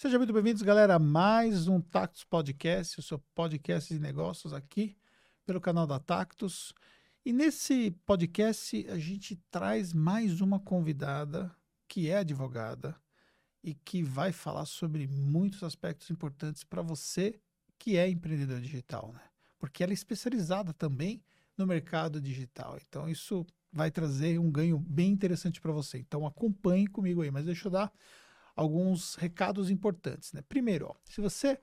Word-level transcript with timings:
Sejam 0.00 0.18
muito 0.18 0.32
bem-vindos, 0.32 0.62
galera, 0.62 0.94
a 0.94 0.98
mais 0.98 1.68
um 1.68 1.78
Tactus 1.78 2.24
Podcast, 2.24 2.98
o 2.98 3.02
seu 3.02 3.18
podcast 3.34 3.92
de 3.92 4.00
negócios 4.00 4.54
aqui 4.54 4.96
pelo 5.44 5.60
canal 5.60 5.86
da 5.86 5.98
Tactus. 5.98 6.72
E 7.22 7.34
nesse 7.34 7.90
podcast 8.06 8.86
a 8.88 8.98
gente 8.98 9.36
traz 9.50 9.92
mais 9.92 10.40
uma 10.40 10.58
convidada 10.58 11.54
que 11.86 12.08
é 12.08 12.16
advogada 12.16 12.96
e 13.62 13.74
que 13.74 14.02
vai 14.02 14.32
falar 14.32 14.64
sobre 14.64 15.06
muitos 15.06 15.62
aspectos 15.62 16.08
importantes 16.08 16.64
para 16.64 16.80
você 16.80 17.38
que 17.78 17.98
é 17.98 18.08
empreendedor 18.08 18.58
digital, 18.58 19.12
né? 19.12 19.20
Porque 19.58 19.82
ela 19.82 19.92
é 19.92 20.00
especializada 20.00 20.72
também 20.72 21.22
no 21.58 21.66
mercado 21.66 22.22
digital. 22.22 22.78
Então 22.88 23.06
isso 23.06 23.46
vai 23.70 23.90
trazer 23.90 24.40
um 24.40 24.50
ganho 24.50 24.78
bem 24.78 25.12
interessante 25.12 25.60
para 25.60 25.72
você. 25.72 25.98
Então 25.98 26.26
acompanhe 26.26 26.86
comigo 26.86 27.20
aí, 27.20 27.30
mas 27.30 27.44
deixa 27.44 27.68
eu 27.68 27.72
dar 27.72 27.92
alguns 28.60 29.14
recados 29.14 29.70
importantes. 29.70 30.34
Né? 30.34 30.42
Primeiro, 30.42 30.88
ó, 30.88 30.94
se 31.04 31.20
você 31.20 31.58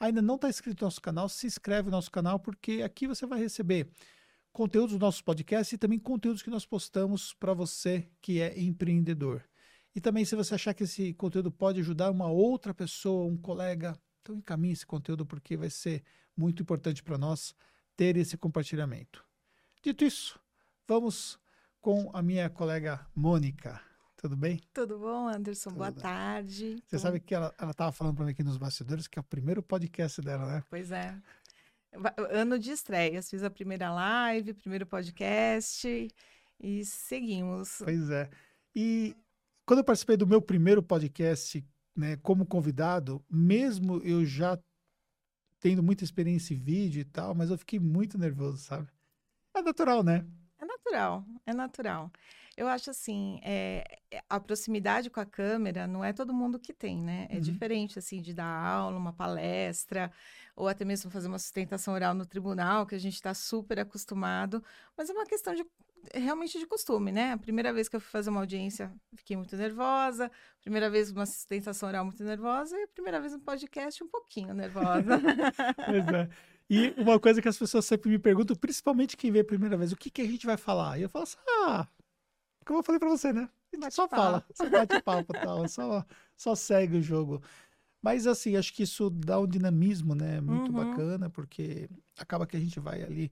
ainda 0.00 0.20
não 0.20 0.34
está 0.34 0.48
inscrito 0.48 0.82
no 0.82 0.86
nosso 0.86 1.00
canal, 1.00 1.28
se 1.28 1.46
inscreve 1.46 1.86
no 1.86 1.96
nosso 1.96 2.10
canal, 2.10 2.40
porque 2.40 2.82
aqui 2.82 3.06
você 3.06 3.24
vai 3.24 3.38
receber 3.38 3.88
conteúdos 4.52 4.90
dos 4.90 5.00
nossos 5.00 5.22
podcasts 5.22 5.72
e 5.72 5.78
também 5.78 5.98
conteúdos 5.98 6.42
que 6.42 6.50
nós 6.50 6.66
postamos 6.66 7.32
para 7.34 7.54
você 7.54 8.10
que 8.20 8.40
é 8.40 8.60
empreendedor. 8.60 9.44
E 9.94 10.00
também, 10.00 10.24
se 10.24 10.34
você 10.34 10.54
achar 10.54 10.74
que 10.74 10.84
esse 10.84 11.14
conteúdo 11.14 11.52
pode 11.52 11.80
ajudar 11.80 12.10
uma 12.10 12.28
outra 12.28 12.74
pessoa, 12.74 13.30
um 13.30 13.36
colega, 13.36 13.96
então 14.20 14.34
encaminhe 14.34 14.72
esse 14.72 14.86
conteúdo, 14.86 15.24
porque 15.24 15.56
vai 15.56 15.70
ser 15.70 16.02
muito 16.36 16.62
importante 16.62 17.00
para 17.00 17.16
nós 17.16 17.54
ter 17.96 18.16
esse 18.16 18.36
compartilhamento. 18.36 19.24
Dito 19.82 20.04
isso, 20.04 20.40
vamos 20.86 21.38
com 21.80 22.10
a 22.12 22.20
minha 22.20 22.50
colega 22.50 23.06
Mônica. 23.14 23.89
Tudo 24.20 24.36
bem? 24.36 24.60
Tudo 24.74 24.98
bom, 24.98 25.28
Anderson? 25.28 25.70
Tudo. 25.70 25.78
Boa 25.78 25.92
tarde. 25.92 26.76
Você 26.86 26.98
sabe 26.98 27.20
que 27.20 27.34
ela 27.34 27.54
estava 27.70 27.90
falando 27.90 28.16
para 28.16 28.26
mim 28.26 28.32
aqui 28.32 28.42
nos 28.42 28.58
bastidores 28.58 29.08
que 29.08 29.18
é 29.18 29.22
o 29.22 29.24
primeiro 29.24 29.62
podcast 29.62 30.20
dela, 30.20 30.44
né? 30.44 30.64
Pois 30.68 30.92
é. 30.92 31.18
Ano 32.30 32.58
de 32.58 32.70
estreias. 32.70 33.30
Fiz 33.30 33.42
a 33.42 33.48
primeira 33.48 33.90
live, 33.90 34.52
primeiro 34.52 34.84
podcast 34.84 36.08
e 36.60 36.84
seguimos. 36.84 37.78
Pois 37.82 38.10
é. 38.10 38.28
E 38.76 39.16
quando 39.64 39.78
eu 39.78 39.84
participei 39.84 40.18
do 40.18 40.26
meu 40.26 40.42
primeiro 40.42 40.82
podcast 40.82 41.66
né, 41.96 42.18
como 42.18 42.44
convidado, 42.44 43.24
mesmo 43.26 44.02
eu 44.04 44.26
já 44.26 44.58
tendo 45.60 45.82
muita 45.82 46.04
experiência 46.04 46.52
em 46.52 46.58
vídeo 46.58 47.00
e 47.00 47.04
tal, 47.04 47.34
mas 47.34 47.48
eu 47.48 47.56
fiquei 47.56 47.78
muito 47.78 48.18
nervoso, 48.18 48.58
sabe? 48.58 48.86
É 49.54 49.62
natural, 49.62 50.02
né? 50.02 50.26
É 50.58 50.66
natural, 50.66 51.24
é 51.46 51.54
natural. 51.54 52.12
Eu 52.60 52.68
acho 52.68 52.90
assim, 52.90 53.40
é, 53.42 53.82
a 54.28 54.38
proximidade 54.38 55.08
com 55.08 55.18
a 55.18 55.24
câmera 55.24 55.86
não 55.86 56.04
é 56.04 56.12
todo 56.12 56.30
mundo 56.30 56.58
que 56.58 56.74
tem, 56.74 57.00
né? 57.02 57.26
É 57.30 57.36
uhum. 57.36 57.40
diferente, 57.40 57.98
assim, 57.98 58.20
de 58.20 58.34
dar 58.34 58.44
aula, 58.44 58.98
uma 58.98 59.14
palestra, 59.14 60.12
ou 60.54 60.68
até 60.68 60.84
mesmo 60.84 61.10
fazer 61.10 61.28
uma 61.28 61.38
sustentação 61.38 61.94
oral 61.94 62.12
no 62.12 62.26
tribunal, 62.26 62.84
que 62.84 62.94
a 62.94 62.98
gente 62.98 63.14
está 63.14 63.32
super 63.32 63.80
acostumado, 63.80 64.62
mas 64.94 65.08
é 65.08 65.14
uma 65.14 65.24
questão 65.24 65.54
de 65.54 65.64
realmente 66.12 66.58
de 66.58 66.66
costume, 66.66 67.10
né? 67.10 67.32
A 67.32 67.38
primeira 67.38 67.72
vez 67.72 67.88
que 67.88 67.96
eu 67.96 68.00
fui 68.00 68.10
fazer 68.10 68.28
uma 68.28 68.40
audiência, 68.40 68.92
fiquei 69.14 69.38
muito 69.38 69.56
nervosa. 69.56 70.30
Primeira 70.60 70.90
vez 70.90 71.10
uma 71.10 71.24
sustentação 71.24 71.88
oral 71.88 72.04
muito 72.04 72.22
nervosa 72.22 72.78
e 72.78 72.82
a 72.82 72.88
primeira 72.88 73.18
vez 73.22 73.32
um 73.32 73.40
podcast 73.40 74.04
um 74.04 74.08
pouquinho 74.08 74.52
nervosa. 74.52 75.18
pois 75.86 76.08
é. 76.08 76.28
E 76.68 76.94
uma 76.98 77.18
coisa 77.18 77.40
que 77.40 77.48
as 77.48 77.56
pessoas 77.56 77.86
sempre 77.86 78.10
me 78.10 78.18
perguntam, 78.18 78.54
principalmente 78.54 79.16
quem 79.16 79.32
vê 79.32 79.40
a 79.40 79.44
primeira 79.44 79.78
vez, 79.78 79.92
o 79.92 79.96
que, 79.96 80.10
que 80.10 80.20
a 80.20 80.26
gente 80.26 80.44
vai 80.44 80.58
falar? 80.58 80.98
E 80.98 81.02
eu 81.02 81.08
falo 81.08 81.22
assim, 81.22 81.38
ah, 81.64 81.88
como 82.70 82.78
eu 82.78 82.84
falei 82.84 83.00
para 83.00 83.08
você, 83.08 83.32
né? 83.32 83.48
Só 83.90 84.06
fala, 84.06 84.46
só 84.54 84.70
bate 84.70 85.02
papo 85.02 85.34
e 85.34 85.40
tal, 85.40 85.66
só, 85.68 86.06
só 86.36 86.54
segue 86.54 86.98
o 86.98 87.02
jogo. 87.02 87.42
Mas 88.00 88.28
assim, 88.28 88.56
acho 88.56 88.72
que 88.72 88.84
isso 88.84 89.10
dá 89.10 89.40
um 89.40 89.46
dinamismo, 89.46 90.14
né? 90.14 90.40
Muito 90.40 90.70
uhum. 90.70 90.84
bacana, 90.84 91.28
porque 91.28 91.90
acaba 92.16 92.46
que 92.46 92.56
a 92.56 92.60
gente 92.60 92.78
vai 92.78 93.02
ali 93.02 93.30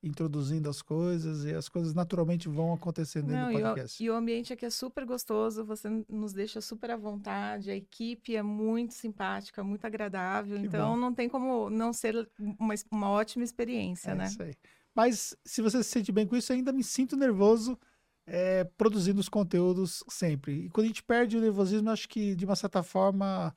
introduzindo 0.00 0.70
as 0.70 0.80
coisas 0.80 1.44
e 1.44 1.52
as 1.52 1.68
coisas 1.68 1.94
naturalmente 1.94 2.48
vão 2.48 2.72
acontecendo 2.72 3.32
Não, 3.32 3.50
no 3.50 3.60
podcast. 3.60 4.00
E 4.00 4.08
o, 4.08 4.12
e 4.12 4.14
o, 4.14 4.16
ambiente 4.16 4.52
aqui 4.52 4.64
é 4.64 4.70
super 4.70 5.04
gostoso, 5.04 5.64
você 5.64 5.88
nos 6.08 6.32
deixa 6.32 6.60
super 6.60 6.92
à 6.92 6.96
vontade, 6.96 7.72
a 7.72 7.74
equipe 7.74 8.36
é 8.36 8.42
muito 8.42 8.94
simpática, 8.94 9.64
muito 9.64 9.84
agradável, 9.84 10.60
que 10.60 10.66
então 10.66 10.94
bom. 10.94 10.96
não 10.96 11.12
tem 11.12 11.28
como 11.28 11.68
não 11.68 11.92
ser 11.92 12.28
uma, 12.38 12.74
uma 12.88 13.10
ótima 13.10 13.42
experiência, 13.42 14.12
é 14.12 14.14
né? 14.14 14.26
Isso 14.26 14.40
aí. 14.40 14.54
Mas 14.94 15.36
se 15.44 15.60
você 15.60 15.82
se 15.82 15.90
sente 15.90 16.12
bem 16.12 16.24
com 16.24 16.36
isso, 16.36 16.52
ainda 16.52 16.72
me 16.72 16.84
sinto 16.84 17.16
nervoso 17.16 17.76
é, 18.26 18.64
produzindo 18.64 19.20
os 19.20 19.28
conteúdos 19.28 20.02
sempre. 20.08 20.66
E 20.66 20.70
quando 20.70 20.86
a 20.86 20.88
gente 20.88 21.02
perde 21.02 21.36
o 21.36 21.40
nervosismo, 21.40 21.90
acho 21.90 22.08
que 22.08 22.34
de 22.34 22.44
uma 22.44 22.56
certa 22.56 22.82
forma 22.82 23.54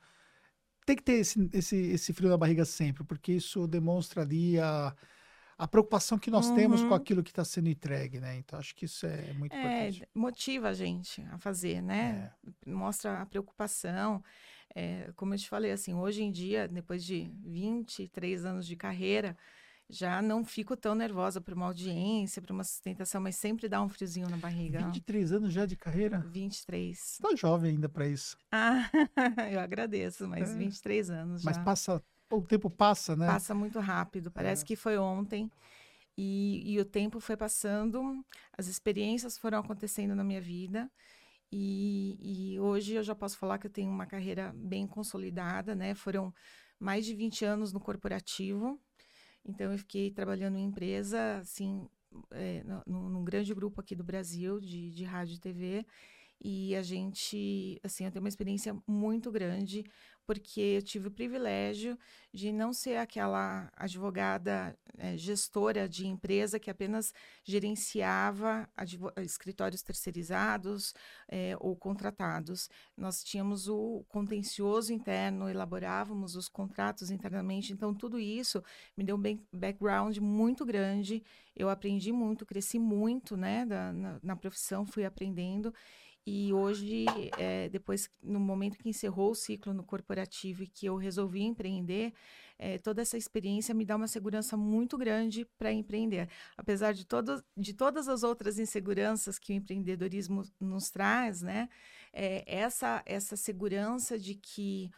tem 0.86 0.96
que 0.96 1.02
ter 1.02 1.14
esse, 1.14 1.48
esse, 1.52 1.76
esse 1.76 2.12
frio 2.12 2.30
na 2.30 2.36
barriga 2.36 2.64
sempre, 2.64 3.04
porque 3.04 3.32
isso 3.32 3.66
demonstra 3.66 4.22
ali 4.22 4.58
a, 4.58 4.94
a 5.58 5.68
preocupação 5.68 6.18
que 6.18 6.30
nós 6.30 6.48
uhum. 6.48 6.54
temos 6.56 6.80
com 6.82 6.88
uhum. 6.88 6.94
aquilo 6.94 7.22
que 7.22 7.30
está 7.30 7.44
sendo 7.44 7.68
entregue, 7.68 8.20
né? 8.20 8.36
Então 8.36 8.58
acho 8.58 8.74
que 8.74 8.86
isso 8.86 9.06
é 9.06 9.32
muito 9.34 9.54
é, 9.54 9.58
importante. 9.58 10.08
Motiva 10.14 10.68
a 10.68 10.72
gente 10.72 11.22
a 11.30 11.38
fazer, 11.38 11.82
né? 11.82 12.32
É. 12.66 12.70
Mostra 12.70 13.20
a 13.20 13.26
preocupação. 13.26 14.22
É, 14.74 15.10
como 15.16 15.34
eu 15.34 15.38
te 15.38 15.48
falei, 15.48 15.72
assim, 15.72 15.94
hoje 15.94 16.22
em 16.22 16.30
dia, 16.30 16.68
depois 16.68 17.04
de 17.04 17.30
23 17.44 18.44
anos 18.44 18.66
de 18.66 18.76
carreira, 18.76 19.36
já 19.90 20.22
não 20.22 20.44
fico 20.44 20.76
tão 20.76 20.94
nervosa 20.94 21.40
para 21.40 21.54
uma 21.54 21.66
audiência, 21.66 22.40
para 22.40 22.52
uma 22.52 22.64
sustentação, 22.64 23.20
mas 23.20 23.36
sempre 23.36 23.68
dá 23.68 23.82
um 23.82 23.88
friozinho 23.88 24.28
na 24.28 24.36
barriga. 24.36 24.78
23 24.86 25.32
anos 25.32 25.52
já 25.52 25.66
de 25.66 25.76
carreira? 25.76 26.20
23. 26.30 27.18
Tá 27.20 27.34
jovem 27.36 27.72
ainda 27.72 27.88
para 27.88 28.06
isso. 28.06 28.36
Ah, 28.52 28.88
eu 29.52 29.60
agradeço, 29.60 30.28
mas 30.28 30.50
é. 30.50 30.56
23 30.56 31.10
anos 31.10 31.42
já. 31.42 31.50
Mas 31.50 31.58
passa, 31.58 32.02
o 32.30 32.42
tempo 32.42 32.70
passa, 32.70 33.16
né? 33.16 33.26
Passa 33.26 33.54
muito 33.54 33.80
rápido, 33.80 34.30
parece 34.30 34.62
é. 34.62 34.66
que 34.66 34.76
foi 34.76 34.96
ontem. 34.96 35.50
E, 36.16 36.74
e 36.74 36.78
o 36.78 36.84
tempo 36.84 37.18
foi 37.18 37.36
passando, 37.36 38.24
as 38.56 38.66
experiências 38.66 39.38
foram 39.38 39.58
acontecendo 39.58 40.14
na 40.14 40.22
minha 40.22 40.40
vida. 40.40 40.90
E, 41.52 42.52
e, 42.54 42.60
hoje 42.60 42.94
eu 42.94 43.02
já 43.02 43.14
posso 43.14 43.36
falar 43.36 43.58
que 43.58 43.66
eu 43.66 43.70
tenho 43.70 43.90
uma 43.90 44.06
carreira 44.06 44.52
bem 44.54 44.86
consolidada, 44.86 45.74
né? 45.74 45.94
Foram 45.94 46.32
mais 46.78 47.04
de 47.04 47.14
20 47.14 47.44
anos 47.44 47.72
no 47.72 47.80
corporativo, 47.80 48.80
então, 49.44 49.72
eu 49.72 49.78
fiquei 49.78 50.10
trabalhando 50.10 50.56
em 50.56 50.64
empresa, 50.64 51.38
assim, 51.38 51.88
é, 52.30 52.62
num, 52.86 53.08
num 53.08 53.24
grande 53.24 53.54
grupo 53.54 53.80
aqui 53.80 53.94
do 53.94 54.04
Brasil 54.04 54.60
de, 54.60 54.90
de 54.90 55.04
rádio 55.04 55.36
e 55.36 55.38
TV. 55.38 55.86
E 56.42 56.74
a 56.74 56.82
gente, 56.82 57.78
assim, 57.84 58.04
eu 58.04 58.10
tenho 58.10 58.24
uma 58.24 58.28
experiência 58.28 58.74
muito 58.86 59.30
grande, 59.30 59.84
porque 60.26 60.60
eu 60.60 60.82
tive 60.82 61.08
o 61.08 61.10
privilégio 61.10 61.98
de 62.32 62.52
não 62.52 62.72
ser 62.72 62.96
aquela 62.96 63.68
advogada 63.76 64.78
é, 64.96 65.16
gestora 65.16 65.88
de 65.88 66.06
empresa 66.06 66.60
que 66.60 66.70
apenas 66.70 67.12
gerenciava 67.42 68.68
escritórios 69.22 69.82
terceirizados 69.82 70.94
é, 71.28 71.56
ou 71.58 71.74
contratados. 71.74 72.70
Nós 72.96 73.24
tínhamos 73.24 73.68
o 73.68 74.04
contencioso 74.08 74.92
interno, 74.92 75.48
elaborávamos 75.48 76.36
os 76.36 76.48
contratos 76.48 77.10
internamente, 77.10 77.72
então 77.72 77.92
tudo 77.92 78.18
isso 78.18 78.62
me 78.96 79.02
deu 79.02 79.16
um 79.16 79.38
background 79.52 80.16
muito 80.18 80.64
grande. 80.64 81.22
Eu 81.56 81.68
aprendi 81.68 82.12
muito, 82.12 82.46
cresci 82.46 82.78
muito 82.78 83.36
né, 83.36 83.66
da, 83.66 83.92
na, 83.92 84.20
na 84.22 84.36
profissão, 84.36 84.86
fui 84.86 85.04
aprendendo. 85.04 85.74
E 86.32 86.52
hoje, 86.52 87.06
é, 87.36 87.68
depois, 87.70 88.08
no 88.22 88.38
momento 88.38 88.78
que 88.78 88.88
encerrou 88.88 89.32
o 89.32 89.34
ciclo 89.34 89.74
no 89.74 89.82
corporativo 89.82 90.62
e 90.62 90.68
que 90.68 90.86
eu 90.86 90.94
resolvi 90.96 91.42
empreender, 91.42 92.14
é, 92.56 92.78
toda 92.78 93.02
essa 93.02 93.18
experiência 93.18 93.74
me 93.74 93.84
dá 93.84 93.96
uma 93.96 94.06
segurança 94.06 94.56
muito 94.56 94.96
grande 94.96 95.44
para 95.58 95.72
empreender. 95.72 96.28
Apesar 96.56 96.92
de, 96.92 97.04
todo, 97.04 97.42
de 97.56 97.74
todas 97.74 98.06
as 98.06 98.22
outras 98.22 98.60
inseguranças 98.60 99.40
que 99.40 99.52
o 99.52 99.56
empreendedorismo 99.56 100.44
nos 100.60 100.88
traz, 100.88 101.42
né? 101.42 101.68
É, 102.12 102.44
essa, 102.46 103.02
essa 103.06 103.34
segurança 103.34 104.16
de 104.16 104.36
que 104.36 104.88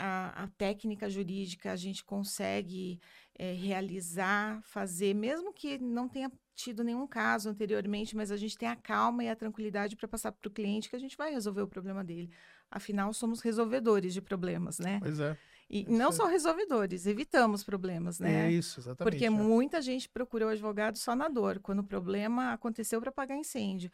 a, 0.00 0.44
a, 0.44 0.48
técnica 0.48 1.10
jurídica 1.10 1.72
a 1.72 1.76
gente 1.76 2.02
consegue 2.02 2.98
é, 3.38 3.52
realizar, 3.52 4.60
fazer, 4.62 5.14
mesmo 5.14 5.52
que 5.52 5.78
não 5.78 6.08
tenha 6.08 6.32
tido 6.54 6.82
nenhum 6.82 7.06
caso 7.06 7.48
anteriormente, 7.48 8.16
mas 8.16 8.30
a 8.30 8.36
gente 8.36 8.56
tem 8.56 8.68
a 8.68 8.76
calma 8.76 9.24
e 9.24 9.28
a 9.28 9.36
tranquilidade 9.36 9.96
para 9.96 10.08
passar 10.08 10.32
para 10.32 10.48
o 10.48 10.50
cliente 10.50 10.88
que 10.88 10.96
a 10.96 10.98
gente 10.98 11.16
vai 11.16 11.30
resolver 11.30 11.62
o 11.62 11.68
problema 11.68 12.02
dele. 12.02 12.30
Afinal, 12.70 13.12
somos 13.12 13.40
resolvedores 13.40 14.14
de 14.14 14.20
problemas, 14.20 14.78
né? 14.78 14.98
Pois 15.00 15.20
é. 15.20 15.36
E 15.68 15.84
não 15.88 16.08
é. 16.08 16.12
só 16.12 16.26
resolvedores, 16.26 17.06
evitamos 17.06 17.62
problemas, 17.62 18.18
né? 18.18 18.48
É 18.48 18.50
isso, 18.50 18.80
exatamente. 18.80 19.12
Porque 19.12 19.26
é. 19.26 19.30
muita 19.30 19.80
gente 19.80 20.08
procura 20.08 20.46
o 20.46 20.48
advogado 20.48 20.98
só 20.98 21.14
na 21.14 21.28
dor, 21.28 21.60
quando 21.60 21.78
o 21.78 21.84
problema 21.84 22.52
aconteceu 22.52 23.00
para 23.00 23.12
pagar 23.12 23.36
incêndio. 23.36 23.90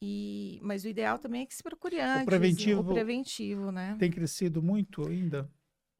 E, 0.00 0.60
mas 0.62 0.84
o 0.84 0.88
ideal 0.88 1.18
também 1.18 1.42
é 1.42 1.46
que 1.46 1.54
se 1.54 1.62
procure 1.62 2.00
antes. 2.00 2.22
O 2.22 2.26
preventivo, 2.26 2.80
o 2.80 2.94
preventivo, 2.94 3.72
né? 3.72 3.96
Tem 3.98 4.10
crescido 4.10 4.62
muito 4.62 5.06
ainda? 5.06 5.50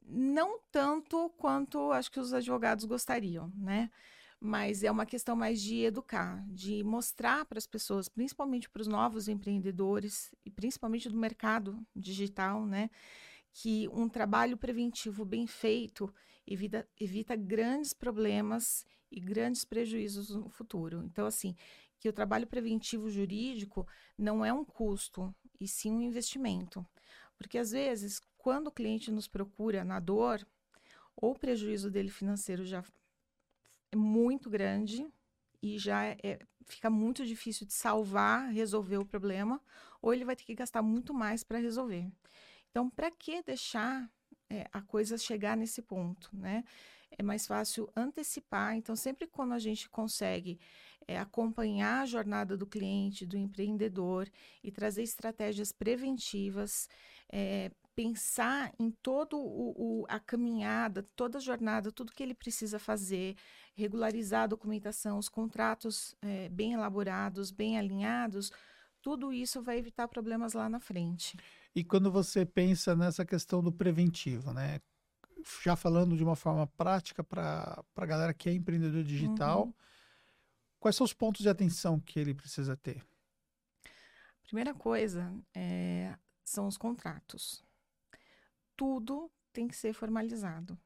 Não 0.06 0.60
tanto 0.70 1.30
quanto 1.36 1.90
acho 1.92 2.10
que 2.10 2.20
os 2.20 2.32
advogados 2.32 2.84
gostariam, 2.84 3.52
né? 3.56 3.90
mas 4.40 4.84
é 4.84 4.90
uma 4.90 5.04
questão 5.04 5.34
mais 5.34 5.60
de 5.60 5.82
educar, 5.82 6.44
de 6.48 6.84
mostrar 6.84 7.44
para 7.44 7.58
as 7.58 7.66
pessoas, 7.66 8.08
principalmente 8.08 8.70
para 8.70 8.80
os 8.80 8.86
novos 8.86 9.28
empreendedores 9.28 10.32
e 10.44 10.50
principalmente 10.50 11.08
do 11.08 11.16
mercado 11.16 11.84
digital, 11.94 12.64
né, 12.64 12.88
que 13.52 13.88
um 13.88 14.08
trabalho 14.08 14.56
preventivo 14.56 15.24
bem 15.24 15.46
feito 15.46 16.12
evita, 16.46 16.88
evita 16.98 17.34
grandes 17.34 17.92
problemas 17.92 18.86
e 19.10 19.20
grandes 19.20 19.64
prejuízos 19.64 20.30
no 20.30 20.48
futuro. 20.48 21.02
Então, 21.04 21.26
assim, 21.26 21.56
que 21.98 22.08
o 22.08 22.12
trabalho 22.12 22.46
preventivo 22.46 23.10
jurídico 23.10 23.86
não 24.16 24.44
é 24.44 24.52
um 24.52 24.64
custo, 24.64 25.34
e 25.60 25.66
sim 25.66 25.92
um 25.92 26.02
investimento. 26.02 26.86
Porque, 27.36 27.58
às 27.58 27.70
vezes, 27.70 28.20
quando 28.36 28.68
o 28.68 28.72
cliente 28.72 29.10
nos 29.10 29.28
procura 29.28 29.84
na 29.84 30.00
dor, 30.00 30.46
ou 31.16 31.32
o 31.32 31.38
prejuízo 31.38 31.90
dele 31.90 32.10
financeiro 32.10 32.64
já 32.64 32.82
é 33.90 33.96
muito 33.96 34.48
grande 34.48 35.06
e 35.62 35.78
já 35.78 36.04
é, 36.06 36.38
fica 36.66 36.88
muito 36.88 37.26
difícil 37.26 37.66
de 37.66 37.72
salvar, 37.72 38.50
resolver 38.50 38.98
o 38.98 39.04
problema, 39.04 39.60
ou 40.00 40.14
ele 40.14 40.24
vai 40.24 40.36
ter 40.36 40.44
que 40.44 40.54
gastar 40.54 40.82
muito 40.82 41.12
mais 41.12 41.42
para 41.42 41.58
resolver. 41.58 42.08
Então, 42.70 42.88
para 42.88 43.10
que 43.10 43.42
deixar 43.42 44.08
é, 44.48 44.68
a 44.72 44.80
coisa 44.80 45.18
chegar 45.18 45.56
nesse 45.56 45.82
ponto, 45.82 46.30
né? 46.32 46.64
É 47.10 47.22
mais 47.22 47.46
fácil 47.46 47.90
antecipar. 47.96 48.76
Então, 48.76 48.94
sempre 48.94 49.26
quando 49.26 49.52
a 49.52 49.58
gente 49.58 49.88
consegue 49.88 50.58
é, 51.06 51.18
acompanhar 51.18 52.02
a 52.02 52.06
jornada 52.06 52.56
do 52.56 52.66
cliente, 52.66 53.26
do 53.26 53.36
empreendedor 53.36 54.28
e 54.62 54.70
trazer 54.70 55.02
estratégias 55.02 55.72
preventivas, 55.72 56.88
é, 57.32 57.70
pensar 57.94 58.72
em 58.78 58.90
toda 59.02 59.36
a 60.08 60.20
caminhada, 60.20 61.04
toda 61.16 61.38
a 61.38 61.40
jornada, 61.40 61.90
tudo 61.90 62.12
que 62.12 62.22
ele 62.22 62.34
precisa 62.34 62.78
fazer, 62.78 63.34
regularizar 63.74 64.44
a 64.44 64.46
documentação, 64.46 65.18
os 65.18 65.28
contratos 65.28 66.14
é, 66.22 66.48
bem 66.48 66.74
elaborados, 66.74 67.50
bem 67.50 67.76
alinhados, 67.76 68.52
tudo 69.02 69.32
isso 69.32 69.62
vai 69.62 69.78
evitar 69.78 70.06
problemas 70.06 70.52
lá 70.52 70.68
na 70.68 70.78
frente. 70.78 71.36
E 71.74 71.82
quando 71.82 72.10
você 72.10 72.44
pensa 72.44 72.94
nessa 72.94 73.24
questão 73.24 73.62
do 73.62 73.72
preventivo, 73.72 74.52
né? 74.52 74.80
Já 75.62 75.76
falando 75.76 76.16
de 76.16 76.24
uma 76.24 76.36
forma 76.36 76.66
prática 76.66 77.22
para 77.22 77.84
a 77.96 78.06
galera 78.06 78.34
que 78.34 78.48
é 78.48 78.52
empreendedor 78.52 79.04
digital, 79.04 79.66
uhum. 79.66 79.74
quais 80.80 80.96
são 80.96 81.04
os 81.04 81.12
pontos 81.12 81.42
de 81.42 81.48
atenção 81.48 82.00
que 82.00 82.18
ele 82.18 82.34
precisa 82.34 82.76
ter? 82.76 83.02
Primeira 84.42 84.74
coisa 84.74 85.32
é, 85.54 86.16
são 86.44 86.66
os 86.66 86.76
contratos 86.76 87.62
tudo 88.78 89.28
tem 89.52 89.66
que 89.66 89.76
ser 89.76 89.92
formalizado. 89.92 90.78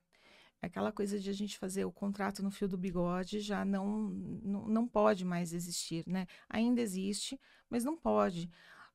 Aquela 0.62 0.90
coisa 0.90 1.20
de 1.20 1.28
a 1.28 1.32
gente 1.32 1.58
fazer 1.58 1.84
o 1.84 1.92
contrato 1.92 2.42
no 2.42 2.50
fio 2.50 2.66
do 2.66 2.78
bigode 2.78 3.40
já 3.40 3.64
não, 3.64 4.08
não, 4.42 4.66
não 4.66 4.88
pode 4.88 5.24
mais 5.24 5.52
existir, 5.52 6.04
né? 6.06 6.26
Ainda 6.48 6.80
existe, 6.80 7.38
mas 7.68 7.84
não 7.84 7.96
pode, 7.96 8.48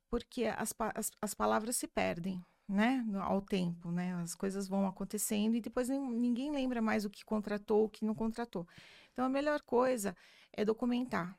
porque 0.09 0.45
as, 0.45 0.73
as, 0.95 1.11
as 1.21 1.33
palavras 1.33 1.75
se 1.75 1.87
perdem, 1.87 2.43
né? 2.67 3.05
Ao 3.21 3.41
tempo, 3.41 3.91
né? 3.91 4.13
As 4.15 4.35
coisas 4.35 4.67
vão 4.67 4.87
acontecendo 4.87 5.55
e 5.55 5.61
depois 5.61 5.89
ninguém 5.89 6.51
lembra 6.51 6.81
mais 6.81 7.05
o 7.05 7.09
que 7.09 7.23
contratou, 7.23 7.85
o 7.85 7.89
que 7.89 8.05
não 8.05 8.15
contratou. 8.15 8.67
Então, 9.13 9.25
a 9.25 9.29
melhor 9.29 9.61
coisa 9.61 10.15
é 10.53 10.65
documentar 10.65 11.37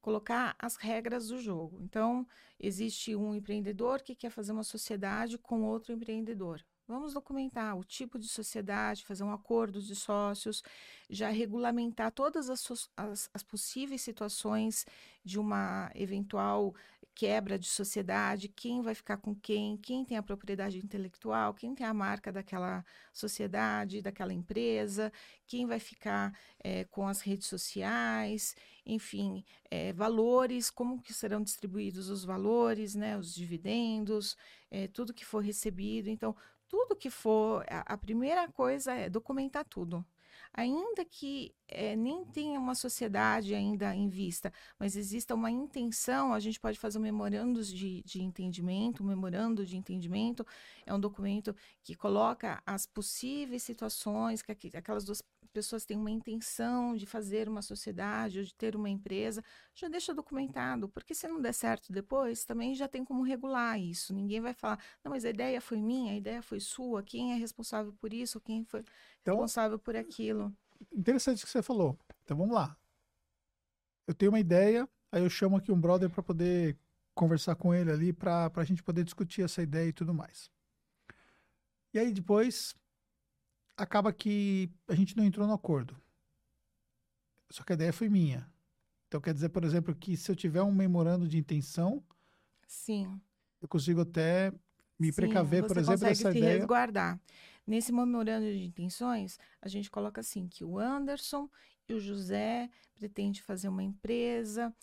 colocar 0.00 0.56
as 0.58 0.76
regras 0.76 1.28
do 1.28 1.38
jogo. 1.38 1.80
Então, 1.82 2.26
existe 2.58 3.14
um 3.14 3.34
empreendedor 3.34 4.00
que 4.00 4.14
quer 4.14 4.30
fazer 4.30 4.52
uma 4.52 4.64
sociedade 4.64 5.36
com 5.36 5.62
outro 5.62 5.92
empreendedor. 5.92 6.64
Vamos 6.86 7.12
documentar 7.12 7.76
o 7.76 7.84
tipo 7.84 8.18
de 8.18 8.26
sociedade, 8.26 9.04
fazer 9.04 9.22
um 9.22 9.32
acordo 9.32 9.82
de 9.82 9.94
sócios, 9.94 10.62
já 11.10 11.28
regulamentar 11.28 12.10
todas 12.10 12.48
as, 12.48 12.88
as, 12.96 13.28
as, 13.34 13.42
possíveis 13.42 14.00
situações 14.00 14.86
de 15.22 15.38
uma 15.38 15.90
eventual 15.94 16.74
quebra 17.18 17.58
de 17.58 17.66
sociedade, 17.66 18.46
quem 18.46 18.80
vai 18.80 18.94
ficar 18.94 19.16
com 19.16 19.34
quem, 19.34 19.76
quem 19.76 20.04
tem 20.04 20.16
a 20.16 20.22
propriedade 20.22 20.78
intelectual, 20.78 21.52
quem 21.52 21.74
tem 21.74 21.84
a 21.84 21.92
marca 21.92 22.30
daquela 22.30 22.84
sociedade, 23.12 24.00
daquela 24.00 24.32
empresa, 24.32 25.12
quem 25.44 25.66
vai 25.66 25.80
ficar 25.80 26.32
é, 26.60 26.84
com 26.84 27.08
as 27.08 27.20
redes 27.20 27.48
sociais, 27.48 28.54
enfim, 28.86 29.44
é, 29.68 29.92
valores, 29.92 30.70
como 30.70 31.02
que 31.02 31.12
serão 31.12 31.42
distribuídos 31.42 32.08
os 32.08 32.24
valores, 32.24 32.94
né, 32.94 33.18
os 33.18 33.34
dividendos, 33.34 34.36
é, 34.70 34.86
tudo 34.86 35.12
que 35.12 35.24
for 35.24 35.42
recebido. 35.42 36.08
Então, 36.08 36.36
tudo 36.68 36.94
que 36.94 37.10
for, 37.10 37.64
a, 37.68 37.94
a 37.94 37.98
primeira 37.98 38.46
coisa 38.46 38.94
é 38.94 39.10
documentar 39.10 39.64
tudo 39.64 40.06
ainda 40.52 41.04
que 41.04 41.54
é, 41.68 41.94
nem 41.94 42.24
tenha 42.24 42.58
uma 42.58 42.74
sociedade 42.74 43.54
ainda 43.54 43.94
em 43.94 44.08
vista, 44.08 44.52
mas 44.78 44.96
exista 44.96 45.34
uma 45.34 45.50
intenção, 45.50 46.32
a 46.32 46.40
gente 46.40 46.58
pode 46.58 46.78
fazer 46.78 46.98
um 46.98 47.02
memorando 47.02 47.62
de, 47.62 48.02
de 48.02 48.22
entendimento, 48.22 49.02
um 49.02 49.06
memorando 49.06 49.64
de 49.66 49.76
entendimento 49.76 50.46
é 50.86 50.94
um 50.94 51.00
documento 51.00 51.54
que 51.82 51.94
coloca 51.94 52.62
as 52.66 52.86
possíveis 52.86 53.62
situações 53.62 54.42
que 54.42 54.76
aquelas 54.76 55.04
duas 55.04 55.22
pessoas 55.52 55.84
têm 55.84 55.96
uma 55.96 56.10
intenção 56.10 56.94
de 56.94 57.06
fazer 57.06 57.48
uma 57.48 57.62
sociedade 57.62 58.38
ou 58.38 58.44
de 58.44 58.54
ter 58.54 58.76
uma 58.76 58.88
empresa, 58.88 59.42
já 59.74 59.88
deixa 59.88 60.14
documentado, 60.14 60.88
porque 60.88 61.14
se 61.14 61.26
não 61.26 61.40
der 61.40 61.52
certo 61.52 61.92
depois, 61.92 62.44
também 62.44 62.74
já 62.74 62.86
tem 62.86 63.04
como 63.04 63.22
regular 63.22 63.78
isso. 63.78 64.14
Ninguém 64.14 64.40
vai 64.40 64.54
falar, 64.54 64.78
não, 65.02 65.10
mas 65.10 65.24
a 65.24 65.30
ideia 65.30 65.60
foi 65.60 65.80
minha, 65.80 66.12
a 66.12 66.16
ideia 66.16 66.42
foi 66.42 66.60
sua, 66.60 67.02
quem 67.02 67.32
é 67.32 67.36
responsável 67.36 67.92
por 67.94 68.12
isso, 68.12 68.40
quem 68.40 68.64
foi 68.64 68.84
então, 69.20 69.34
responsável 69.34 69.78
por 69.78 69.96
aquilo. 69.96 70.54
Interessante 70.92 71.42
o 71.42 71.46
que 71.46 71.52
você 71.52 71.62
falou. 71.62 71.98
Então 72.24 72.36
vamos 72.36 72.54
lá. 72.54 72.76
Eu 74.06 74.14
tenho 74.14 74.32
uma 74.32 74.40
ideia, 74.40 74.88
aí 75.12 75.22
eu 75.22 75.30
chamo 75.30 75.56
aqui 75.56 75.70
um 75.70 75.80
brother 75.80 76.08
para 76.10 76.22
poder 76.22 76.78
conversar 77.14 77.56
com 77.56 77.74
ele 77.74 77.90
ali, 77.90 78.12
para 78.12 78.50
a 78.54 78.64
gente 78.64 78.82
poder 78.82 79.04
discutir 79.04 79.42
essa 79.42 79.62
ideia 79.62 79.88
e 79.88 79.92
tudo 79.92 80.14
mais. 80.14 80.50
E 81.92 81.98
aí 81.98 82.12
depois 82.12 82.74
acaba 83.76 84.12
que 84.12 84.70
a 84.86 84.94
gente 84.94 85.16
não 85.16 85.24
entrou 85.24 85.46
no 85.46 85.52
acordo. 85.52 85.96
Só 87.50 87.62
que 87.64 87.72
a 87.72 87.74
ideia 87.74 87.92
foi 87.92 88.08
minha. 88.08 88.50
Então 89.06 89.20
quer 89.20 89.34
dizer, 89.34 89.48
por 89.48 89.64
exemplo, 89.64 89.94
que 89.94 90.16
se 90.16 90.30
eu 90.30 90.36
tiver 90.36 90.62
um 90.62 90.72
memorando 90.72 91.26
de 91.26 91.38
intenção, 91.38 92.04
sim, 92.66 93.20
eu 93.60 93.68
consigo 93.68 94.00
até 94.02 94.52
me 94.98 95.12
Sim, 95.12 95.16
precaver, 95.16 95.64
por 95.66 95.76
exemplo, 95.76 96.00
dessa 96.06 96.32
se 96.32 96.38
ideia. 96.38 96.58
resguardar. 96.58 97.20
Nesse 97.68 97.92
memorando 97.92 98.50
de 98.50 98.64
intenções, 98.64 99.38
a 99.60 99.68
gente 99.68 99.90
coloca 99.90 100.22
assim 100.22 100.48
que 100.48 100.64
o 100.64 100.78
Anderson 100.78 101.50
e 101.86 101.92
o 101.92 102.00
José 102.00 102.70
pretendem 102.94 103.42
fazer 103.42 103.68
uma 103.68 103.82
empresa 103.82 104.74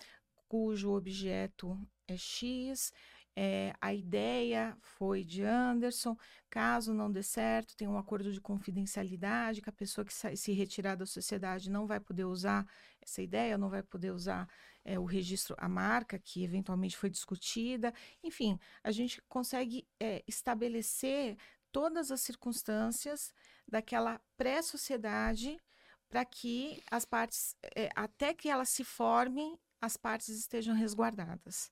cujo 0.47 0.91
objeto 0.91 1.75
é 2.07 2.15
X, 2.15 2.93
é, 3.35 3.73
a 3.81 3.93
ideia 3.93 4.77
foi 4.79 5.23
de 5.23 5.43
Anderson. 5.43 6.15
Caso 6.49 6.93
não 6.93 7.11
dê 7.11 7.21
certo, 7.21 7.75
tem 7.75 7.87
um 7.87 7.97
acordo 7.97 8.31
de 8.31 8.39
confidencialidade 8.39 9.61
que 9.61 9.69
a 9.69 9.73
pessoa 9.73 10.05
que 10.05 10.13
se 10.13 10.51
retirar 10.53 10.95
da 10.95 11.05
sociedade 11.05 11.69
não 11.69 11.85
vai 11.85 11.99
poder 11.99 12.25
usar 12.25 12.65
essa 13.01 13.21
ideia, 13.21 13.57
não 13.57 13.69
vai 13.69 13.83
poder 13.83 14.11
usar 14.11 14.47
é, 14.85 14.97
o 14.97 15.03
registro, 15.03 15.55
a 15.57 15.67
marca 15.67 16.17
que 16.17 16.43
eventualmente 16.43 16.95
foi 16.95 17.09
discutida. 17.09 17.93
Enfim, 18.23 18.57
a 18.83 18.91
gente 18.91 19.21
consegue 19.27 19.85
é, 19.99 20.23
estabelecer 20.27 21.35
todas 21.75 22.09
as 22.09 22.21
circunstâncias 22.21 23.33
daquela 23.67 24.21
pré-sociedade 24.37 25.59
para 26.07 26.23
que 26.23 26.81
as 26.89 27.03
partes, 27.03 27.53
é, 27.75 27.89
até 27.93 28.33
que 28.33 28.47
elas 28.47 28.69
se 28.69 28.85
formem, 28.85 29.59
as 29.81 29.97
partes 29.97 30.29
estejam 30.29 30.73
resguardadas. 30.73 31.69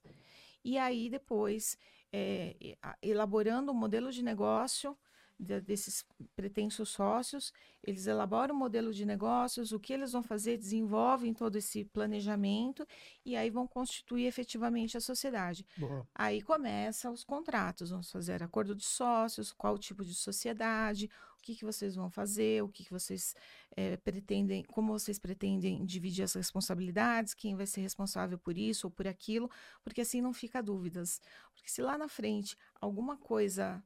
E 0.62 0.76
aí, 0.76 1.08
depois, 1.08 1.78
é, 2.12 2.54
elaborando 3.00 3.72
um 3.72 3.74
modelo 3.74 4.12
de 4.12 4.22
negócio 4.22 4.94
de, 5.38 5.60
desses 5.60 6.04
pretensos 6.34 6.88
sócios, 6.88 7.52
eles 7.82 8.06
elaboram 8.06 8.54
um 8.54 8.58
modelo 8.58 8.92
de 8.92 9.04
negócios, 9.04 9.72
o 9.72 9.80
que 9.80 9.92
eles 9.92 10.12
vão 10.12 10.22
fazer, 10.22 10.56
desenvolvem 10.56 11.34
todo 11.34 11.56
esse 11.56 11.84
planejamento 11.84 12.86
e 13.24 13.36
aí 13.36 13.50
vão 13.50 13.66
constituir 13.66 14.26
efetivamente 14.26 14.96
a 14.96 15.00
sociedade. 15.00 15.66
Boa. 15.76 16.06
Aí 16.14 16.40
começa 16.42 17.10
os 17.10 17.24
contratos, 17.24 17.90
vamos 17.90 18.10
fazer 18.10 18.42
acordo 18.42 18.74
de 18.74 18.84
sócios, 18.84 19.52
qual 19.52 19.78
tipo 19.78 20.04
de 20.04 20.14
sociedade, 20.14 21.10
que, 21.44 21.54
que 21.54 21.64
vocês 21.64 21.94
vão 21.94 22.08
fazer, 22.08 22.62
o 22.62 22.68
que, 22.68 22.84
que 22.84 22.90
vocês 22.90 23.34
é, 23.76 23.96
pretendem, 23.98 24.64
como 24.64 24.98
vocês 24.98 25.18
pretendem 25.18 25.84
dividir 25.84 26.22
as 26.22 26.32
responsabilidades, 26.32 27.34
quem 27.34 27.54
vai 27.54 27.66
ser 27.66 27.82
responsável 27.82 28.38
por 28.38 28.56
isso 28.56 28.86
ou 28.86 28.90
por 28.90 29.06
aquilo, 29.06 29.50
porque 29.82 30.00
assim 30.00 30.22
não 30.22 30.32
fica 30.32 30.62
dúvidas. 30.62 31.20
Porque 31.52 31.70
se 31.70 31.82
lá 31.82 31.98
na 31.98 32.08
frente 32.08 32.56
alguma 32.80 33.18
coisa 33.18 33.84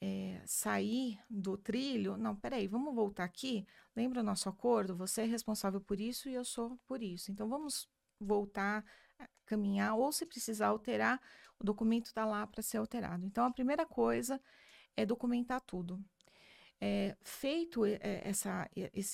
é, 0.00 0.40
sair 0.46 1.18
do 1.28 1.56
trilho, 1.56 2.16
não, 2.16 2.34
peraí, 2.34 2.66
vamos 2.66 2.94
voltar 2.94 3.24
aqui, 3.24 3.66
lembra 3.94 4.20
o 4.20 4.24
nosso 4.24 4.48
acordo? 4.48 4.96
Você 4.96 5.22
é 5.22 5.24
responsável 5.26 5.80
por 5.80 6.00
isso 6.00 6.28
e 6.28 6.34
eu 6.34 6.44
sou 6.44 6.78
por 6.86 7.02
isso. 7.02 7.30
Então 7.30 7.48
vamos 7.48 7.88
voltar 8.18 8.84
caminhar, 9.50 9.96
ou 9.96 10.12
se 10.12 10.24
precisar 10.24 10.68
alterar, 10.68 11.20
o 11.58 11.64
documento 11.64 12.06
está 12.06 12.24
lá 12.24 12.46
para 12.46 12.62
ser 12.62 12.78
alterado. 12.78 13.26
Então, 13.26 13.44
a 13.44 13.52
primeira 13.52 13.84
coisa 13.84 14.40
é 14.96 15.04
documentar 15.04 15.60
tudo. 15.60 16.02
É, 16.80 17.16
feito 17.20 17.84
é, 17.84 17.98
essa, 18.24 18.70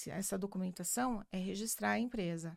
essa 0.08 0.38
documentação, 0.38 1.24
é 1.32 1.38
registrar 1.38 1.92
a 1.92 1.98
empresa. 1.98 2.56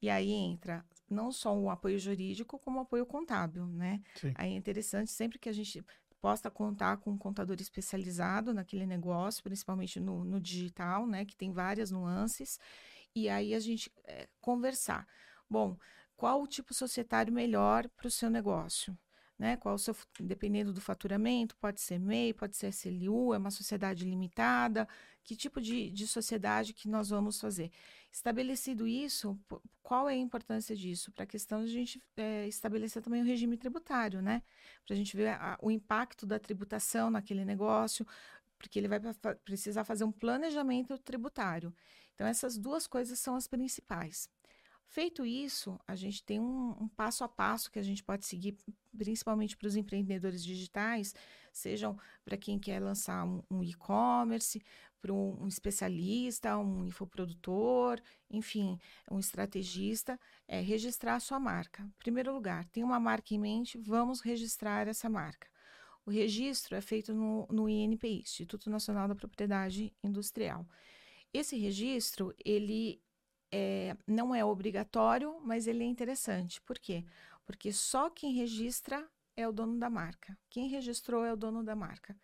E 0.00 0.10
aí 0.10 0.30
entra 0.30 0.84
não 1.08 1.32
só 1.32 1.56
o 1.56 1.70
apoio 1.70 1.98
jurídico, 1.98 2.58
como 2.58 2.78
o 2.78 2.82
apoio 2.82 3.06
contábil, 3.06 3.66
né? 3.66 4.02
Sim. 4.14 4.32
Aí 4.34 4.52
é 4.52 4.56
interessante, 4.56 5.10
sempre 5.10 5.38
que 5.38 5.48
a 5.48 5.52
gente 5.52 5.84
possa 6.20 6.50
contar 6.50 6.96
com 6.98 7.10
um 7.10 7.18
contador 7.18 7.56
especializado 7.60 8.52
naquele 8.54 8.86
negócio, 8.86 9.42
principalmente 9.42 10.00
no, 10.00 10.24
no 10.24 10.40
digital, 10.40 11.06
né, 11.06 11.24
que 11.24 11.36
tem 11.36 11.52
várias 11.52 11.90
nuances, 11.90 12.58
e 13.14 13.28
aí 13.28 13.54
a 13.54 13.60
gente 13.60 13.90
é, 14.04 14.28
conversar. 14.40 15.06
Bom, 15.48 15.76
qual 16.16 16.42
o 16.42 16.46
tipo 16.46 16.74
societário 16.74 17.32
melhor 17.32 17.88
para 17.90 18.08
o 18.08 18.10
seu 18.10 18.30
negócio? 18.30 18.96
Né? 19.38 19.56
Qual 19.56 19.74
o 19.74 19.78
seu, 19.78 19.94
dependendo 20.18 20.72
do 20.72 20.80
faturamento, 20.80 21.56
pode 21.56 21.80
ser 21.80 21.98
MEI, 21.98 22.32
pode 22.32 22.56
ser 22.56 22.68
SLU, 22.68 23.34
é 23.34 23.38
uma 23.38 23.50
sociedade 23.50 24.04
limitada, 24.04 24.88
que 25.26 25.34
tipo 25.34 25.60
de, 25.60 25.90
de 25.90 26.06
sociedade 26.06 26.72
que 26.72 26.88
nós 26.88 27.10
vamos 27.10 27.40
fazer? 27.40 27.72
Estabelecido 28.12 28.86
isso, 28.86 29.38
qual 29.82 30.08
é 30.08 30.14
a 30.14 30.16
importância 30.16 30.74
disso? 30.74 31.10
Para 31.10 31.24
a 31.24 31.26
questão 31.26 31.64
de 31.64 31.70
a 31.70 31.72
gente 31.72 32.00
é, 32.16 32.46
estabelecer 32.46 33.02
também 33.02 33.22
o 33.22 33.24
regime 33.26 33.56
tributário, 33.56 34.22
né? 34.22 34.40
Para 34.86 34.94
a 34.94 34.96
gente 34.96 35.16
ver 35.16 35.30
a, 35.30 35.58
o 35.60 35.70
impacto 35.70 36.24
da 36.24 36.38
tributação 36.38 37.10
naquele 37.10 37.44
negócio, 37.44 38.06
porque 38.56 38.78
ele 38.78 38.88
vai 38.88 39.00
precisar 39.44 39.82
fazer 39.84 40.04
um 40.04 40.12
planejamento 40.12 40.96
tributário. 40.98 41.74
Então, 42.14 42.26
essas 42.26 42.56
duas 42.56 42.86
coisas 42.86 43.18
são 43.18 43.34
as 43.34 43.48
principais. 43.48 44.30
Feito 44.88 45.26
isso, 45.26 45.78
a 45.86 45.96
gente 45.96 46.22
tem 46.22 46.38
um, 46.38 46.70
um, 46.80 46.88
passo 46.88 47.24
a 47.24 47.28
passo 47.28 47.70
que 47.70 47.78
a 47.78 47.82
gente 47.82 48.04
pode 48.04 48.24
seguir, 48.24 48.56
principalmente 48.96 49.56
para 49.56 49.66
os 49.66 49.76
empreendedores 49.76 50.42
digitais, 50.42 51.14
sejam 51.52 51.98
para 52.24 52.36
quem 52.36 52.58
quer 52.58 52.80
lançar 52.80 53.24
um, 53.24 53.42
um 53.50 53.62
e-commerce, 53.62 54.62
para 55.00 55.12
um, 55.12 55.42
um, 55.42 55.46
especialista, 55.46 56.56
um 56.58 56.86
infoprodutor, 56.86 58.00
enfim, 58.30 58.78
um 59.10 59.18
estrategista, 59.18 60.18
é 60.48 60.60
registrar 60.60 61.16
a 61.16 61.20
sua 61.20 61.38
marca. 61.38 61.88
Primeiro 61.98 62.32
lugar, 62.32 62.64
tem 62.66 62.82
uma 62.82 62.98
marca 62.98 63.34
em 63.34 63.38
mente, 63.38 63.78
vamos 63.78 64.20
registrar 64.20 64.88
essa 64.88 65.08
marca. 65.08 65.48
O 66.04 66.10
registro 66.10 66.76
é 66.76 66.80
feito 66.80 67.12
no, 67.12 67.46
no 67.50 67.68
INPI, 67.68 68.20
Instituto 68.20 68.70
Nacional 68.70 69.08
da 69.08 69.14
Propriedade 69.14 69.92
Industrial. 70.02 70.64
Esse 71.32 71.56
registro, 71.56 72.32
ele 72.44 73.02
é, 73.50 73.96
não 74.06 74.34
é 74.34 74.44
obrigatório, 74.44 75.40
mas 75.42 75.66
ele 75.66 75.82
é 75.82 75.86
interessante. 75.86 76.60
Por 76.62 76.78
quê? 76.78 77.04
Porque 77.44 77.72
só 77.72 78.08
quem 78.08 78.32
registra 78.32 79.08
é 79.36 79.46
o 79.46 79.52
dono 79.52 79.78
da 79.78 79.90
marca. 79.90 80.38
Quem 80.48 80.68
registrou 80.68 81.24
é 81.24 81.32
o 81.32 81.36
dono 81.36 81.62
da 81.62 81.76
marca. 81.76 82.16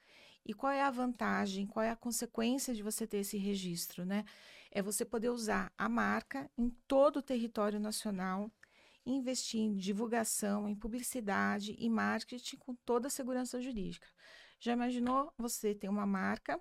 E 0.44 0.52
qual 0.52 0.72
é 0.72 0.82
a 0.82 0.90
vantagem, 0.90 1.66
qual 1.66 1.84
é 1.84 1.90
a 1.90 1.96
consequência 1.96 2.74
de 2.74 2.82
você 2.82 3.06
ter 3.06 3.18
esse 3.18 3.36
registro, 3.36 4.04
né? 4.04 4.24
É 4.70 4.82
você 4.82 5.04
poder 5.04 5.30
usar 5.30 5.72
a 5.76 5.88
marca 5.88 6.50
em 6.58 6.70
todo 6.88 7.18
o 7.18 7.22
território 7.22 7.78
nacional, 7.78 8.50
investir 9.06 9.60
em 9.60 9.76
divulgação, 9.76 10.68
em 10.68 10.74
publicidade 10.74 11.76
e 11.78 11.88
marketing 11.88 12.56
com 12.56 12.74
toda 12.74 13.08
a 13.08 13.10
segurança 13.10 13.60
jurídica. 13.60 14.08
Já 14.58 14.72
imaginou 14.72 15.32
você 15.36 15.74
ter 15.74 15.88
uma 15.88 16.06
marca 16.06 16.60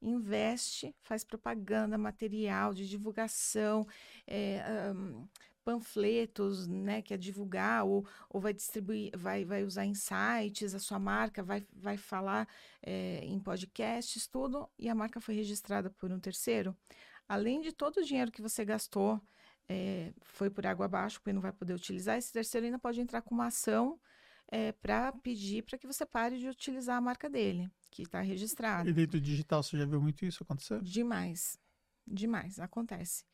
investe, 0.00 0.94
faz 1.02 1.24
propaganda, 1.24 1.96
material 1.98 2.74
de 2.74 2.88
divulgação, 2.88 3.86
é, 4.26 4.92
um, 4.94 5.26
panfletos, 5.66 6.68
né, 6.68 7.02
que 7.02 7.12
é 7.12 7.16
divulgar 7.16 7.84
ou, 7.84 8.06
ou 8.30 8.40
vai 8.40 8.54
distribuir, 8.54 9.10
vai, 9.18 9.44
vai 9.44 9.64
usar 9.64 9.84
em 9.84 9.96
sites, 9.96 10.76
a 10.76 10.78
sua 10.78 10.96
marca 10.96 11.42
vai, 11.42 11.66
vai 11.72 11.96
falar 11.96 12.46
é, 12.80 13.24
em 13.24 13.40
podcasts, 13.40 14.28
tudo, 14.28 14.70
e 14.78 14.88
a 14.88 14.94
marca 14.94 15.20
foi 15.20 15.34
registrada 15.34 15.90
por 15.90 16.12
um 16.12 16.20
terceiro. 16.20 16.76
Além 17.28 17.60
de 17.60 17.72
todo 17.72 17.96
o 17.96 18.04
dinheiro 18.04 18.30
que 18.30 18.40
você 18.40 18.64
gastou, 18.64 19.20
é, 19.68 20.14
foi 20.22 20.48
por 20.48 20.64
água 20.64 20.86
abaixo, 20.86 21.18
porque 21.18 21.32
não 21.32 21.40
vai 21.40 21.52
poder 21.52 21.74
utilizar, 21.74 22.16
esse 22.16 22.32
terceiro 22.32 22.66
ainda 22.66 22.78
pode 22.78 23.00
entrar 23.00 23.20
com 23.22 23.34
uma 23.34 23.46
ação 23.46 23.98
é, 24.46 24.70
para 24.70 25.10
pedir 25.10 25.64
para 25.64 25.76
que 25.76 25.86
você 25.88 26.06
pare 26.06 26.38
de 26.38 26.48
utilizar 26.48 26.96
a 26.96 27.00
marca 27.00 27.28
dele 27.28 27.68
que 27.90 28.02
está 28.02 28.20
registrado. 28.20 28.88
E 28.88 28.92
dentro 28.92 29.18
do 29.18 29.20
digital 29.20 29.64
você 29.64 29.76
já 29.76 29.84
viu 29.84 30.00
muito 30.00 30.24
isso 30.24 30.44
acontecer? 30.44 30.80
Demais. 30.80 31.58
Demais, 32.06 32.60
acontece. 32.60 33.24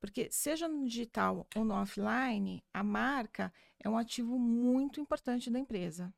Porque 0.00 0.28
seja 0.30 0.66
no 0.66 0.86
digital 0.86 1.46
ou 1.54 1.64
no 1.64 1.74
offline, 1.74 2.64
a 2.72 2.82
marca 2.82 3.52
é 3.78 3.88
um 3.88 3.98
ativo 3.98 4.38
muito 4.38 4.98
importante 4.98 5.50
da 5.50 5.58
empresa. 5.58 6.12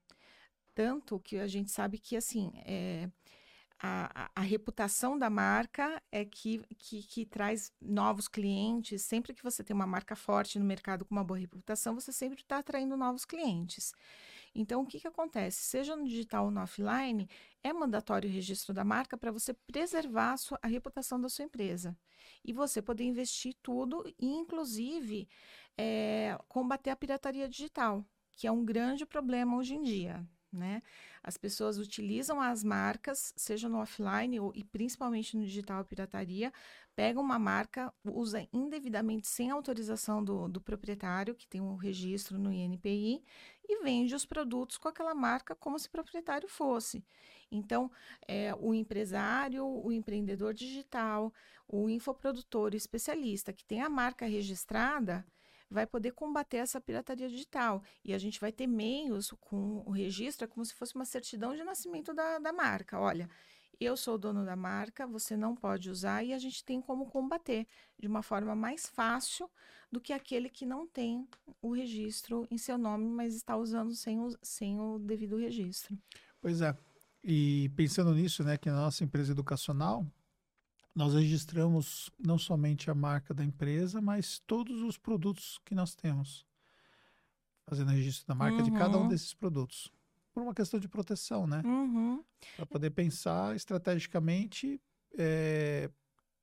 Tanto 0.74 1.18
que 1.20 1.38
a 1.38 1.46
gente 1.46 1.70
sabe 1.70 1.98
que, 1.98 2.16
assim, 2.16 2.52
é, 2.64 3.10
a, 3.78 4.24
a, 4.24 4.30
a, 4.36 4.40
reputação 4.40 5.18
da 5.18 5.28
marca 5.28 6.00
é 6.10 6.24
que, 6.24 6.62
que, 6.78 7.02
que, 7.02 7.26
traz 7.26 7.72
novos 7.80 8.28
clientes. 8.28 9.02
Sempre 9.02 9.34
que 9.34 9.42
você 9.42 9.64
tem 9.64 9.74
uma 9.74 9.86
marca 9.86 10.14
forte 10.14 10.58
no 10.58 10.64
mercado 10.64 11.04
com 11.04 11.14
uma 11.14 11.24
boa 11.24 11.38
reputação, 11.38 11.94
você 11.96 12.12
sempre 12.12 12.40
está 12.40 12.58
atraindo 12.58 12.96
novos 12.96 13.24
clientes. 13.24 13.92
Então, 14.54 14.82
o 14.82 14.86
que, 14.86 15.00
que 15.00 15.08
acontece? 15.08 15.62
Seja 15.62 15.96
no 15.96 16.04
digital 16.04 16.46
ou 16.46 16.50
no 16.50 16.60
offline, 16.60 17.28
é 17.62 17.72
mandatório 17.72 18.28
o 18.28 18.32
registro 18.32 18.74
da 18.74 18.84
marca 18.84 19.16
para 19.16 19.32
você 19.32 19.54
preservar 19.54 20.32
a, 20.32 20.36
sua, 20.36 20.58
a, 20.62 20.66
reputação 20.66 21.20
da 21.20 21.28
sua 21.28 21.44
empresa. 21.44 21.96
E 22.44 22.52
você 22.52 22.82
poder 22.82 23.04
investir 23.04 23.54
tudo 23.62 24.04
e, 24.18 24.26
inclusive, 24.26 25.28
é, 25.76 26.38
combater 26.48 26.90
a 26.90 26.96
pirataria 26.96 27.48
digital, 27.48 28.04
que 28.32 28.46
é 28.46 28.52
um 28.52 28.64
grande 28.64 29.06
problema 29.06 29.56
hoje 29.56 29.74
em 29.74 29.82
dia. 29.82 30.26
Né? 30.52 30.82
As 31.22 31.36
pessoas 31.36 31.78
utilizam 31.78 32.40
as 32.40 32.64
marcas, 32.64 33.32
seja 33.36 33.68
no 33.68 33.78
offline 33.78 34.40
ou, 34.40 34.52
e 34.54 34.64
principalmente 34.64 35.36
no 35.36 35.44
digital 35.44 35.84
pirataria, 35.84 36.52
pegam 36.96 37.22
uma 37.22 37.38
marca, 37.38 37.92
usa 38.04 38.46
indevidamente 38.52 39.28
sem 39.28 39.50
autorização 39.50 40.22
do, 40.22 40.48
do 40.48 40.60
proprietário, 40.60 41.34
que 41.34 41.46
tem 41.46 41.60
um 41.60 41.76
registro 41.76 42.38
no 42.38 42.52
INPI, 42.52 43.22
e 43.68 43.82
vende 43.82 44.14
os 44.14 44.26
produtos 44.26 44.76
com 44.76 44.88
aquela 44.88 45.14
marca 45.14 45.54
como 45.54 45.78
se 45.78 45.86
o 45.86 45.90
proprietário 45.90 46.48
fosse. 46.48 47.04
Então, 47.50 47.90
é, 48.26 48.54
o 48.58 48.74
empresário, 48.74 49.64
o 49.64 49.92
empreendedor 49.92 50.54
digital, 50.54 51.32
o 51.68 51.88
infoprodutor, 51.88 52.72
o 52.72 52.76
especialista 52.76 53.52
que 53.52 53.64
tem 53.64 53.82
a 53.82 53.88
marca 53.88 54.26
registrada, 54.26 55.24
vai 55.72 55.86
poder 55.86 56.12
combater 56.12 56.58
essa 56.58 56.80
pirataria 56.80 57.28
digital. 57.28 57.82
E 58.04 58.12
a 58.12 58.18
gente 58.18 58.38
vai 58.40 58.52
ter 58.52 58.66
meios 58.66 59.30
com 59.40 59.82
o 59.86 59.90
registro, 59.90 60.44
é 60.44 60.48
como 60.48 60.64
se 60.64 60.74
fosse 60.74 60.94
uma 60.94 61.04
certidão 61.04 61.54
de 61.56 61.64
nascimento 61.64 62.14
da, 62.14 62.38
da 62.38 62.52
marca. 62.52 63.00
Olha, 63.00 63.28
eu 63.80 63.96
sou 63.96 64.14
o 64.14 64.18
dono 64.18 64.44
da 64.44 64.54
marca, 64.54 65.06
você 65.06 65.36
não 65.36 65.56
pode 65.56 65.90
usar, 65.90 66.22
e 66.24 66.32
a 66.32 66.38
gente 66.38 66.64
tem 66.64 66.80
como 66.80 67.06
combater 67.06 67.66
de 67.98 68.06
uma 68.06 68.22
forma 68.22 68.54
mais 68.54 68.86
fácil 68.86 69.50
do 69.90 70.00
que 70.00 70.12
aquele 70.12 70.48
que 70.48 70.64
não 70.64 70.86
tem 70.86 71.26
o 71.60 71.72
registro 71.72 72.46
em 72.50 72.58
seu 72.58 72.78
nome, 72.78 73.04
mas 73.06 73.34
está 73.34 73.56
usando 73.56 73.94
sem 73.94 74.20
o, 74.20 74.28
sem 74.42 74.80
o 74.80 74.98
devido 74.98 75.36
registro. 75.36 75.98
Pois 76.40 76.60
é. 76.60 76.76
E 77.24 77.70
pensando 77.76 78.14
nisso, 78.14 78.42
né, 78.42 78.56
que 78.56 78.68
na 78.68 78.76
nossa 78.76 79.04
empresa 79.04 79.32
educacional, 79.32 80.06
nós 80.94 81.14
registramos 81.14 82.10
não 82.18 82.38
somente 82.38 82.90
a 82.90 82.94
marca 82.94 83.32
da 83.32 83.44
empresa, 83.44 84.00
mas 84.00 84.38
todos 84.46 84.82
os 84.82 84.98
produtos 84.98 85.58
que 85.64 85.74
nós 85.74 85.94
temos. 85.94 86.46
Fazendo 87.66 87.90
registro 87.90 88.26
da 88.26 88.34
marca 88.34 88.58
uhum. 88.58 88.64
de 88.64 88.70
cada 88.72 88.98
um 88.98 89.02
uhum. 89.02 89.08
desses 89.08 89.32
produtos 89.32 89.90
por 90.32 90.42
uma 90.42 90.54
questão 90.54 90.80
de 90.80 90.88
proteção, 90.88 91.46
né? 91.46 91.62
Uhum. 91.64 92.24
Para 92.56 92.66
poder 92.66 92.90
pensar 92.90 93.54
estrategicamente 93.54 94.80
é, 95.16 95.90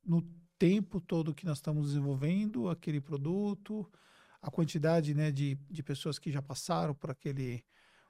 no 0.05 0.21
tempo 0.57 1.01
todo 1.01 1.33
que 1.33 1.45
nós 1.45 1.57
estamos 1.57 1.87
desenvolvendo 1.87 2.69
aquele 2.69 3.01
produto, 3.01 3.89
a 4.41 4.51
quantidade 4.51 5.13
né, 5.13 5.31
de, 5.31 5.55
de 5.69 5.83
pessoas 5.83 6.19
que 6.19 6.31
já 6.31 6.41
passaram 6.41 6.93
por 6.93 7.09
aquele 7.09 7.63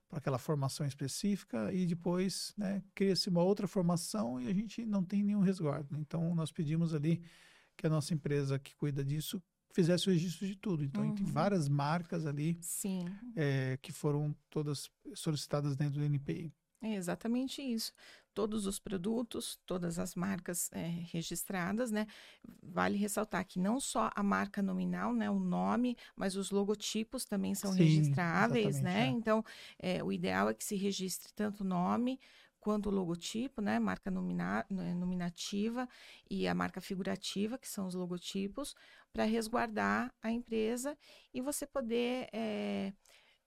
por 0.09 0.17
aquela 0.17 0.39
formação 0.39 0.85
específica 0.85 1.71
e 1.71 1.85
depois 1.85 2.53
né, 2.57 2.83
cria-se 2.95 3.29
uma 3.29 3.43
outra 3.43 3.67
formação 3.67 4.41
e 4.41 4.47
a 4.47 4.53
gente 4.53 4.83
não 4.83 5.03
tem 5.03 5.23
nenhum 5.23 5.41
resguardo. 5.41 5.95
Então, 5.97 6.33
nós 6.33 6.51
pedimos 6.51 6.95
ali 6.95 7.21
que 7.77 7.85
a 7.85 7.89
nossa 7.89 8.13
empresa 8.13 8.57
que 8.57 8.75
cuida 8.75 9.05
disso 9.05 9.41
fizesse 9.71 10.09
o 10.09 10.11
registro 10.11 10.47
de 10.47 10.55
tudo. 10.55 10.83
Então, 10.83 11.03
uhum. 11.03 11.13
tem 11.13 11.25
várias 11.25 11.69
marcas 11.69 12.25
ali 12.25 12.57
é, 13.35 13.77
que 13.81 13.91
foram 13.91 14.35
todas 14.49 14.89
solicitadas 15.13 15.77
dentro 15.77 15.99
do 15.99 16.03
NPI. 16.03 16.51
É 16.81 16.93
exatamente 16.93 17.61
isso. 17.61 17.91
Todos 18.33 18.65
os 18.65 18.79
produtos, 18.79 19.59
todas 19.65 19.99
as 19.99 20.15
marcas 20.15 20.69
é, 20.71 20.87
registradas, 21.11 21.91
né? 21.91 22.07
Vale 22.63 22.97
ressaltar 22.97 23.45
que 23.45 23.59
não 23.59 23.81
só 23.81 24.09
a 24.15 24.23
marca 24.23 24.61
nominal, 24.61 25.13
né, 25.13 25.29
o 25.29 25.39
nome, 25.39 25.97
mas 26.15 26.35
os 26.37 26.51
logotipos 26.51 27.25
também 27.25 27.53
são 27.53 27.71
Sim, 27.71 27.73
registráveis, 27.73 28.79
né? 28.81 29.07
É. 29.07 29.07
Então, 29.07 29.43
é, 29.77 30.01
o 30.01 30.11
ideal 30.11 30.47
é 30.49 30.53
que 30.53 30.63
se 30.63 30.75
registre 30.77 31.33
tanto 31.33 31.61
o 31.63 31.67
nome 31.67 32.17
quanto 32.61 32.89
o 32.89 32.91
logotipo, 32.93 33.61
né, 33.61 33.79
marca 33.79 34.11
nomina, 34.11 34.65
né, 34.69 34.93
nominativa 34.93 35.87
e 36.29 36.47
a 36.47 36.53
marca 36.53 36.81
figurativa, 36.81 37.57
que 37.57 37.67
são 37.67 37.87
os 37.87 37.95
logotipos, 37.95 38.75
para 39.13 39.23
resguardar 39.23 40.13
a 40.21 40.31
empresa 40.31 40.97
e 41.33 41.41
você 41.41 41.65
poder 41.65 42.27
é, 42.33 42.93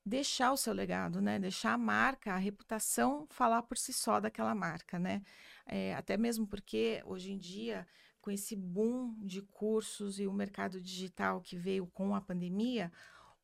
deixar 0.04 0.52
o 0.52 0.56
seu 0.56 0.72
legado, 0.72 1.20
né, 1.20 1.38
deixar 1.38 1.72
a 1.74 1.78
marca, 1.78 2.32
a 2.34 2.38
reputação 2.38 3.26
falar 3.30 3.62
por 3.62 3.78
si 3.78 3.92
só 3.92 4.20
daquela 4.20 4.54
marca, 4.54 4.98
né, 4.98 5.22
é, 5.66 5.94
até 5.94 6.16
mesmo 6.16 6.46
porque 6.46 7.02
hoje 7.06 7.32
em 7.32 7.38
dia 7.38 7.86
com 8.22 8.30
esse 8.30 8.54
boom 8.54 9.16
de 9.18 9.42
cursos 9.42 10.20
e 10.20 10.26
o 10.26 10.32
mercado 10.32 10.80
digital 10.80 11.40
que 11.40 11.56
veio 11.56 11.88
com 11.88 12.14
a 12.14 12.20
pandemia, 12.20 12.90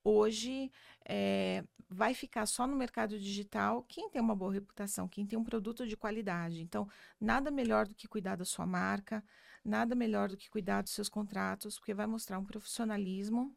hoje 0.05 0.71
é, 1.05 1.65
vai 1.89 2.15
ficar 2.15 2.47
só 2.47 2.67
no 2.67 2.77
mercado 2.77 3.19
digital 3.19 3.85
quem 3.89 4.09
tem 4.09 4.23
uma 4.23 4.37
boa 4.37 4.53
reputação, 4.53 5.09
quem 5.09 5.27
tem 5.27 5.37
um 5.37 5.45
produto 5.45 5.87
de 5.87 5.97
qualidade. 5.97 6.63
Então, 6.63 6.89
nada 7.21 7.51
melhor 7.51 7.89
do 7.89 7.95
que 7.95 8.07
cuidar 8.07 8.37
da 8.37 8.45
sua 8.45 8.67
marca, 8.67 9.23
nada 9.65 9.97
melhor 9.97 10.29
do 10.29 10.37
que 10.37 10.49
cuidar 10.49 10.83
dos 10.83 10.93
seus 10.93 11.09
contratos, 11.09 11.77
porque 11.77 11.93
vai 11.93 12.07
mostrar 12.07 12.39
um 12.39 12.45
profissionalismo, 12.45 13.55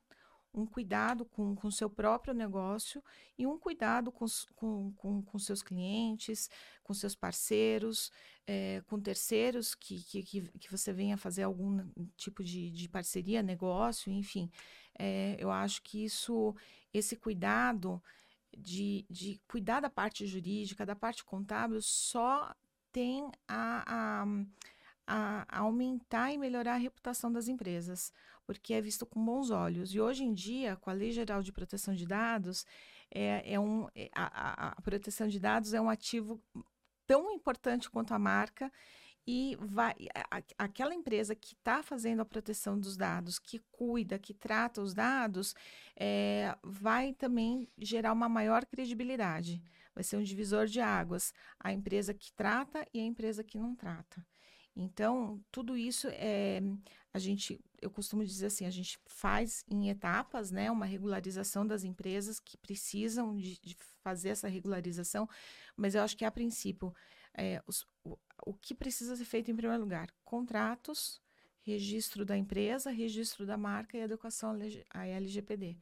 um 0.54 0.66
cuidado 0.66 1.26
com 1.26 1.56
o 1.64 1.72
seu 1.72 1.90
próprio 1.90 2.34
negócio 2.34 3.04
e 3.38 3.48
um 3.48 3.58
cuidado 3.58 4.12
com, 4.12 4.26
com, 4.56 4.92
com, 4.94 5.22
com 5.22 5.40
seus 5.40 5.64
clientes, 5.64 6.50
com 6.84 6.94
seus 6.94 7.16
parceiros, 7.16 8.12
é, 8.46 8.82
com 8.88 9.00
terceiros 9.00 9.74
que, 9.74 10.04
que, 10.04 10.24
que 10.24 10.72
você 10.72 10.92
venha 10.92 11.18
fazer 11.18 11.44
algum 11.44 11.86
tipo 12.18 12.44
de, 12.44 12.70
de 12.72 12.90
parceria, 12.90 13.42
negócio, 13.42 14.12
enfim. 14.12 14.52
É, 14.98 15.36
eu 15.40 15.50
acho 15.50 15.82
que 15.84 16.04
isso, 16.04 16.54
esse 16.94 17.16
cuidado 17.16 18.02
de, 18.56 19.06
de 19.10 19.42
cuidar 19.48 19.80
da 19.80 19.90
parte 19.90 20.26
jurídica, 20.28 20.86
da 20.86 20.96
parte 20.96 21.24
contábil, 21.24 21.82
só 21.82 22.54
tem 22.92 23.32
a, 23.48 23.84
a 23.88 24.26
a, 25.12 25.46
aumentar 25.60 26.32
e 26.32 26.38
melhorar 26.38 26.76
a 26.76 26.78
reputação 26.78 27.32
das 27.32 27.48
empresas, 27.48 28.14
porque 28.46 28.74
é 28.74 28.82
visto 28.82 29.06
com 29.06 29.24
bons 29.24 29.50
olhos. 29.50 29.94
E 29.94 30.00
hoje 30.00 30.24
em 30.24 30.34
dia, 30.34 30.76
com 30.76 30.90
a 30.90 30.94
Lei 30.94 31.12
Geral 31.12 31.42
de 31.42 31.52
Proteção 31.52 31.94
de 31.94 32.06
Dados, 32.06 32.66
é, 33.14 33.54
é 33.54 33.60
um, 33.60 33.88
é, 33.96 34.10
a, 34.16 34.70
a, 34.70 34.82
proteção 34.82 35.28
de 35.28 35.40
dados 35.40 35.74
é 35.74 35.82
um 35.82 35.90
ativo 35.90 36.42
tão 37.06 37.32
importante 37.32 37.90
quanto 37.90 38.14
a 38.14 38.20
marca 38.20 38.72
e 39.28 39.56
vai 39.60 39.94
aquela 40.58 40.96
empresa 40.96 41.36
que 41.36 41.54
está 41.54 41.84
fazendo 41.84 42.22
a 42.22 42.26
proteção 42.26 42.80
dos 42.80 42.98
dados, 42.98 43.38
que 43.38 43.60
cuida, 43.72 44.18
que 44.18 44.34
trata 44.34 44.82
os 44.82 44.94
dados, 44.94 45.54
é, 45.96 46.56
vai 46.64 47.14
também 47.14 47.70
gerar 47.78 48.14
uma 48.14 48.28
maior 48.28 48.66
credibilidade. 48.66 49.62
Vai 49.94 50.04
ser 50.04 50.18
um 50.18 50.24
divisor 50.24 50.66
de 50.66 50.80
águas. 50.80 51.34
A 51.60 51.72
empresa 51.72 52.14
que 52.14 52.32
trata 52.34 52.86
e 52.94 53.00
a 53.00 53.04
empresa 53.04 53.44
que 53.44 53.60
não 53.60 53.76
trata. 53.76 54.26
Então, 54.76 55.44
tudo 55.52 55.78
isso 55.78 56.08
é 56.12 56.62
a 57.14 57.20
gente, 57.20 57.60
eu 57.82 57.90
costumo 57.90 58.24
dizer 58.24 58.46
assim, 58.46 58.66
a 58.66 58.70
gente 58.70 58.98
faz 59.06 59.66
em 59.70 59.90
etapas, 59.90 60.50
né, 60.50 60.72
uma 60.72 60.86
regularização 60.86 61.68
das 61.68 61.84
empresas 61.84 62.40
que 62.40 62.58
precisam 62.58 63.36
de, 63.36 63.60
de 63.60 63.76
fazer 64.02 64.30
essa 64.30 64.48
regularização, 64.48 65.28
mas 65.76 65.94
eu 65.94 66.02
acho 66.02 66.16
que 66.16 66.24
a 66.24 66.32
princípio 66.32 66.94
é, 67.34 67.62
os, 67.68 67.86
o, 68.04 68.18
o 68.46 68.54
que 68.54 68.74
precisa 68.74 69.16
ser 69.16 69.26
feito 69.26 69.52
em 69.52 69.56
primeiro 69.56 69.82
lugar, 69.82 70.10
contratos, 70.24 71.22
registro 71.62 72.26
da 72.26 72.38
empresa, 72.38 72.90
registro 72.92 73.46
da 73.46 73.58
marca 73.58 73.98
e 73.98 74.04
adequação 74.04 74.58
à 74.90 75.06
LGPD. 75.06 75.78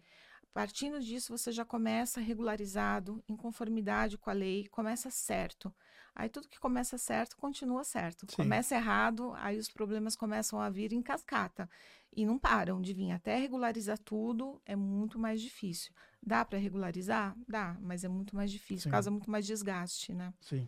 Partindo 0.52 1.00
disso, 1.00 1.38
você 1.38 1.52
já 1.52 1.64
começa 1.64 2.20
regularizado, 2.20 3.24
em 3.30 3.36
conformidade 3.36 4.18
com 4.18 4.30
a 4.30 4.34
lei, 4.34 4.68
começa 4.68 5.10
certo. 5.10 5.74
Aí 6.16 6.30
tudo 6.30 6.48
que 6.48 6.60
começa 6.60 6.98
certo, 6.98 7.38
continua 7.38 7.84
certo. 7.84 8.26
Sim. 8.30 8.38
Começa 8.38 8.76
errado, 8.76 9.34
aí 9.36 9.58
os 9.58 9.70
problemas 9.70 10.16
começam 10.16 10.60
a 10.60 10.70
vir 10.70 10.94
em 10.94 11.02
cascata. 11.02 11.70
E 12.16 12.26
não 12.26 12.40
param 12.40 12.82
de 12.82 12.94
vir. 12.94 13.12
Até 13.12 13.38
regularizar 13.38 13.98
tudo 14.00 14.62
é 14.66 14.76
muito 14.76 15.20
mais 15.20 15.42
difícil. 15.42 15.94
Dá 16.22 16.44
para 16.44 16.58
regularizar? 16.58 17.36
Dá, 17.48 17.78
mas 17.82 18.04
é 18.04 18.08
muito 18.08 18.36
mais 18.36 18.52
difícil, 18.52 18.84
Sim. 18.84 18.92
causa 18.92 19.12
muito 19.12 19.30
mais 19.30 19.46
desgaste, 19.46 20.14
né? 20.14 20.34
Sim. 20.42 20.68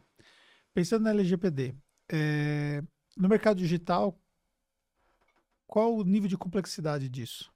Pensando 0.73 1.03
na 1.03 1.09
LGPD, 1.09 1.75
é... 2.09 2.81
no 3.17 3.27
mercado 3.27 3.57
digital, 3.57 4.17
qual 5.67 5.95
o 5.95 6.03
nível 6.03 6.29
de 6.29 6.37
complexidade 6.37 7.09
disso? 7.09 7.51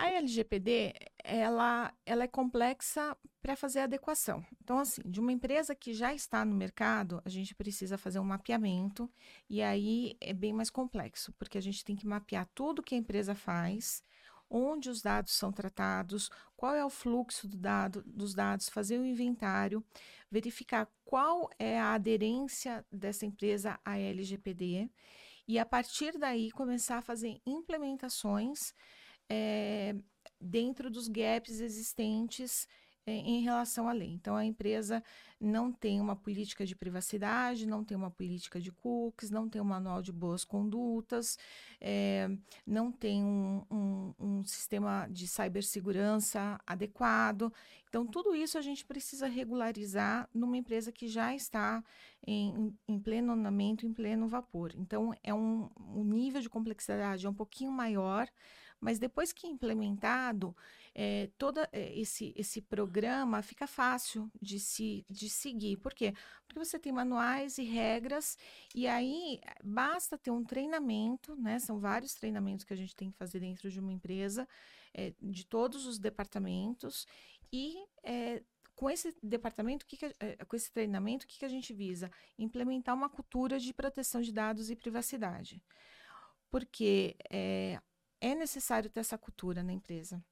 A 0.00 0.08
LGPD, 0.12 0.94
ela, 1.22 1.92
ela 2.06 2.24
é 2.24 2.26
complexa 2.26 3.14
para 3.42 3.54
fazer 3.54 3.80
adequação. 3.80 4.42
Então, 4.58 4.78
assim, 4.78 5.02
de 5.04 5.20
uma 5.20 5.30
empresa 5.30 5.74
que 5.74 5.92
já 5.92 6.14
está 6.14 6.42
no 6.42 6.54
mercado, 6.54 7.20
a 7.22 7.28
gente 7.28 7.54
precisa 7.54 7.98
fazer 7.98 8.18
um 8.18 8.24
mapeamento 8.24 9.10
e 9.46 9.60
aí 9.60 10.16
é 10.18 10.32
bem 10.32 10.54
mais 10.54 10.70
complexo, 10.70 11.34
porque 11.34 11.58
a 11.58 11.60
gente 11.60 11.84
tem 11.84 11.94
que 11.94 12.06
mapear 12.06 12.48
tudo 12.54 12.82
que 12.82 12.94
a 12.94 12.98
empresa 12.98 13.34
faz, 13.34 14.02
onde 14.48 14.88
os 14.88 15.02
dados 15.02 15.34
são 15.34 15.52
tratados, 15.52 16.30
qual 16.56 16.74
é 16.74 16.82
o 16.82 16.88
fluxo 16.88 17.46
do 17.46 17.58
dado, 17.58 18.02
dos 18.06 18.32
dados, 18.32 18.70
fazer 18.70 18.98
o 18.98 19.04
inventário, 19.04 19.84
verificar 20.30 20.88
qual 21.04 21.50
é 21.58 21.78
a 21.78 21.92
aderência 21.92 22.86
dessa 22.90 23.26
empresa 23.26 23.78
à 23.84 23.98
LGPD 23.98 24.88
e, 25.46 25.58
a 25.58 25.66
partir 25.66 26.16
daí, 26.16 26.50
começar 26.50 26.96
a 26.96 27.02
fazer 27.02 27.38
implementações 27.44 28.72
é, 29.30 29.94
dentro 30.40 30.90
dos 30.90 31.06
gaps 31.06 31.60
existentes 31.60 32.66
é, 33.06 33.12
em 33.12 33.40
relação 33.40 33.88
à 33.88 33.92
lei. 33.92 34.12
Então, 34.12 34.36
a 34.36 34.44
empresa 34.44 35.02
não 35.40 35.72
tem 35.72 36.00
uma 36.00 36.14
política 36.14 36.66
de 36.66 36.76
privacidade, 36.76 37.66
não 37.66 37.82
tem 37.82 37.96
uma 37.96 38.10
política 38.10 38.60
de 38.60 38.70
cookies, 38.70 39.30
não 39.30 39.48
tem 39.48 39.60
um 39.60 39.64
manual 39.64 40.02
de 40.02 40.12
boas 40.12 40.44
condutas, 40.44 41.38
é, 41.80 42.28
não 42.66 42.92
tem 42.92 43.24
um, 43.24 43.64
um, 43.70 44.14
um, 44.18 44.44
sistema 44.44 45.08
de 45.10 45.26
cibersegurança 45.26 46.60
adequado. 46.66 47.52
Então, 47.88 48.06
tudo 48.06 48.34
isso 48.34 48.58
a 48.58 48.62
gente 48.62 48.84
precisa 48.84 49.26
regularizar 49.26 50.28
numa 50.32 50.58
empresa 50.58 50.92
que 50.92 51.08
já 51.08 51.34
está 51.34 51.82
em, 52.26 52.76
em 52.86 53.00
pleno 53.00 53.32
andamento, 53.32 53.86
em 53.86 53.94
pleno 53.94 54.28
vapor. 54.28 54.72
Então, 54.76 55.14
é 55.24 55.32
um, 55.32 55.70
um 55.80 56.04
nível 56.04 56.42
de 56.42 56.50
complexidade 56.50 57.26
é 57.26 57.30
um 57.30 57.34
pouquinho 57.34 57.72
maior, 57.72 58.28
mas 58.80 58.98
depois 58.98 59.32
que 59.32 59.46
implementado, 59.46 60.56
é, 60.94 61.28
todo 61.38 61.60
eh, 61.72 61.92
esse, 62.00 62.32
esse 62.36 62.60
programa 62.60 63.42
fica 63.42 63.66
fácil 63.66 64.30
de, 64.40 64.58
se, 64.58 65.04
de 65.08 65.28
seguir. 65.28 65.76
Por 65.76 65.94
quê? 65.94 66.14
Porque 66.46 66.58
você 66.58 66.78
tem 66.78 66.92
manuais 66.92 67.58
e 67.58 67.64
regras, 67.64 68.36
e 68.74 68.86
aí 68.86 69.40
basta 69.62 70.18
ter 70.18 70.30
um 70.30 70.42
treinamento, 70.42 71.36
né? 71.36 71.58
São 71.58 71.78
vários 71.78 72.14
treinamentos 72.14 72.64
que 72.64 72.72
a 72.72 72.76
gente 72.76 72.96
tem 72.96 73.10
que 73.10 73.18
fazer 73.18 73.40
dentro 73.40 73.70
de 73.70 73.78
uma 73.78 73.92
empresa, 73.92 74.48
é, 74.94 75.12
de 75.20 75.44
todos 75.46 75.86
os 75.86 75.98
departamentos, 75.98 77.06
e 77.52 77.76
é, 78.02 78.42
com 78.74 78.88
esse 78.88 79.14
departamento, 79.22 79.84
que 79.86 79.96
que, 79.96 80.14
com 80.48 80.56
esse 80.56 80.72
treinamento, 80.72 81.26
o 81.26 81.28
que, 81.28 81.38
que 81.38 81.44
a 81.44 81.50
gente 81.50 81.74
visa? 81.74 82.10
Implementar 82.38 82.94
uma 82.94 83.10
cultura 83.10 83.58
de 83.58 83.74
proteção 83.74 84.22
de 84.22 84.32
dados 84.32 84.70
e 84.70 84.76
privacidade. 84.76 85.62
Porque 86.50 87.14
é, 87.30 87.78
é 88.20 88.34
necessário 88.34 88.90
ter 88.90 89.00
essa 89.00 89.18
cultura 89.18 89.62
na 89.62 89.72
empresa. 89.72 90.22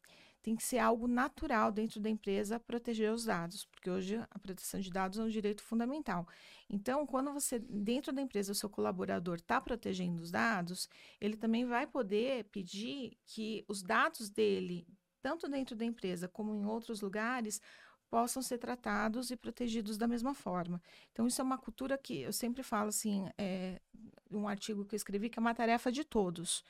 Tem 0.41 0.55
que 0.55 0.63
ser 0.63 0.79
algo 0.79 1.09
natural 1.09 1.73
dentro 1.73 2.01
da 2.01 2.09
empresa 2.09 2.61
proteger 2.61 3.13
os 3.13 3.25
dados, 3.25 3.65
porque 3.65 3.91
hoje 3.91 4.17
a 4.31 4.39
proteção 4.39 4.79
de 4.79 4.91
dados 4.91 5.19
é 5.19 5.23
um 5.23 5.29
direito 5.29 5.63
fundamental. 5.63 6.27
Então, 6.71 7.07
quando 7.07 7.33
você, 7.33 7.59
dentro 7.59 8.13
da 8.13 8.23
empresa, 8.23 8.53
o 8.53 8.55
seu 8.55 8.71
colaborador 8.71 9.37
está 9.37 9.61
protegendo 9.61 10.23
os 10.23 10.31
dados, 10.31 10.89
ele 11.21 11.37
também 11.37 11.67
vai 11.67 11.87
poder 11.87 12.45
pedir 12.45 13.19
que 13.27 13.65
os 13.67 13.83
dados 13.83 14.31
dele, 14.31 14.87
tanto 15.21 15.49
dentro 15.49 15.75
da 15.75 15.85
empresa 15.85 16.29
como 16.29 16.55
em 16.55 16.65
outros 16.65 17.01
lugares, 17.01 17.61
possam 18.09 18.41
ser 18.41 18.59
tratados 18.59 19.31
e 19.31 19.37
protegidos 19.37 19.99
da 19.99 20.07
mesma 20.07 20.35
forma. 20.35 20.81
Então, 21.13 21.27
isso 21.27 21.41
é 21.41 21.45
uma 21.45 21.59
cultura 21.59 21.99
que 21.99 22.21
eu 22.23 22.33
sempre 22.33 22.63
falo 22.63 22.89
assim, 22.89 23.29
é, 23.37 23.81
um 24.31 24.49
artigo 24.49 24.85
que 24.85 24.95
eu 24.95 24.97
escrevi, 24.97 25.29
que 25.29 25.39
é 25.39 25.41
uma 25.41 25.55
tarefa 25.55 25.91
de 25.93 26.05
todos. 26.05 26.65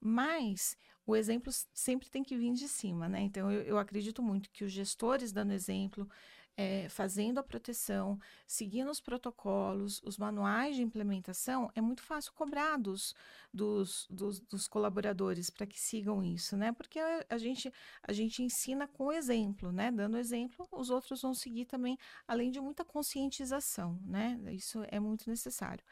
Mas 0.00 0.76
o 1.06 1.16
exemplo 1.16 1.52
sempre 1.74 2.08
tem 2.08 2.22
que 2.22 2.36
vir 2.36 2.52
de 2.54 2.68
cima, 2.68 3.08
né? 3.08 3.20
Então, 3.20 3.50
eu, 3.50 3.62
eu 3.62 3.78
acredito 3.78 4.22
muito 4.22 4.50
que 4.50 4.64
os 4.64 4.72
gestores 4.72 5.32
dando 5.32 5.52
exemplo, 5.52 6.08
é, 6.56 6.88
fazendo 6.90 7.38
a 7.38 7.42
proteção, 7.42 8.18
seguindo 8.46 8.90
os 8.90 9.00
protocolos, 9.00 10.00
os 10.04 10.18
manuais 10.18 10.76
de 10.76 10.82
implementação, 10.82 11.70
é 11.74 11.80
muito 11.80 12.02
fácil 12.02 12.32
cobrar 12.34 12.76
dos, 12.76 13.14
dos, 13.52 14.06
dos, 14.10 14.40
dos 14.40 14.68
colaboradores 14.68 15.48
para 15.48 15.66
que 15.66 15.80
sigam 15.80 16.22
isso, 16.22 16.56
né? 16.56 16.70
Porque 16.72 16.98
a, 16.98 17.24
a, 17.30 17.38
gente, 17.38 17.72
a 18.02 18.12
gente 18.12 18.42
ensina 18.42 18.86
com 18.86 19.10
exemplo, 19.10 19.72
né? 19.72 19.90
Dando 19.90 20.18
exemplo, 20.18 20.68
os 20.70 20.90
outros 20.90 21.22
vão 21.22 21.32
seguir 21.32 21.64
também, 21.64 21.98
além 22.28 22.50
de 22.50 22.60
muita 22.60 22.84
conscientização, 22.84 23.98
né? 24.04 24.38
Isso 24.52 24.84
é 24.88 25.00
muito 25.00 25.30
necessário. 25.30 25.82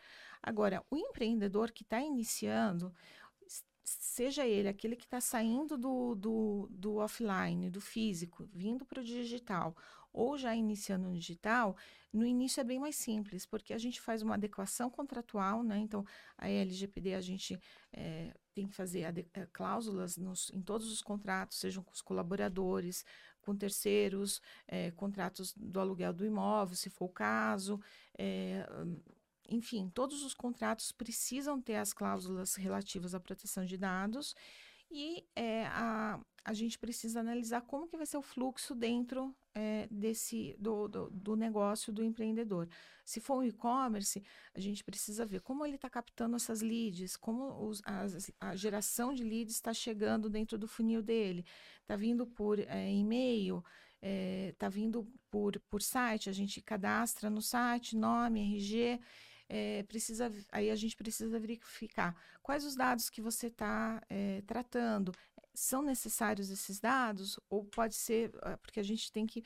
Agora, 0.43 0.85
o 0.91 0.97
empreendedor 0.97 1.73
que 1.73 1.83
está 1.83 2.01
iniciando, 2.01 2.95
seja 3.89 4.47
ele 4.47 4.69
aquele 4.69 4.97
que 4.97 5.05
está 5.05 5.21
saindo 5.21 5.77
do, 5.77 6.15
do, 6.15 6.69
do 6.71 6.97
offline, 6.97 7.71
do 7.71 7.81
físico, 7.81 8.49
vindo 8.53 8.85
para 8.85 9.01
o 9.01 9.05
digital, 9.05 9.77
ou 10.13 10.37
já 10.37 10.55
iniciando 10.55 11.09
no 11.09 11.15
digital, 11.15 11.77
no 12.13 12.25
início 12.25 12.61
é 12.61 12.65
bem 12.65 12.79
mais 12.79 12.97
simples, 12.97 13.45
porque 13.45 13.73
a 13.73 13.79
gente 13.79 14.01
faz 14.01 14.23
uma 14.23 14.35
adequação 14.35 14.91
contratual, 14.91 15.63
né? 15.63 15.79
Então, 15.79 16.05
a 16.37 16.49
LGPD 16.49 17.15
a 17.15 17.21
gente 17.21 17.61
é, 17.93 18.35
tem 18.55 18.67
que 18.67 18.75
fazer 18.75 19.03
é, 19.35 19.47
cláusulas 19.53 20.17
nos, 20.17 20.51
em 20.51 20.63
todos 20.63 20.91
os 20.91 21.03
contratos, 21.03 21.59
sejam 21.59 21.83
com 21.83 21.93
os 21.93 22.01
colaboradores, 22.01 23.05
com 23.41 23.55
terceiros, 23.55 24.41
é, 24.67 24.91
contratos 24.91 25.55
do 25.55 25.81
aluguel 25.81 26.13
do 26.13 26.25
imóvel, 26.25 26.75
se 26.75 26.91
for 26.91 27.07
o 27.07 27.11
caso, 27.11 27.81
é, 28.19 28.67
enfim, 29.49 29.91
todos 29.95 30.23
os 30.23 30.35
contratos 30.35 30.93
precisam 30.93 31.61
ter 31.61 31.77
as 31.77 31.93
cláusulas 31.93 32.55
relativas 32.55 33.15
à 33.15 33.21
proteção 33.21 33.65
de 33.65 33.77
dados 33.79 34.35
E 34.91 35.27
é, 35.37 35.67
a, 35.67 36.21
a 36.45 36.55
gente 36.55 36.79
precisa 36.79 37.21
analisar 37.21 37.63
como 37.63 37.89
que 37.89 37.97
vai 37.97 38.07
ser 38.07 38.17
o 38.17 38.23
fluxo 38.23 38.75
dentro 38.75 39.35
é, 39.55 39.87
desse 39.91 40.57
do, 40.59 40.89
do, 40.89 41.11
do, 41.11 41.37
negócio 41.37 41.93
do 41.93 42.03
empreendedor. 42.03 42.69
Se 43.05 43.21
for 43.21 43.39
um 43.39 43.45
e-commerce, 43.45 44.23
a 44.55 44.61
gente 44.61 44.83
precisa 44.85 45.27
ver 45.27 45.41
como 45.43 45.65
ele 45.67 45.77
está 45.77 45.91
captando 45.91 46.37
essas 46.37 46.63
leads, 46.63 47.17
como 47.17 47.67
os, 47.67 47.83
as, 47.85 48.31
a 48.41 48.57
geração 48.57 49.13
de 49.13 49.25
leads 49.25 49.55
está 49.55 49.75
chegando 49.75 50.31
dentro 50.31 50.57
do 50.59 50.69
funil 50.69 51.03
dele. 51.03 51.45
Está 51.83 51.97
vindo 51.97 52.27
por 52.27 52.59
é, 52.59 52.91
e-mail, 52.91 53.63
está 54.53 54.69
vindo 54.69 55.07
por, 55.31 55.59
por 55.69 55.83
site, 55.83 56.31
a 56.31 56.33
gente 56.33 56.63
cadastra 56.63 57.29
no 57.29 57.43
site, 57.43 57.97
nome, 57.97 58.41
RG. 58.41 59.01
É, 59.49 59.83
precisa, 59.85 60.31
aí 60.53 60.71
a 60.71 60.77
gente 60.77 60.95
precisa 60.95 61.39
verificar 61.41 62.15
quais 62.43 62.65
os 62.65 62.77
dados 62.77 63.09
que 63.09 63.23
você 63.23 63.47
está 63.47 64.03
é, 64.09 64.43
tratando 64.47 65.13
são 65.55 65.83
necessários 65.83 66.51
esses 66.51 66.79
dados? 66.79 67.39
Ou 67.49 67.65
pode 67.65 67.95
ser, 67.95 68.31
ah, 68.43 68.57
porque 68.59 68.79
a 68.81 68.83
gente 68.83 69.11
tem 69.11 69.27
que 69.27 69.45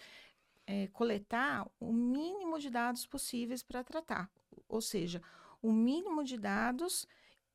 é, 0.66 0.86
coletar 0.88 1.68
o 1.80 1.92
mínimo 1.92 2.58
de 2.58 2.70
dados 2.70 3.06
possíveis 3.06 3.62
para 3.62 3.82
tratar, 3.82 4.30
ou 4.68 4.80
seja, 4.80 5.22
o 5.60 5.72
mínimo 5.72 6.24
de 6.24 6.36
dados 6.36 7.06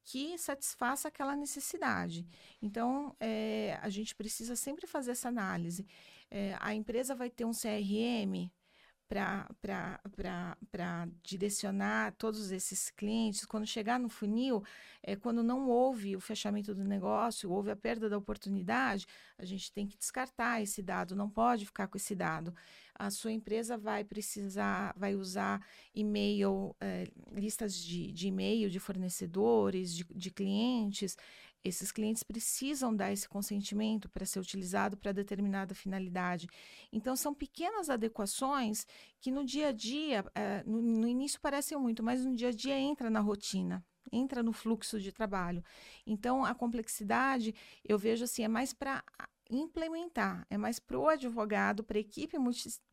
que 0.03 0.37
satisfaça 0.37 1.09
aquela 1.09 1.35
necessidade. 1.35 2.25
Então, 2.61 3.13
é, 3.19 3.77
a 3.81 3.89
gente 3.89 4.15
precisa 4.15 4.55
sempre 4.55 4.87
fazer 4.87 5.11
essa 5.11 5.27
análise. 5.27 5.85
É, 6.31 6.55
a 6.61 6.73
empresa 6.73 7.13
vai 7.13 7.29
ter 7.29 7.43
um 7.43 7.51
CRM 7.51 8.49
para 9.07 11.07
direcionar 11.23 12.13
todos 12.17 12.51
esses 12.51 12.89
clientes. 12.89 13.45
Quando 13.45 13.65
chegar 13.65 13.99
no 13.99 14.09
funil, 14.09 14.63
é, 15.01 15.15
quando 15.15 15.41
não 15.41 15.69
houve 15.69 16.15
o 16.15 16.19
fechamento 16.19 16.75
do 16.75 16.83
negócio, 16.83 17.49
houve 17.49 17.71
a 17.71 17.75
perda 17.75 18.09
da 18.09 18.17
oportunidade, 18.17 19.07
a 19.37 19.45
gente 19.45 19.71
tem 19.71 19.87
que 19.87 19.97
descartar 19.97 20.61
esse 20.61 20.81
dado, 20.81 21.15
não 21.15 21.29
pode 21.29 21.65
ficar 21.65 21.87
com 21.87 21.97
esse 21.97 22.15
dado. 22.15 22.53
A 22.93 23.11
sua 23.11 23.31
empresa 23.31 23.77
vai 23.77 24.03
precisar, 24.03 24.93
vai 24.97 25.15
usar 25.15 25.65
e-mail, 25.93 26.75
é, 26.81 27.07
listas 27.31 27.75
de, 27.75 28.11
de 28.11 28.27
e-mail 28.27 28.69
de 28.69 28.79
fornecedores, 28.79 29.93
de, 29.93 30.03
de 30.03 30.31
clientes, 30.31 31.15
esses 31.67 31.91
clientes 31.91 32.23
precisam 32.23 32.95
dar 32.95 33.11
esse 33.11 33.27
consentimento 33.27 34.09
para 34.09 34.25
ser 34.25 34.39
utilizado 34.39 34.97
para 34.97 35.11
determinada 35.11 35.75
finalidade. 35.75 36.47
Então, 36.91 37.15
são 37.15 37.33
pequenas 37.33 37.89
adequações 37.89 38.85
que 39.19 39.31
no 39.31 39.43
dia 39.45 39.69
a 39.69 39.71
dia, 39.71 40.25
é, 40.33 40.63
no, 40.65 40.81
no 40.81 41.07
início 41.07 41.39
parecem 41.39 41.77
muito, 41.77 42.03
mas 42.03 42.23
no 42.25 42.35
dia 42.35 42.49
a 42.49 42.51
dia 42.53 42.77
entra 42.77 43.09
na 43.09 43.19
rotina 43.19 43.83
entra 44.09 44.41
no 44.41 44.53
fluxo 44.53 45.01
de 45.01 45.11
trabalho. 45.11 45.61
Então, 46.05 46.45
a 46.45 46.55
complexidade, 46.55 47.53
eu 47.83 47.97
vejo 47.97 48.23
assim, 48.23 48.43
é 48.43 48.47
mais 48.47 48.73
para 48.73 49.03
implementar, 49.49 50.45
é 50.49 50.57
mais 50.57 50.79
para 50.79 50.97
o 50.97 51.07
advogado, 51.07 51.83
para 51.83 51.97
a 51.97 52.01
equipe 52.01 52.37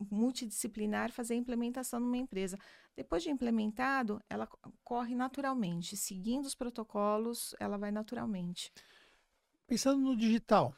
multidisciplinar 0.09 1.11
fazer 1.11 1.33
a 1.33 1.37
implementação 1.37 1.99
numa 1.99 2.17
empresa. 2.17 2.57
Depois 2.95 3.23
de 3.23 3.29
implementado, 3.29 4.21
ela 4.29 4.47
corre 4.83 5.15
naturalmente, 5.15 5.97
seguindo 5.97 6.45
os 6.45 6.55
protocolos, 6.55 7.53
ela 7.59 7.77
vai 7.77 7.91
naturalmente. 7.91 8.71
Pensando 9.67 10.01
no 10.01 10.15
digital, 10.15 10.75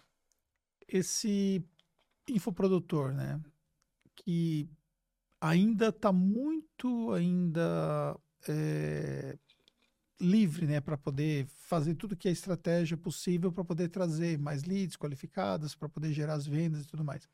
esse 0.87 1.63
infoprodutor, 2.27 3.13
né, 3.13 3.41
que 4.15 4.69
ainda 5.39 5.89
está 5.89 6.11
muito 6.11 7.11
ainda 7.11 8.19
é, 8.47 9.37
livre, 10.19 10.65
né, 10.65 10.81
para 10.81 10.97
poder 10.97 11.45
fazer 11.47 11.95
tudo 11.95 12.15
que 12.15 12.27
é 12.27 12.31
estratégia 12.31 12.97
possível 12.97 13.51
para 13.51 13.63
poder 13.63 13.89
trazer 13.89 14.37
mais 14.37 14.63
leads 14.63 14.95
qualificados, 14.95 15.75
para 15.75 15.87
poder 15.87 16.11
gerar 16.11 16.33
as 16.33 16.47
vendas 16.47 16.83
e 16.83 16.87
tudo 16.87 17.03
mais. 17.03 17.27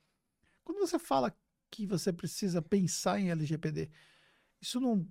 Quando 0.63 0.79
você 0.79 0.99
fala 0.99 1.33
que 1.71 1.85
você 1.85 2.11
precisa 2.11 2.61
pensar 2.61 3.19
em 3.19 3.31
LGPD, 3.31 3.89
isso 4.61 4.79
não 4.79 5.07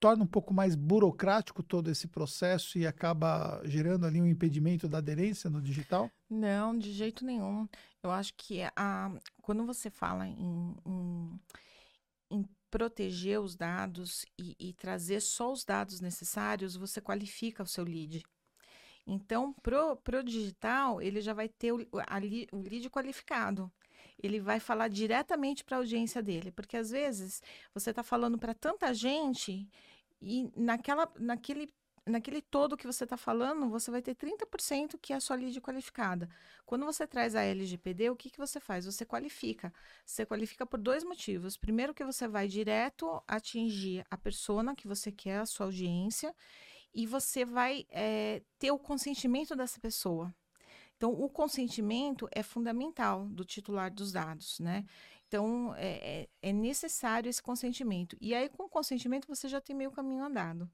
torna 0.00 0.24
um 0.24 0.26
pouco 0.26 0.52
mais 0.52 0.74
burocrático 0.74 1.62
todo 1.62 1.88
esse 1.88 2.08
processo 2.08 2.76
e 2.76 2.84
acaba 2.84 3.62
gerando 3.64 4.04
ali 4.04 4.20
um 4.20 4.26
impedimento 4.26 4.88
da 4.88 4.98
aderência 4.98 5.48
no 5.48 5.62
digital? 5.62 6.10
Não, 6.28 6.76
de 6.76 6.92
jeito 6.92 7.24
nenhum. 7.24 7.68
Eu 8.02 8.10
acho 8.10 8.34
que 8.36 8.62
a, 8.74 9.12
quando 9.40 9.64
você 9.64 9.90
fala 9.90 10.26
em, 10.26 10.74
em, 10.84 11.40
em 12.32 12.48
proteger 12.72 13.38
os 13.38 13.54
dados 13.54 14.24
e, 14.38 14.56
e, 14.58 14.72
trazer 14.72 15.20
só 15.20 15.52
os 15.52 15.62
dados 15.62 16.00
necessários, 16.00 16.74
você 16.74 17.02
qualifica 17.02 17.62
o 17.62 17.66
seu 17.66 17.84
lead. 17.84 18.22
Então, 19.06 19.52
pro, 19.62 19.96
pro 19.96 20.24
digital, 20.24 21.02
ele 21.02 21.20
já 21.20 21.34
vai 21.34 21.50
ter 21.50 21.72
o, 21.72 21.86
a, 22.06 22.56
o 22.56 22.62
lead 22.62 22.88
qualificado 22.88 23.70
ele 24.22 24.38
vai 24.38 24.60
falar 24.60 24.88
diretamente 24.88 25.64
para 25.64 25.76
a 25.76 25.80
audiência 25.80 26.22
dele, 26.22 26.52
porque 26.52 26.76
às 26.76 26.90
vezes 26.90 27.42
você 27.74 27.90
está 27.90 28.04
falando 28.04 28.38
para 28.38 28.54
tanta 28.54 28.94
gente 28.94 29.68
e 30.20 30.48
naquela, 30.56 31.10
naquele 31.18 31.72
naquele 32.06 32.42
todo 32.42 32.76
que 32.76 32.86
você 32.86 33.04
está 33.04 33.16
falando, 33.16 33.68
você 33.68 33.90
vai 33.90 34.02
ter 34.02 34.14
30% 34.14 34.98
que 35.00 35.12
é 35.12 35.16
a 35.16 35.20
sua 35.20 35.36
lead 35.36 35.60
qualificada. 35.60 36.28
Quando 36.66 36.84
você 36.84 37.06
traz 37.06 37.34
a 37.34 37.42
LGPD, 37.42 38.10
o 38.10 38.16
que, 38.16 38.30
que 38.30 38.38
você 38.38 38.58
faz? 38.58 38.84
Você 38.86 39.04
qualifica. 39.04 39.72
Você 40.04 40.26
qualifica 40.26 40.66
por 40.66 40.78
dois 40.78 41.04
motivos. 41.04 41.56
Primeiro, 41.56 41.94
que 41.94 42.04
você 42.04 42.26
vai 42.26 42.48
direto 42.48 43.22
atingir 43.26 44.04
a 44.10 44.16
persona 44.16 44.74
que 44.74 44.88
você 44.88 45.12
quer, 45.12 45.38
a 45.38 45.46
sua 45.46 45.66
audiência, 45.66 46.34
e 46.92 47.06
você 47.06 47.44
vai 47.44 47.86
é, 47.90 48.42
ter 48.58 48.72
o 48.72 48.78
consentimento 48.78 49.54
dessa 49.54 49.80
pessoa. 49.80 50.34
Então, 50.96 51.12
o 51.12 51.28
consentimento 51.28 52.28
é 52.32 52.42
fundamental 52.42 53.26
do 53.28 53.44
titular 53.44 53.92
dos 53.92 54.12
dados, 54.12 54.60
né? 54.60 54.84
Então, 55.26 55.74
é, 55.76 56.22
é, 56.22 56.28
é 56.42 56.52
necessário 56.52 57.28
esse 57.28 57.42
consentimento. 57.42 58.16
E 58.20 58.34
aí, 58.34 58.48
com 58.48 58.64
o 58.64 58.68
consentimento, 58.68 59.26
você 59.26 59.48
já 59.48 59.60
tem 59.60 59.74
meio 59.74 59.90
caminho 59.90 60.24
andado 60.24 60.70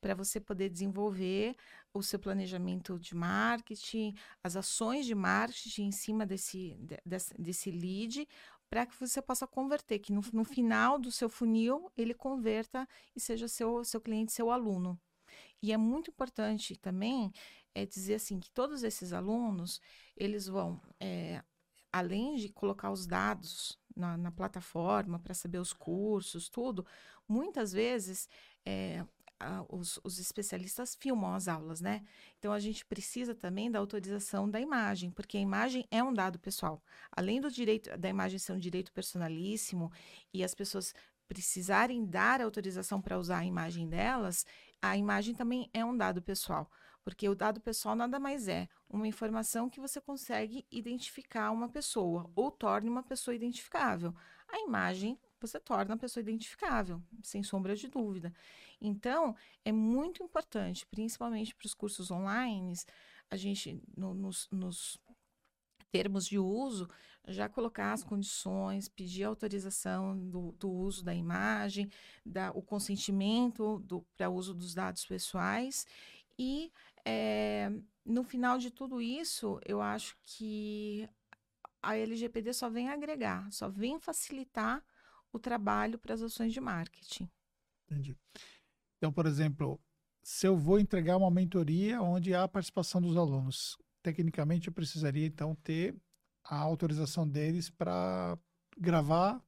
para 0.00 0.14
você 0.14 0.40
poder 0.40 0.68
desenvolver 0.68 1.54
o 1.92 2.02
seu 2.02 2.18
planejamento 2.18 2.98
de 2.98 3.14
marketing, 3.14 4.14
as 4.42 4.56
ações 4.56 5.06
de 5.06 5.14
marketing 5.14 5.84
em 5.84 5.92
cima 5.92 6.24
desse, 6.24 6.76
desse, 7.04 7.34
desse 7.40 7.70
lead, 7.70 8.26
para 8.70 8.86
que 8.86 8.98
você 8.98 9.20
possa 9.20 9.46
converter, 9.46 9.98
que 9.98 10.12
no, 10.12 10.22
no, 10.32 10.44
final 10.44 10.98
do 10.98 11.10
seu 11.10 11.28
funil 11.28 11.90
ele 11.96 12.14
converta 12.14 12.88
e 13.14 13.20
seja 13.20 13.48
seu, 13.48 13.84
seu 13.84 14.00
cliente, 14.00 14.32
seu 14.32 14.50
aluno. 14.50 14.98
E 15.60 15.72
é 15.72 15.76
muito 15.76 16.10
importante 16.10 16.76
também 16.76 17.32
é 17.74 17.86
dizer 17.86 18.14
assim 18.14 18.40
que 18.40 18.50
todos 18.50 18.82
esses 18.82 19.12
alunos 19.12 19.80
eles 20.16 20.46
vão 20.46 20.80
é, 20.98 21.42
além 21.92 22.36
de 22.36 22.48
colocar 22.48 22.90
os 22.90 23.06
dados 23.06 23.78
na, 23.94 24.16
na 24.16 24.32
plataforma 24.32 25.18
para 25.18 25.34
saber 25.34 25.58
os 25.58 25.72
cursos 25.72 26.48
tudo 26.48 26.84
muitas 27.28 27.72
vezes 27.72 28.28
é, 28.66 29.04
a, 29.40 29.64
os, 29.68 29.98
os, 30.04 30.18
especialistas 30.18 30.94
filmam 30.94 31.34
as 31.34 31.48
aulas, 31.48 31.80
né? 31.80 32.02
Então 32.38 32.52
a 32.52 32.60
gente 32.60 32.84
precisa 32.84 33.34
também 33.34 33.70
da 33.70 33.78
autorização 33.78 34.48
da 34.48 34.60
imagem, 34.60 35.10
porque 35.10 35.38
a 35.38 35.40
imagem 35.40 35.86
é 35.90 36.02
um 36.04 36.12
dado 36.12 36.38
pessoal. 36.38 36.82
Além 37.10 37.40
do 37.40 37.50
direito 37.50 37.96
da 37.98 38.08
imagem 38.08 38.38
ser 38.38 38.52
um 38.52 38.58
direito 38.58 38.92
personalíssimo 38.92 39.90
e 40.32 40.44
as 40.44 40.54
pessoas 40.54 40.94
precisarem 41.26 42.04
dar 42.04 42.42
autorização 42.42 43.00
para 43.00 43.18
usar 43.18 43.38
a 43.38 43.44
imagem 43.44 43.88
delas, 43.88 44.44
a 44.82 44.96
imagem 44.96 45.34
também 45.34 45.70
é 45.72 45.84
um 45.84 45.96
dado 45.96 46.20
pessoal. 46.20 46.70
Porque 47.02 47.28
o 47.28 47.34
dado 47.34 47.60
pessoal 47.60 47.96
nada 47.96 48.18
mais 48.18 48.46
é 48.46 48.68
uma 48.88 49.08
informação 49.08 49.70
que 49.70 49.80
você 49.80 50.00
consegue 50.00 50.66
identificar 50.70 51.50
uma 51.50 51.68
pessoa 51.68 52.30
ou 52.34 52.50
torne 52.50 52.90
uma 52.90 53.02
pessoa 53.02 53.34
identificável. 53.34 54.14
A 54.48 54.58
imagem 54.58 55.18
você 55.40 55.58
torna 55.58 55.94
a 55.94 55.98
pessoa 55.98 56.22
identificável, 56.22 57.02
sem 57.22 57.42
sombra 57.42 57.74
de 57.74 57.88
dúvida. 57.88 58.32
Então, 58.80 59.34
é 59.64 59.72
muito 59.72 60.22
importante, 60.22 60.86
principalmente 60.86 61.54
para 61.54 61.66
os 61.66 61.74
cursos 61.74 62.10
online, 62.10 62.74
a 63.30 63.36
gente, 63.36 63.80
no, 63.96 64.14
nos, 64.14 64.48
nos 64.50 64.98
termos 65.90 66.26
de 66.26 66.38
uso, 66.38 66.88
já 67.28 67.48
colocar 67.48 67.92
as 67.92 68.02
condições, 68.02 68.88
pedir 68.88 69.24
autorização 69.24 70.18
do, 70.18 70.52
do 70.52 70.70
uso 70.70 71.04
da 71.04 71.14
imagem, 71.14 71.90
da, 72.24 72.50
o 72.52 72.62
consentimento 72.62 73.84
para 74.16 74.30
uso 74.30 74.54
dos 74.54 74.74
dados 74.74 75.04
pessoais 75.04 75.86
e 76.38 76.72
é, 77.04 77.70
no 78.04 78.24
final 78.24 78.56
de 78.56 78.70
tudo 78.70 79.00
isso, 79.00 79.60
eu 79.66 79.82
acho 79.82 80.16
que 80.22 81.08
a 81.82 81.96
LGPD 81.96 82.52
só 82.54 82.70
vem 82.70 82.88
agregar, 82.88 83.50
só 83.52 83.68
vem 83.68 83.98
facilitar 83.98 84.82
o 85.32 85.38
trabalho 85.38 85.98
para 85.98 86.14
as 86.14 86.22
ações 86.22 86.52
de 86.52 86.60
marketing. 86.60 87.28
Entendi. 87.86 88.16
Então, 88.96 89.12
por 89.12 89.26
exemplo, 89.26 89.80
se 90.22 90.46
eu 90.46 90.56
vou 90.56 90.78
entregar 90.78 91.16
uma 91.16 91.30
mentoria 91.30 92.00
onde 92.02 92.34
há 92.34 92.44
a 92.44 92.48
participação 92.48 93.00
dos 93.00 93.16
alunos, 93.16 93.76
tecnicamente 94.02 94.68
eu 94.68 94.74
precisaria 94.74 95.26
então 95.26 95.54
ter 95.54 95.94
a 96.44 96.56
autorização 96.56 97.28
deles 97.28 97.70
para 97.70 98.38
gravar 98.78 99.42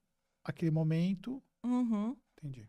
aquele 0.44 0.70
momento. 0.70 1.42
Uhum. 1.64 2.16
Entendi. 2.38 2.68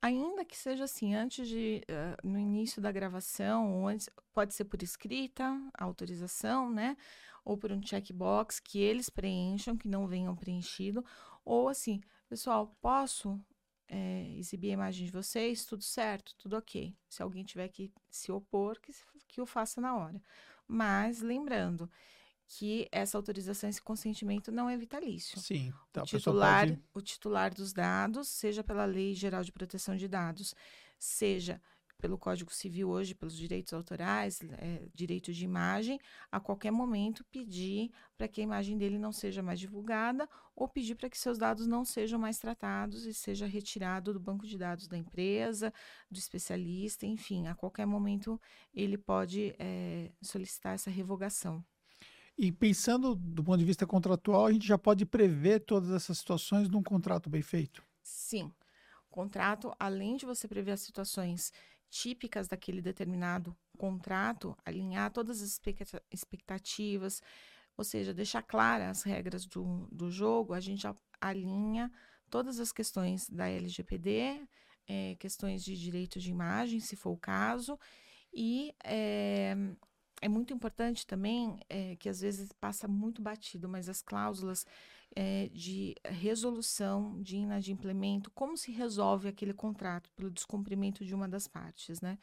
ainda 0.00 0.44
que 0.44 0.56
seja 0.56 0.84
assim, 0.84 1.14
antes 1.14 1.48
de, 1.48 1.82
uh, 1.88 2.28
no 2.28 2.38
início 2.38 2.80
da 2.80 2.92
gravação, 2.92 3.88
antes, 3.88 4.08
pode 4.32 4.54
ser 4.54 4.66
por 4.66 4.82
escrita, 4.82 5.44
autorização, 5.78 6.70
né? 6.70 6.96
Ou 7.44 7.56
por 7.56 7.72
um 7.72 7.82
checkbox 7.82 8.60
que 8.60 8.78
eles 8.78 9.08
preencham, 9.10 9.76
que 9.76 9.88
não 9.88 10.06
venham 10.06 10.36
preenchido, 10.36 11.04
ou 11.44 11.68
assim, 11.68 12.00
pessoal, 12.28 12.76
posso 12.80 13.40
é, 13.88 14.34
exibir 14.36 14.70
a 14.70 14.74
imagem 14.74 15.06
de 15.06 15.12
vocês? 15.12 15.64
Tudo 15.64 15.82
certo, 15.82 16.34
tudo 16.36 16.56
ok. 16.56 16.96
Se 17.08 17.22
alguém 17.22 17.44
tiver 17.44 17.68
que 17.68 17.92
se 18.10 18.32
opor, 18.32 18.80
que, 18.80 18.92
que 19.28 19.40
o 19.40 19.46
faça 19.46 19.80
na 19.80 19.96
hora. 19.96 20.22
Mas 20.66 21.20
lembrando 21.20 21.90
que 22.46 22.88
essa 22.92 23.16
autorização, 23.16 23.68
esse 23.68 23.80
consentimento 23.80 24.52
não 24.52 24.68
é 24.68 24.76
vitalício. 24.76 25.40
Sim. 25.40 25.72
O, 25.96 26.02
titular, 26.02 26.66
pode... 26.68 26.82
o 26.94 27.00
titular 27.00 27.54
dos 27.54 27.72
dados, 27.72 28.28
seja 28.28 28.62
pela 28.62 28.84
Lei 28.84 29.14
Geral 29.14 29.42
de 29.42 29.52
Proteção 29.52 29.96
de 29.96 30.06
Dados, 30.06 30.54
seja 30.98 31.60
pelo 32.04 32.18
Código 32.18 32.52
Civil 32.52 32.90
hoje, 32.90 33.14
pelos 33.14 33.34
direitos 33.34 33.72
autorais, 33.72 34.38
é, 34.58 34.82
direito 34.94 35.32
de 35.32 35.42
imagem, 35.42 35.98
a 36.30 36.38
qualquer 36.38 36.70
momento 36.70 37.24
pedir 37.32 37.90
para 38.14 38.28
que 38.28 38.42
a 38.42 38.44
imagem 38.44 38.76
dele 38.76 38.98
não 38.98 39.10
seja 39.10 39.42
mais 39.42 39.58
divulgada 39.58 40.28
ou 40.54 40.68
pedir 40.68 40.96
para 40.96 41.08
que 41.08 41.16
seus 41.16 41.38
dados 41.38 41.66
não 41.66 41.82
sejam 41.82 42.18
mais 42.18 42.38
tratados 42.38 43.06
e 43.06 43.14
seja 43.14 43.46
retirado 43.46 44.12
do 44.12 44.20
banco 44.20 44.46
de 44.46 44.58
dados 44.58 44.86
da 44.86 44.98
empresa, 44.98 45.72
do 46.10 46.18
especialista, 46.18 47.06
enfim, 47.06 47.46
a 47.46 47.54
qualquer 47.54 47.86
momento 47.86 48.38
ele 48.74 48.98
pode 48.98 49.54
é, 49.58 50.12
solicitar 50.20 50.74
essa 50.74 50.90
revogação. 50.90 51.64
E 52.36 52.52
pensando 52.52 53.14
do 53.14 53.42
ponto 53.42 53.56
de 53.60 53.64
vista 53.64 53.86
contratual, 53.86 54.44
a 54.44 54.52
gente 54.52 54.66
já 54.66 54.76
pode 54.76 55.06
prever 55.06 55.60
todas 55.60 55.88
essas 55.90 56.18
situações 56.18 56.68
num 56.68 56.82
contrato 56.82 57.30
bem 57.30 57.40
feito? 57.40 57.82
Sim. 58.02 58.52
Contrato, 59.14 59.72
além 59.78 60.16
de 60.16 60.26
você 60.26 60.48
prever 60.48 60.72
as 60.72 60.80
situações 60.80 61.52
típicas 61.94 62.48
daquele 62.48 62.82
determinado 62.82 63.56
contrato, 63.78 64.56
alinhar 64.64 65.12
todas 65.12 65.40
as 65.40 65.60
expectativas, 66.10 67.22
ou 67.76 67.84
seja, 67.84 68.12
deixar 68.12 68.42
claras 68.42 68.98
as 68.98 69.02
regras 69.04 69.46
do, 69.46 69.86
do 69.92 70.10
jogo, 70.10 70.54
a 70.54 70.60
gente 70.60 70.84
alinha 71.20 71.92
todas 72.28 72.58
as 72.58 72.72
questões 72.72 73.30
da 73.30 73.48
LGPD, 73.48 74.44
é, 74.88 75.14
questões 75.20 75.62
de 75.62 75.76
direito 75.76 76.18
de 76.18 76.30
imagem, 76.30 76.80
se 76.80 76.96
for 76.96 77.10
o 77.10 77.16
caso, 77.16 77.78
e 78.32 78.74
é, 78.82 79.54
é 80.20 80.28
muito 80.28 80.52
importante 80.52 81.06
também, 81.06 81.60
é, 81.68 81.94
que 81.94 82.08
às 82.08 82.20
vezes 82.20 82.50
passa 82.54 82.88
muito 82.88 83.22
batido, 83.22 83.68
mas 83.68 83.88
as 83.88 84.02
cláusulas 84.02 84.66
é, 85.16 85.48
de 85.52 85.94
resolução, 86.04 87.20
de 87.22 87.36
inadimplemento, 87.36 88.30
como 88.30 88.56
se 88.56 88.72
resolve 88.72 89.28
aquele 89.28 89.54
contrato 89.54 90.10
pelo 90.16 90.30
descumprimento 90.30 91.04
de 91.04 91.14
uma 91.14 91.28
das 91.28 91.46
partes, 91.46 92.00
né? 92.00 92.18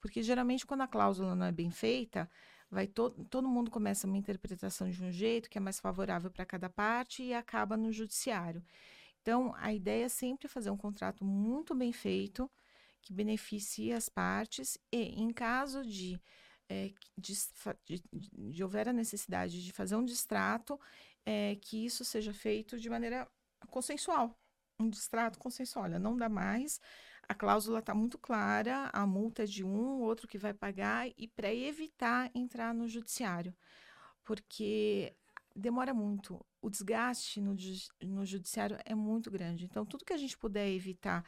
Porque 0.00 0.22
geralmente 0.22 0.66
quando 0.66 0.80
a 0.82 0.88
cláusula 0.88 1.34
não 1.34 1.46
é 1.46 1.52
bem 1.52 1.70
feita, 1.70 2.28
vai 2.70 2.86
to 2.86 3.10
todo 3.30 3.48
mundo 3.48 3.70
começa 3.70 4.06
uma 4.06 4.16
interpretação 4.16 4.90
de 4.90 5.04
um 5.04 5.12
jeito 5.12 5.48
que 5.48 5.58
é 5.58 5.60
mais 5.60 5.78
favorável 5.78 6.30
para 6.30 6.44
cada 6.44 6.68
parte 6.68 7.22
e 7.22 7.34
acaba 7.34 7.76
no 7.76 7.92
judiciário. 7.92 8.64
Então, 9.20 9.54
a 9.56 9.72
ideia 9.72 10.06
é 10.06 10.08
sempre 10.08 10.48
fazer 10.48 10.70
um 10.70 10.76
contrato 10.76 11.24
muito 11.24 11.74
bem 11.74 11.92
feito, 11.92 12.50
que 13.00 13.12
beneficie 13.12 13.92
as 13.92 14.08
partes 14.08 14.76
e, 14.90 14.98
em 15.22 15.32
caso 15.32 15.84
de 15.84 16.20
é, 16.68 16.90
de, 17.18 17.34
de, 17.84 18.02
de, 18.50 18.64
houver 18.64 18.88
a 18.88 18.92
necessidade 18.92 19.62
de 19.62 19.72
fazer 19.72 19.94
um 19.94 20.04
distrato, 20.04 20.80
é, 21.24 21.56
que 21.56 21.84
isso 21.84 22.04
seja 22.04 22.32
feito 22.32 22.78
de 22.78 22.88
maneira 22.90 23.28
consensual. 23.70 24.38
Um 24.80 24.88
distrato 24.88 25.38
consensual. 25.38 25.84
Olha, 25.84 25.98
não 25.98 26.16
dá 26.16 26.28
mais, 26.28 26.80
a 27.28 27.34
cláusula 27.34 27.78
está 27.78 27.94
muito 27.94 28.18
clara, 28.18 28.90
a 28.92 29.06
multa 29.06 29.44
é 29.44 29.46
de 29.46 29.64
um, 29.64 30.00
outro 30.00 30.26
que 30.28 30.38
vai 30.38 30.52
pagar, 30.52 31.08
e 31.16 31.28
para 31.28 31.52
evitar 31.54 32.30
entrar 32.34 32.74
no 32.74 32.88
judiciário. 32.88 33.54
Porque 34.24 35.14
demora 35.54 35.94
muito. 35.94 36.44
O 36.60 36.70
desgaste 36.70 37.40
no, 37.40 37.56
no 38.02 38.24
judiciário 38.24 38.78
é 38.84 38.94
muito 38.94 39.30
grande. 39.30 39.64
Então, 39.64 39.84
tudo 39.84 40.04
que 40.04 40.12
a 40.12 40.18
gente 40.18 40.36
puder 40.36 40.68
evitar 40.68 41.24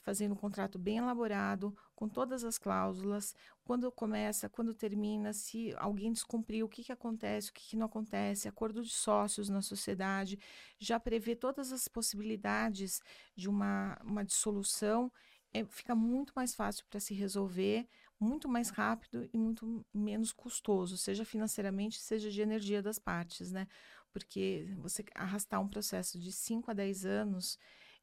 fazendo 0.00 0.32
um 0.32 0.36
contrato 0.36 0.78
bem 0.78 0.98
elaborado, 0.98 1.76
com 1.94 2.08
todas 2.08 2.44
as 2.44 2.58
cláusulas, 2.58 3.34
quando 3.64 3.90
começa, 3.92 4.48
quando 4.48 4.74
termina, 4.74 5.32
se 5.32 5.74
alguém 5.76 6.12
descumpriu, 6.12 6.66
o 6.66 6.68
que, 6.68 6.82
que 6.82 6.92
acontece, 6.92 7.50
o 7.50 7.52
que, 7.52 7.68
que 7.68 7.76
não 7.76 7.86
acontece, 7.86 8.48
acordo 8.48 8.82
de 8.82 8.90
sócios 8.90 9.48
na 9.48 9.62
sociedade, 9.62 10.38
já 10.78 10.98
prevê 10.98 11.36
todas 11.36 11.72
as 11.72 11.86
possibilidades 11.88 13.00
de 13.36 13.48
uma, 13.48 13.98
uma 14.02 14.24
dissolução, 14.24 15.12
é, 15.52 15.64
fica 15.64 15.94
muito 15.94 16.32
mais 16.34 16.54
fácil 16.54 16.84
para 16.88 17.00
se 17.00 17.12
resolver, 17.14 17.88
muito 18.18 18.48
mais 18.48 18.70
rápido 18.70 19.28
e 19.32 19.38
muito 19.38 19.84
menos 19.92 20.32
custoso, 20.32 20.96
seja 20.96 21.24
financeiramente, 21.24 22.00
seja 22.00 22.30
de 22.30 22.40
energia 22.40 22.82
das 22.82 22.98
partes, 22.98 23.50
né? 23.50 23.66
Porque 24.12 24.68
você 24.78 25.04
arrastar 25.14 25.60
um 25.60 25.68
processo 25.68 26.18
de 26.18 26.30
5 26.32 26.70
a 26.70 26.74
10 26.74 27.04
anos 27.06 27.58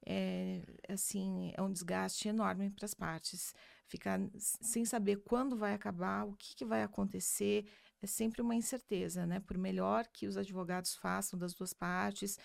é, 0.05 0.63
assim, 0.87 1.51
é 1.55 1.61
um 1.61 1.71
desgaste 1.71 2.27
enorme 2.27 2.69
para 2.69 2.85
as 2.85 2.93
partes. 2.93 3.53
Ficar 3.85 4.19
sem 4.37 4.83
saber 4.83 5.17
quando 5.23 5.57
vai 5.57 5.73
acabar, 5.73 6.25
o 6.25 6.35
que, 6.35 6.55
que 6.55 6.65
vai 6.65 6.83
acontecer, 6.83 7.65
é 8.01 8.07
sempre 8.07 8.41
uma 8.41 8.55
incerteza, 8.55 9.25
né? 9.25 9.39
Por 9.39 9.57
melhor 9.57 10.07
que 10.07 10.27
os 10.27 10.37
advogados 10.37 10.95
façam 10.95 11.39
das 11.39 11.53
duas 11.53 11.73
partes, 11.73 12.37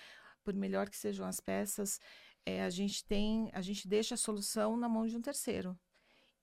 por 0.44 0.54
melhor 0.54 0.88
que 0.88 0.96
sejam 0.96 1.26
as 1.26 1.40
peças, 1.40 2.00
é, 2.44 2.62
a 2.62 2.70
gente 2.70 3.04
tem, 3.04 3.50
a 3.52 3.60
gente 3.60 3.88
deixa 3.88 4.14
a 4.14 4.18
solução 4.18 4.76
na 4.76 4.88
mão 4.88 5.06
de 5.06 5.16
um 5.16 5.20
terceiro. 5.20 5.78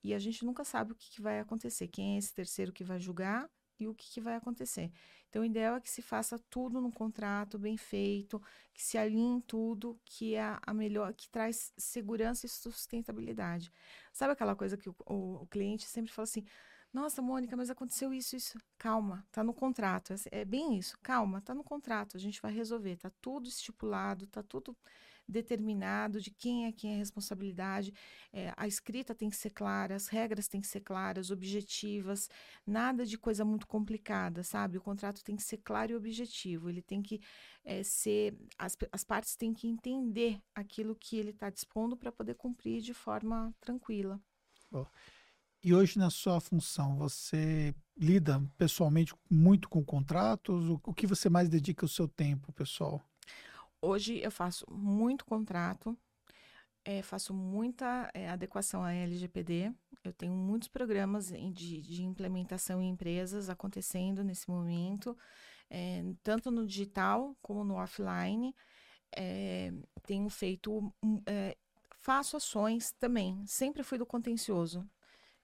E 0.02 0.14
a 0.14 0.18
gente 0.18 0.44
nunca 0.44 0.64
sabe 0.64 0.92
o 0.92 0.94
que, 0.94 1.10
que 1.10 1.20
vai 1.22 1.40
acontecer, 1.40 1.88
quem 1.88 2.14
é 2.16 2.18
esse 2.18 2.34
terceiro 2.34 2.72
que 2.72 2.84
vai 2.84 2.98
julgar 2.98 3.50
e 3.78 3.86
o 3.86 3.94
que, 3.94 4.10
que 4.10 4.20
vai 4.20 4.36
acontecer. 4.36 4.90
Então, 5.30 5.42
o 5.42 5.44
ideal 5.44 5.76
é 5.76 5.80
que 5.80 5.88
se 5.88 6.02
faça 6.02 6.38
tudo 6.50 6.80
no 6.80 6.92
contrato, 6.92 7.58
bem 7.58 7.76
feito, 7.76 8.42
que 8.74 8.82
se 8.82 8.98
alinhe 8.98 9.40
tudo, 9.42 9.98
que 10.04 10.34
é 10.34 10.58
a 10.60 10.74
melhor, 10.74 11.14
que 11.14 11.28
traz 11.28 11.72
segurança 11.78 12.46
e 12.46 12.48
sustentabilidade. 12.48 13.72
Sabe 14.12 14.32
aquela 14.32 14.56
coisa 14.56 14.76
que 14.76 14.90
o, 14.90 14.96
o, 15.06 15.42
o 15.42 15.46
cliente 15.46 15.86
sempre 15.86 16.12
fala 16.12 16.24
assim: 16.24 16.44
nossa, 16.92 17.22
Mônica, 17.22 17.56
mas 17.56 17.70
aconteceu 17.70 18.12
isso, 18.12 18.34
isso. 18.34 18.58
Calma, 18.76 19.24
tá 19.30 19.44
no 19.44 19.54
contrato. 19.54 20.12
É, 20.12 20.40
é 20.40 20.44
bem 20.44 20.76
isso. 20.76 20.98
Calma, 21.02 21.40
tá 21.40 21.54
no 21.54 21.62
contrato. 21.62 22.16
A 22.16 22.20
gente 22.20 22.42
vai 22.42 22.52
resolver. 22.52 22.96
Tá 22.96 23.10
tudo 23.20 23.48
estipulado, 23.48 24.26
tá 24.26 24.42
tudo 24.42 24.76
determinado 25.30 26.20
de 26.20 26.30
quem 26.30 26.66
é 26.66 26.72
quem 26.72 26.92
é 26.92 26.94
a 26.96 26.98
responsabilidade. 26.98 27.92
É, 28.32 28.52
a 28.56 28.66
escrita 28.66 29.14
tem 29.14 29.30
que 29.30 29.36
ser 29.36 29.50
clara, 29.50 29.94
as 29.94 30.08
regras 30.08 30.48
têm 30.48 30.60
que 30.60 30.66
ser 30.66 30.80
claras, 30.80 31.30
objetivas, 31.30 32.28
nada 32.66 33.06
de 33.06 33.16
coisa 33.16 33.44
muito 33.44 33.66
complicada, 33.66 34.42
sabe? 34.42 34.78
O 34.78 34.82
contrato 34.82 35.22
tem 35.22 35.36
que 35.36 35.42
ser 35.42 35.58
claro 35.58 35.92
e 35.92 35.96
objetivo, 35.96 36.68
ele 36.68 36.82
tem 36.82 37.02
que 37.02 37.20
é, 37.64 37.82
ser. 37.82 38.36
As, 38.58 38.76
as 38.92 39.04
partes 39.04 39.36
têm 39.36 39.52
que 39.52 39.68
entender 39.68 40.40
aquilo 40.54 40.94
que 40.94 41.16
ele 41.16 41.30
está 41.30 41.50
dispondo 41.50 41.96
para 41.96 42.12
poder 42.12 42.34
cumprir 42.34 42.80
de 42.80 42.92
forma 42.92 43.54
tranquila. 43.60 44.20
Oh. 44.72 44.86
E 45.62 45.74
hoje, 45.74 45.98
na 45.98 46.08
sua 46.08 46.40
função, 46.40 46.96
você 46.96 47.74
lida 47.94 48.42
pessoalmente 48.56 49.14
muito 49.28 49.68
com 49.68 49.84
contratos? 49.84 50.66
O, 50.70 50.80
o 50.84 50.94
que 50.94 51.06
você 51.06 51.28
mais 51.28 51.50
dedica 51.50 51.84
o 51.84 51.88
seu 51.88 52.08
tempo, 52.08 52.50
pessoal? 52.52 53.02
Hoje 53.82 54.20
eu 54.22 54.30
faço 54.30 54.66
muito 54.70 55.24
contrato, 55.24 55.96
é, 56.84 57.02
faço 57.02 57.32
muita 57.32 58.10
é, 58.12 58.28
adequação 58.28 58.82
à 58.82 58.92
LGPD. 58.92 59.72
Eu 60.04 60.12
tenho 60.12 60.34
muitos 60.34 60.68
programas 60.68 61.28
de, 61.28 61.80
de 61.80 62.02
implementação 62.02 62.80
em 62.82 62.90
empresas 62.90 63.48
acontecendo 63.48 64.24
nesse 64.24 64.48
momento, 64.50 65.16
é, 65.68 66.04
tanto 66.22 66.50
no 66.50 66.66
digital 66.66 67.36
como 67.42 67.64
no 67.64 67.74
offline. 67.74 68.54
tenho 70.06 70.28
feito, 70.28 70.92
faço 72.00 72.36
ações 72.36 72.92
também. 72.92 73.42
Sempre 73.46 73.82
fui 73.82 73.98
do 73.98 74.06
contencioso. 74.06 74.86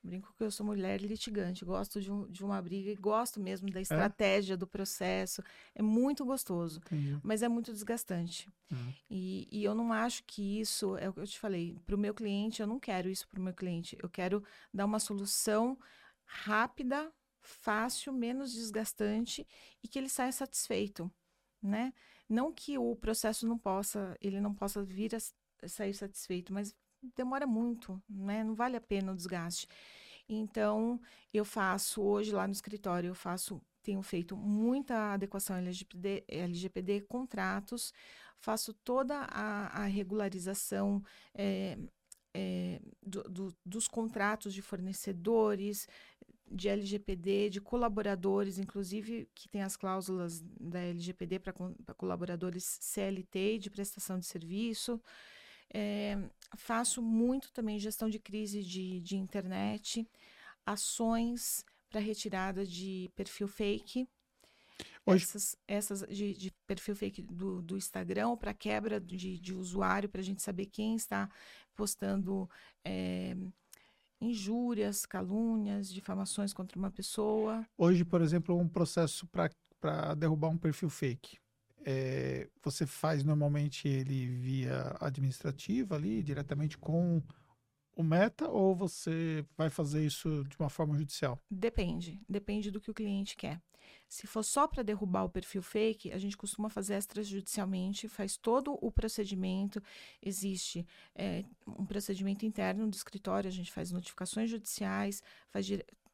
Brinco 0.07 0.33
que 0.37 0.45
eu 0.45 0.51
sou 0.51 0.65
mulher 0.65 1.01
litigante, 1.01 1.65
gosto 1.65 2.01
de, 2.01 2.11
um, 2.11 2.27
de 2.29 2.45
uma 2.45 2.61
briga 2.63 2.91
e 2.91 2.95
gosto 2.95 3.41
mesmo 3.41 3.69
da 3.71 3.81
é? 3.81 3.83
estratégia 3.83 4.55
é? 4.55 4.57
do 4.57 4.67
processo. 4.67 5.43
É 5.75 5.83
muito 5.83 6.25
gostoso, 6.25 6.81
Entendi. 6.87 7.19
mas 7.23 7.43
é 7.43 7.49
muito 7.49 7.73
desgastante. 7.73 8.49
Uhum. 8.71 8.95
E, 9.11 9.49
e, 9.51 9.65
eu 9.65 9.75
não 9.75 9.93
acho 9.93 10.23
que 10.25 10.61
isso, 10.61 10.97
é 10.97 11.09
o 11.09 11.13
que 11.13 11.21
eu 11.21 11.27
te 11.27 11.39
falei, 11.39 11.77
para 11.85 11.95
o 11.95 11.99
meu 11.99 12.15
cliente, 12.15 12.61
eu 12.61 12.67
não 12.67 12.79
quero 12.79 13.09
isso 13.09 13.29
para 13.29 13.41
o 13.41 13.43
meu 13.43 13.55
cliente. 13.55 13.97
Eu 14.03 14.09
quero 14.09 14.43
dar 14.73 14.85
uma 14.85 14.99
solução 14.99 15.79
rápida, 16.25 17.13
fácil, 17.41 18.13
menos 18.13 18.53
desgastante 18.53 19.47
e 19.83 19.89
que 19.89 19.99
ele 19.99 20.09
saia 20.09 20.33
satisfeito, 20.33 21.11
né? 21.63 21.93
Não 22.29 22.53
que 22.53 22.77
o 22.77 22.97
processo 22.97 23.47
não 23.47 23.57
possa, 23.57 24.17
ele 24.21 24.41
não 24.41 24.53
possa 24.53 24.83
vir 24.83 25.15
a 25.15 25.69
sair 25.69 25.95
satisfeito, 25.95 26.53
mas 26.53 26.75
demora 27.15 27.47
muito, 27.47 28.03
né? 28.09 28.43
Não 28.43 28.55
vale 28.55 28.77
a 28.77 28.81
pena 28.81 29.13
o 29.13 29.17
desgaste. 29.17 29.69
Então, 30.29 31.01
eu 31.33 31.45
faço 31.45 32.03
hoje 32.03 32.33
lá 32.33 32.47
no 32.47 32.53
escritório, 32.53 33.09
eu 33.09 33.15
faço, 33.15 33.61
tenho 33.83 34.03
feito 34.03 34.37
muita 34.37 35.13
adequação 35.13 35.57
LGPD, 35.57 36.25
LGPD 36.27 37.03
contratos, 37.03 37.93
faço 38.39 38.73
toda 38.73 39.21
a, 39.31 39.83
a 39.83 39.87
regularização, 39.87 41.03
é, 41.35 41.79
é, 42.35 42.81
do, 43.03 43.23
do, 43.25 43.57
dos 43.65 43.89
contratos 43.89 44.53
de 44.53 44.61
fornecedores, 44.61 45.89
de 46.51 46.69
LGPD, 46.69 47.51
de 47.51 47.61
colaboradores, 47.61 48.59
inclusive 48.59 49.29
que 49.35 49.49
tem 49.49 49.63
as 49.63 49.77
cláusulas 49.77 50.43
da 50.61 50.81
LGPD 50.81 51.39
para 51.41 51.55
colaboradores 51.97 52.79
CLT 52.81 53.59
de 53.59 53.71
prestação 53.71 54.19
de 54.19 54.27
serviço. 54.27 55.01
É, 55.73 56.19
faço 56.57 57.03
muito 57.03 57.53
também 57.53 57.79
gestão 57.79 58.09
de 58.09 58.19
crise 58.19 58.63
de, 58.63 59.01
de 59.01 59.17
internet, 59.17 60.09
ações 60.65 61.65
para 61.91 62.01
retirada 62.01 62.65
de 62.65 63.11
perfil 63.15 63.49
fake. 63.49 64.09
Hoje... 65.05 65.25
Essas, 65.25 65.57
essas 65.67 66.01
de, 66.09 66.35
de, 66.35 66.51
perfil 66.67 66.97
fake 66.97 67.23
do, 67.23 67.63
do 67.63 67.77
Instagram 67.77 68.37
para 68.37 68.53
quebra 68.53 69.01
de, 69.01 69.39
de 69.39 69.55
usuário, 69.55 70.09
para 70.09 70.21
a 70.21 70.25
gente 70.25 70.43
saber 70.43 70.67
quem 70.67 70.97
está 70.97 71.31
postando 71.75 72.51
é, 72.85 73.37
injúrias, 74.21 75.07
calúnias, 75.07 75.93
difamações 75.93 76.53
contra 76.53 76.79
uma 76.79 76.91
pessoa. 76.91 77.67
Hoje, 77.79 78.05
por 78.05 78.21
exemplo, 78.21 78.57
um 78.59 78.69
processo 78.69 79.27
para 79.81 80.15
derrubar 80.15 80.49
um 80.49 80.59
perfil 80.59 80.91
fake. 80.91 81.39
É, 81.89 82.49
você 82.65 82.85
faz 82.85 83.23
normalmente 83.23 83.87
ele 83.87 84.27
via 84.27 84.97
administrativa 85.01 85.95
ali, 85.95 86.21
diretamente 86.21 86.77
com 86.77 87.23
o 87.95 88.03
Meta, 88.03 88.49
ou 88.49 88.75
você 88.75 89.47
vai 89.57 89.71
fazer 89.71 90.05
isso 90.05 90.45
de 90.49 90.59
uma 90.59 90.69
forma 90.69 90.99
judicial? 90.99 91.41
Depende, 91.49 92.21
depende 92.29 92.73
do 92.73 92.81
que 92.81 92.91
o 92.91 92.95
cliente 92.95 93.37
quer. 93.37 93.63
Se 94.09 94.27
for 94.27 94.43
só 94.43 94.67
para 94.67 94.83
derrubar 94.83 95.25
o 95.25 95.31
perfil 95.31 95.63
fake, 95.63 96.13
a 96.13 96.19
gente 96.19 96.37
costuma 96.37 96.69
fazer 96.69 96.97
extrajudicialmente, 96.97 98.09
faz 98.09 98.37
todo 98.37 98.77
o 98.81 98.91
procedimento. 98.91 99.83
Existe 100.21 100.87
é, 101.15 101.45
um 101.67 101.87
procedimento 101.87 102.45
interno 102.45 102.89
do 102.89 102.95
escritório, 102.95 103.49
a 103.49 103.53
gente 103.53 103.73
faz 103.73 103.91
notificações 103.91 104.51
judiciais, 104.51 105.23
faz 105.51 105.67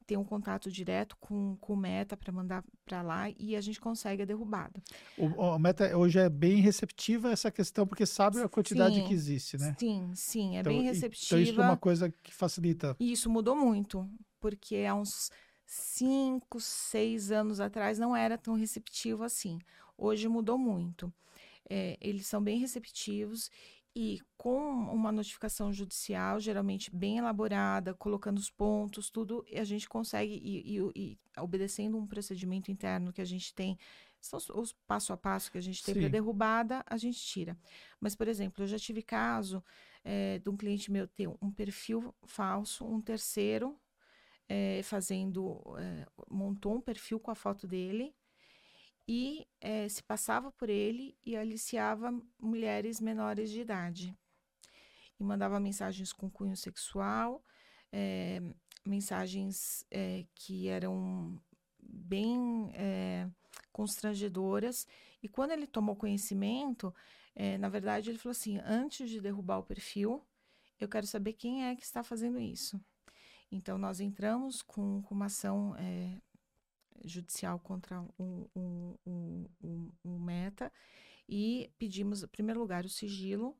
tem 0.03 0.17
um 0.17 0.23
contato 0.23 0.71
direto 0.71 1.15
com, 1.19 1.55
com 1.59 1.73
o 1.73 1.77
Meta 1.77 2.15
para 2.15 2.31
mandar 2.31 2.63
para 2.85 3.01
lá 3.01 3.29
e 3.37 3.55
a 3.55 3.61
gente 3.61 3.79
consegue 3.79 4.23
a 4.23 4.25
derrubada. 4.25 4.81
O, 5.17 5.25
o, 5.25 5.59
Meta 5.59 5.97
hoje 5.97 6.19
é 6.19 6.29
bem 6.29 6.57
receptiva 6.57 7.29
a 7.29 7.31
essa 7.31 7.51
questão, 7.51 7.87
porque 7.87 8.05
sabe 8.05 8.41
a 8.41 8.49
quantidade 8.49 8.95
sim, 8.95 9.07
que 9.07 9.13
existe, 9.13 9.57
né? 9.57 9.75
Sim, 9.79 10.11
sim, 10.15 10.57
é 10.57 10.59
então, 10.59 10.71
bem 10.71 10.83
receptiva. 10.83 11.25
Então 11.25 11.39
isso 11.39 11.61
é 11.61 11.65
uma 11.65 11.77
coisa 11.77 12.13
que 12.21 12.33
facilita. 12.33 12.95
E 12.99 13.11
isso 13.11 13.29
mudou 13.29 13.55
muito, 13.55 14.09
porque 14.39 14.85
há 14.87 14.93
uns 14.93 15.31
cinco, 15.65 16.59
seis 16.59 17.31
anos 17.31 17.59
atrás 17.59 17.97
não 17.97 18.15
era 18.15 18.37
tão 18.37 18.55
receptivo 18.55 19.23
assim. 19.23 19.59
Hoje 19.97 20.27
mudou 20.27 20.57
muito. 20.57 21.11
É, 21.69 21.97
eles 22.01 22.27
são 22.27 22.43
bem 22.43 22.59
receptivos 22.59 23.49
e 23.95 24.19
com 24.37 24.57
uma 24.91 25.11
notificação 25.11 25.71
judicial, 25.71 26.39
geralmente 26.39 26.93
bem 26.93 27.19
elaborada, 27.19 27.93
colocando 27.93 28.39
os 28.39 28.49
pontos, 28.49 29.09
tudo, 29.09 29.45
a 29.53 29.63
gente 29.63 29.87
consegue, 29.87 30.33
e, 30.43 30.77
e, 30.77 30.91
e 30.95 31.19
obedecendo 31.37 31.97
um 31.97 32.07
procedimento 32.07 32.71
interno 32.71 33.13
que 33.13 33.21
a 33.21 33.25
gente 33.25 33.53
tem, 33.53 33.77
são 34.19 34.37
os, 34.37 34.49
os 34.49 34.73
passo 34.87 35.13
a 35.13 35.17
passo 35.17 35.51
que 35.51 35.57
a 35.57 35.61
gente 35.61 35.83
tem 35.83 35.93
para 35.93 36.09
derrubada, 36.09 36.83
a 36.87 36.97
gente 36.97 37.19
tira. 37.19 37.57
Mas, 37.99 38.15
por 38.15 38.27
exemplo, 38.27 38.63
eu 38.63 38.67
já 38.67 38.79
tive 38.79 39.03
caso 39.03 39.63
é, 40.03 40.39
de 40.39 40.49
um 40.49 40.57
cliente 40.57 40.91
meu 40.91 41.07
ter 41.07 41.27
um 41.27 41.51
perfil 41.51 42.15
falso, 42.25 42.85
um 42.85 43.01
terceiro 43.01 43.79
é, 44.47 44.81
fazendo, 44.83 45.61
é, 45.77 46.07
montou 46.29 46.75
um 46.75 46.81
perfil 46.81 47.19
com 47.19 47.31
a 47.31 47.35
foto 47.35 47.67
dele, 47.67 48.15
e 49.07 49.45
é, 49.59 49.87
se 49.89 50.01
passava 50.01 50.51
por 50.51 50.69
ele 50.69 51.17
e 51.25 51.35
aliciava 51.35 52.11
mulheres 52.39 53.01
menores 53.01 53.49
de 53.49 53.61
idade. 53.61 54.17
E 55.19 55.23
mandava 55.23 55.59
mensagens 55.59 56.13
com 56.13 56.29
cunho 56.29 56.55
sexual, 56.55 57.43
é, 57.91 58.41
mensagens 58.85 59.85
é, 59.91 60.25
que 60.33 60.67
eram 60.67 61.39
bem 61.79 62.71
constrangedoras. 63.71 64.87
E 65.21 65.27
quando 65.27 65.51
ele 65.51 65.67
tomou 65.67 65.95
conhecimento, 65.95 66.93
na 67.59 67.69
verdade, 67.69 68.09
ele 68.09 68.17
falou 68.17 68.31
assim: 68.31 68.57
antes 68.65 69.09
de 69.09 69.21
derrubar 69.21 69.59
o 69.59 69.63
perfil, 69.63 70.25
eu 70.79 70.87
quero 70.87 71.05
saber 71.05 71.33
quem 71.33 71.65
é 71.65 71.75
que 71.75 71.83
está 71.83 72.01
fazendo 72.01 72.39
isso. 72.39 72.79
Então, 73.51 73.77
nós 73.77 73.99
entramos 73.99 74.61
com, 74.61 75.01
com 75.03 75.13
uma 75.13 75.25
ação 75.25 75.75
judicial 77.03 77.59
contra 77.59 78.01
um, 78.19 78.47
um, 78.55 78.95
um, 79.05 79.91
um, 80.03 80.19
meta 80.19 80.71
e 81.27 81.71
pedimos, 81.77 82.23
em 82.23 82.27
primeiro 82.27 82.59
lugar, 82.59 82.85
o 82.85 82.89
sigilo 82.89 83.57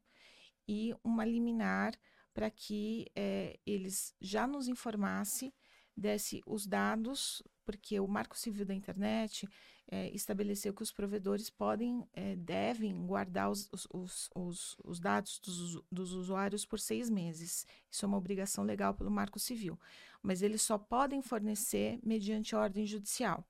e 0.68 0.94
uma 1.04 1.26
liminar 1.26 1.94
para 2.34 2.50
que 2.50 3.08
é, 3.16 3.60
eles 3.66 4.16
já 4.20 4.48
nos 4.48 4.68
informassem, 4.68 5.54
desse 5.96 6.42
os 6.48 6.66
dados, 6.66 7.44
porque 7.64 8.00
o 8.00 8.08
Marco 8.08 8.36
Civil 8.36 8.66
da 8.66 8.74
Internet 8.74 9.48
é, 9.92 10.10
estabeleceu 10.12 10.74
que 10.74 10.84
os 10.84 10.92
provedores 10.92 11.50
podem, 11.50 12.08
é, 12.14 12.36
devem 12.36 13.06
guardar 13.06 13.52
os, 13.52 13.70
os, 13.92 14.30
os, 14.34 14.78
os 14.84 15.00
dados 15.00 15.40
dos, 15.40 15.84
dos, 15.92 16.14
usuários 16.14 16.66
por 16.66 16.80
seis 16.80 17.10
meses. 17.10 17.66
Isso 17.92 18.06
é 18.06 18.08
uma 18.08 18.18
obrigação 18.18 18.64
legal 18.64 18.94
pelo 18.94 19.12
Marco 19.12 19.40
Civil 19.40 19.78
mas 20.24 20.42
eles 20.42 20.62
só 20.62 20.78
podem 20.78 21.22
fornecer 21.22 22.00
mediante 22.02 22.56
ordem 22.56 22.86
judicial. 22.88 23.46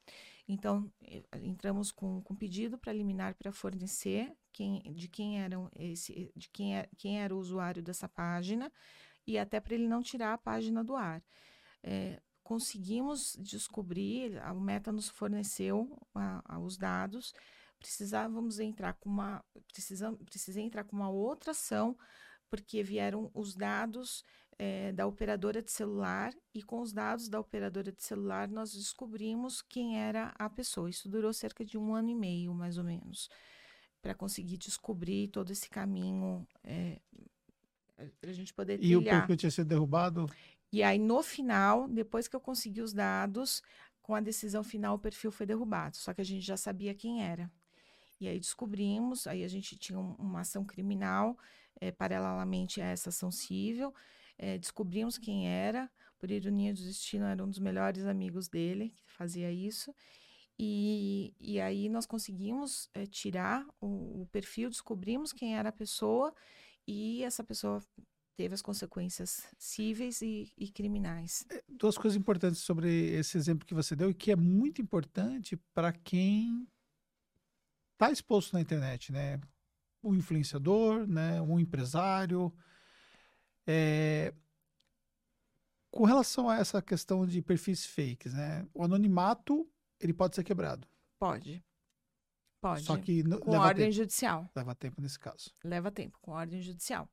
Então, 0.48 0.92
eh, 1.04 1.24
entramos 1.44 1.92
com, 1.92 2.22
com 2.24 2.36
pedido 2.36 2.78
para 2.78 2.94
eliminar 2.94 3.36
para 3.36 3.52
fornecer 3.52 4.36
quem, 4.52 4.82
de 4.92 5.08
quem, 5.08 5.40
eram 5.40 5.70
esse, 5.78 6.32
de 6.36 6.50
quem, 6.50 6.76
é, 6.76 6.90
quem 6.98 7.22
era 7.22 7.34
o 7.34 7.38
usuário 7.38 7.82
dessa 7.82 8.10
página 8.10 8.72
e 9.26 9.38
até 9.38 9.60
para 9.60 9.76
ele 9.76 9.88
não 9.88 10.02
tirar 10.02 10.34
a 10.34 10.38
página 10.38 10.84
do 10.84 10.96
ar. 10.96 11.24
É, 11.84 12.20
conseguimos 12.44 13.38
descobrir, 13.40 14.38
a 14.40 14.54
Meta 14.54 14.92
nos 14.92 15.10
forneceu 15.10 15.98
a, 16.14 16.56
a, 16.56 16.60
os 16.60 16.78
dados, 16.78 17.34
precisávamos 17.80 18.60
entrar 18.60 18.94
com 18.94 19.10
uma, 19.10 19.44
precisam, 19.72 20.16
precisei 20.16 20.64
entrar 20.64 20.84
com 20.84 20.96
uma 20.96 21.10
outra 21.10 21.52
ação, 21.52 21.98
porque 22.50 22.84
vieram 22.84 23.32
os 23.34 23.56
dados 23.56 24.24
é, 24.60 24.92
da 24.92 25.08
operadora 25.08 25.62
de 25.62 25.72
celular 25.72 26.34
e 26.54 26.62
com 26.62 26.82
os 26.82 26.94
dados 26.94 27.28
da 27.28 27.40
operadora 27.40 27.92
de 27.92 28.04
celular 28.04 28.48
nós 28.48 28.74
descobrimos 28.74 29.62
quem 29.62 30.00
era 30.00 30.34
a 30.38 30.50
pessoa. 30.50 30.90
Isso 30.90 31.10
durou 31.10 31.34
cerca 31.34 31.66
de 31.66 31.78
um 31.78 31.96
ano 31.96 32.10
e 32.10 32.16
meio, 32.16 32.54
mais 32.54 32.78
ou 32.78 32.84
menos, 32.84 33.30
para 34.02 34.14
conseguir 34.14 34.58
descobrir 34.58 35.30
todo 35.30 35.52
esse 35.52 35.70
caminho 35.70 36.48
é, 36.64 37.00
para 38.20 38.30
a 38.30 38.34
gente 38.34 38.54
poder 38.54 38.78
trilhar. 38.78 38.92
E 38.92 38.98
o 38.98 39.04
perfil 39.04 39.38
tinha 39.38 39.52
sido 39.52 39.68
derrubado? 39.68 40.30
E 40.74 40.82
aí, 40.82 40.98
no 40.98 41.22
final, 41.22 41.88
depois 41.88 42.28
que 42.28 42.36
eu 42.36 42.40
consegui 42.40 42.82
os 42.82 42.94
dados, 42.94 43.62
com 44.02 44.16
a 44.16 44.20
decisão 44.20 44.64
final, 44.64 44.96
o 44.96 45.00
perfil 45.00 45.32
foi 45.32 45.46
derrubado. 45.46 45.96
Só 45.96 46.16
que 46.16 46.22
a 46.22 46.24
gente 46.26 46.42
já 46.42 46.58
sabia 46.58 46.96
quem 46.96 47.24
era. 47.24 47.50
E 48.20 48.28
aí 48.28 48.40
descobrimos, 48.40 49.28
aí 49.28 49.44
a 49.44 49.48
gente 49.48 49.78
tinha 49.78 50.00
uma 50.00 50.40
ação 50.42 50.66
criminal, 50.66 51.38
é, 51.80 51.92
paralelamente 51.92 52.82
a 52.82 52.88
essa 52.88 53.10
ação 53.10 53.30
civil, 53.30 53.94
é, 54.36 54.58
descobrimos 54.58 55.20
quem 55.20 55.48
era, 55.48 55.92
por 56.18 56.32
ironia 56.32 56.74
do 56.74 56.82
destino, 56.82 57.26
era 57.26 57.44
um 57.44 57.50
dos 57.50 57.60
melhores 57.60 58.06
amigos 58.06 58.48
dele 58.48 58.96
que 59.06 59.12
fazia 59.12 59.52
isso. 59.52 59.94
E, 60.58 61.36
e 61.40 61.62
aí 61.62 61.88
nós 61.88 62.08
conseguimos 62.08 62.90
é, 62.96 63.06
tirar 63.06 63.64
o, 63.80 64.24
o 64.24 64.28
perfil, 64.32 64.72
descobrimos 64.72 65.32
quem 65.32 65.56
era 65.56 65.70
a 65.70 65.74
pessoa 65.74 66.34
e 66.88 67.24
essa 67.24 67.44
pessoa 67.44 67.84
teve 68.36 68.54
as 68.54 68.62
consequências 68.62 69.48
cíveis 69.58 70.22
e, 70.22 70.52
e, 70.58 70.70
criminais. 70.70 71.46
É, 71.50 71.64
duas 71.68 71.98
coisas 71.98 72.20
importantes 72.20 72.62
sobre 72.62 72.90
esse 73.12 73.38
exemplo 73.38 73.66
que 73.66 73.74
você 73.74 73.96
deu 73.96 74.10
e 74.10 74.14
que 74.14 74.32
é 74.32 74.36
muito 74.36 74.82
importante 74.82 75.56
para 75.74 75.92
quem 75.92 76.68
está 77.94 78.12
exposto 78.12 78.54
na 78.54 78.62
internet, 78.62 79.12
né? 79.12 79.40
Um 80.04 80.16
influenciador, 80.16 81.08
né? 81.08 81.42
Um 81.42 81.60
empresário, 81.60 82.54
é, 83.66 84.34
com 85.94 86.06
relação 86.06 86.50
a 86.50 86.58
essa 86.58 86.82
questão 86.82 87.26
de 87.26 87.42
perfis 87.42 87.86
fakes, 87.86 88.34
né? 88.34 88.68
O 88.74 88.84
anonimato, 88.84 89.70
ele 90.00 90.12
pode 90.12 90.36
ser 90.36 90.44
quebrado. 90.44 90.88
Pode. 91.20 91.64
Pode. 92.60 92.84
Só 92.84 92.98
que 92.98 93.24
com 93.40 93.52
ordem 93.52 93.86
tempo. 93.86 93.98
judicial. 93.98 94.50
Leva 94.56 94.74
tempo 94.74 95.02
nesse 95.02 95.20
caso. 95.20 95.52
Leva 95.64 95.92
tempo, 95.92 96.18
com 96.20 96.32
ordem 96.32 96.62
judicial. 96.62 97.08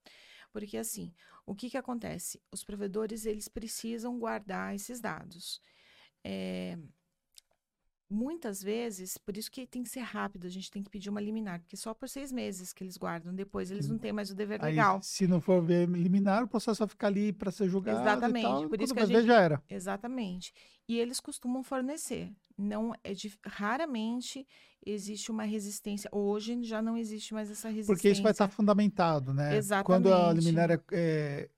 Porque 0.52 0.76
assim, 0.76 1.12
o 1.46 1.54
que 1.54 1.70
que 1.70 1.76
acontece? 1.76 2.40
Os 2.50 2.64
provedores, 2.64 3.26
eles 3.26 3.48
precisam 3.48 4.18
guardar 4.18 4.74
esses 4.74 5.00
dados. 5.00 5.60
É, 6.24 6.78
muitas 8.10 8.60
vezes, 8.62 9.16
por 9.16 9.36
isso 9.36 9.50
que 9.50 9.66
tem 9.66 9.82
que 9.84 9.88
ser 9.88 10.00
rápido, 10.00 10.46
a 10.46 10.50
gente 10.50 10.70
tem 10.70 10.82
que 10.82 10.90
pedir 10.90 11.08
uma 11.08 11.20
liminar, 11.20 11.60
porque 11.60 11.76
só 11.76 11.94
por 11.94 12.08
seis 12.08 12.32
meses 12.32 12.72
que 12.72 12.82
eles 12.82 12.96
guardam, 12.96 13.32
depois 13.32 13.70
eles 13.70 13.88
não 13.88 13.98
têm 13.98 14.12
mais 14.12 14.30
o 14.30 14.34
dever 14.34 14.62
Aí, 14.64 14.72
legal. 14.72 15.00
Se 15.02 15.28
não 15.28 15.40
for 15.40 15.62
ver 15.62 15.88
liminar, 15.88 16.42
o 16.42 16.48
processo 16.48 16.80
vai 16.80 16.88
ficar 16.88 17.06
ali 17.06 17.32
para 17.32 17.52
ser 17.52 17.68
julgado. 17.68 18.00
Exatamente, 18.00 18.44
tal, 18.44 18.68
por 18.68 18.80
isso 18.82 18.92
que 18.92 19.00
a 19.00 19.06
gente. 19.06 19.26
já 19.26 19.40
era. 19.40 19.62
Exatamente. 19.70 20.52
E 20.88 20.98
eles 20.98 21.20
costumam 21.20 21.62
fornecer. 21.62 22.32
Não 22.58 22.92
é 23.04 23.14
de, 23.14 23.32
raramente 23.46 24.46
existe 24.84 25.30
uma 25.30 25.44
resistência. 25.44 26.10
Hoje 26.12 26.62
já 26.64 26.82
não 26.82 26.96
existe 26.96 27.32
mais 27.32 27.50
essa 27.50 27.68
resistência. 27.68 27.94
Porque 27.94 28.10
isso 28.10 28.22
vai 28.22 28.32
estar 28.32 28.48
fundamentado, 28.48 29.32
né? 29.32 29.56
Exatamente. 29.56 29.86
Quando 29.86 30.12
a 30.12 30.32
liminar 30.32 30.70
é, 30.70 30.80
é 30.92 31.50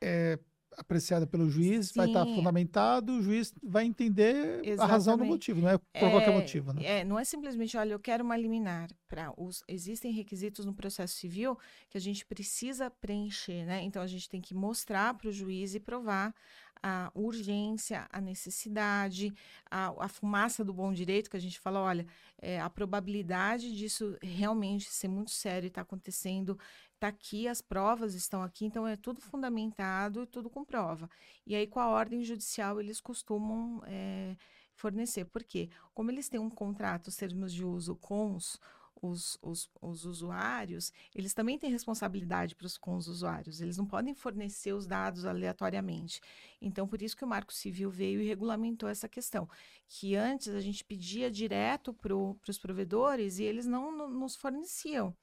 é 0.00 0.38
apreciada 0.76 1.26
pelo 1.26 1.48
juiz, 1.48 1.92
vai 1.92 2.06
estar 2.06 2.24
fundamentado, 2.26 3.12
o 3.18 3.22
juiz 3.22 3.54
vai 3.62 3.84
entender 3.84 4.60
Exatamente. 4.62 4.80
a 4.80 4.86
razão 4.86 5.16
do 5.16 5.24
motivo, 5.24 5.60
não 5.60 5.70
é 5.70 5.78
por 5.78 5.86
é, 5.94 6.10
qualquer 6.10 6.32
motivo. 6.32 6.72
Né? 6.72 6.84
É, 6.84 7.04
não 7.04 7.18
é 7.18 7.24
simplesmente, 7.24 7.76
olha, 7.76 7.92
eu 7.92 8.00
quero 8.00 8.22
uma 8.22 8.36
liminar. 8.36 8.88
Pra 9.08 9.32
os, 9.36 9.62
existem 9.68 10.12
requisitos 10.12 10.66
no 10.66 10.74
processo 10.74 11.14
civil 11.14 11.56
que 11.88 11.96
a 11.96 12.00
gente 12.00 12.26
precisa 12.26 12.90
preencher, 12.90 13.64
né? 13.64 13.82
Então 13.82 14.02
a 14.02 14.06
gente 14.06 14.28
tem 14.28 14.40
que 14.40 14.52
mostrar 14.52 15.14
para 15.14 15.28
o 15.28 15.32
juiz 15.32 15.76
e 15.76 15.80
provar 15.80 16.34
a 16.82 17.10
urgência, 17.14 18.06
a 18.12 18.20
necessidade, 18.20 19.32
a, 19.70 19.92
a, 20.04 20.08
fumaça 20.08 20.64
do 20.64 20.72
bom 20.72 20.92
direito, 20.92 21.30
que 21.30 21.36
a 21.36 21.40
gente 21.40 21.58
fala, 21.58 21.80
olha, 21.80 22.06
é, 22.40 22.60
a 22.60 22.68
probabilidade 22.68 23.74
disso 23.76 24.16
realmente 24.22 24.90
ser 24.90 25.08
muito 25.08 25.30
sério 25.30 25.66
e 25.66 25.68
estar 25.68 25.80
tá 25.80 25.86
acontecendo 25.86 26.58
está 26.96 27.08
aqui, 27.08 27.46
as 27.46 27.60
provas 27.60 28.14
estão 28.14 28.42
aqui, 28.42 28.64
então 28.64 28.86
é 28.86 28.96
tudo 28.96 29.20
fundamentado 29.20 30.22
e 30.22 30.26
tudo 30.26 30.50
com 30.50 30.64
prova. 30.64 31.08
E 31.46 31.54
aí, 31.54 31.66
com 31.66 31.78
a 31.78 31.88
ordem 31.88 32.24
judicial, 32.24 32.80
eles 32.80 33.00
costumam 33.00 33.82
é, 33.86 34.36
fornecer. 34.74 35.24
Por 35.26 35.44
quê? 35.44 35.68
Como 35.94 36.10
eles 36.10 36.28
têm 36.28 36.40
um 36.40 36.50
contrato, 36.50 37.08
os 37.08 37.16
termos 37.16 37.52
de 37.52 37.64
uso 37.64 37.96
com 37.96 38.34
os, 38.34 38.58
os, 39.00 39.38
os, 39.42 39.70
os, 39.80 40.04
usuários, 40.06 40.92
eles 41.14 41.34
também 41.34 41.58
têm 41.58 41.70
responsabilidade 41.70 42.54
pros, 42.54 42.78
com 42.78 42.96
os 42.96 43.08
usuários. 43.08 43.60
Eles 43.60 43.76
não 43.76 43.86
podem 43.86 44.14
fornecer 44.14 44.72
os 44.72 44.86
dados 44.86 45.24
aleatoriamente. 45.26 46.20
Então, 46.60 46.88
por 46.88 47.02
isso 47.02 47.16
que 47.16 47.24
o 47.24 47.28
Marco 47.28 47.52
Civil 47.52 47.90
veio 47.90 48.20
e 48.22 48.26
regulamentou 48.26 48.88
essa 48.88 49.08
questão. 49.08 49.48
Que 49.86 50.16
antes 50.16 50.48
a 50.48 50.60
gente 50.60 50.82
pedia 50.84 51.30
direto 51.30 51.92
para 51.92 52.14
os 52.14 52.58
provedores 52.58 53.38
e 53.38 53.44
eles 53.44 53.66
não, 53.66 53.94
não 53.94 54.10
nos 54.10 54.34
forneciam. 54.34 55.14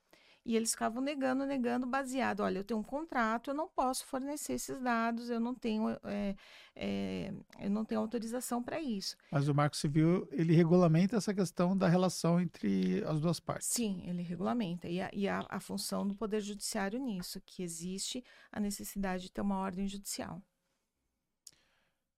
E 0.45 0.57
eles 0.57 0.71
ficavam 0.71 1.01
negando, 1.01 1.45
negando, 1.45 1.87
baseado, 1.87 2.41
olha, 2.41 2.59
eu 2.59 2.63
tenho 2.65 2.79
um 2.79 2.83
contrato, 2.83 3.51
eu 3.51 3.53
não 3.53 3.67
posso 3.69 4.05
fornecer 4.05 4.53
esses 4.53 4.77
dados, 4.81 5.29
eu 5.29 5.39
não 5.39 5.55
tenho, 5.55 5.89
é, 6.03 6.35
é, 6.75 7.33
eu 7.59 7.69
não 7.69 7.85
tenho 7.85 8.01
autorização 8.01 8.61
para 8.61 8.81
isso. 8.81 9.15
Mas 9.31 9.47
o 9.47 9.55
Marco 9.55 9.77
Civil, 9.77 10.27
ele 10.31 10.53
regulamenta 10.53 11.15
essa 11.15 11.33
questão 11.33 11.77
da 11.77 11.87
relação 11.87 12.41
entre 12.41 13.01
as 13.05 13.21
duas 13.21 13.39
partes. 13.39 13.69
Sim, 13.69 14.03
ele 14.05 14.21
regulamenta. 14.21 14.89
E 14.89 14.99
a, 14.99 15.09
e 15.13 15.29
a, 15.29 15.45
a 15.47 15.61
função 15.61 16.05
do 16.05 16.13
Poder 16.13 16.41
Judiciário 16.41 16.99
nisso, 16.99 17.39
que 17.45 17.63
existe 17.63 18.21
a 18.51 18.59
necessidade 18.59 19.23
de 19.23 19.31
ter 19.31 19.41
uma 19.41 19.59
ordem 19.59 19.87
judicial. 19.87 20.41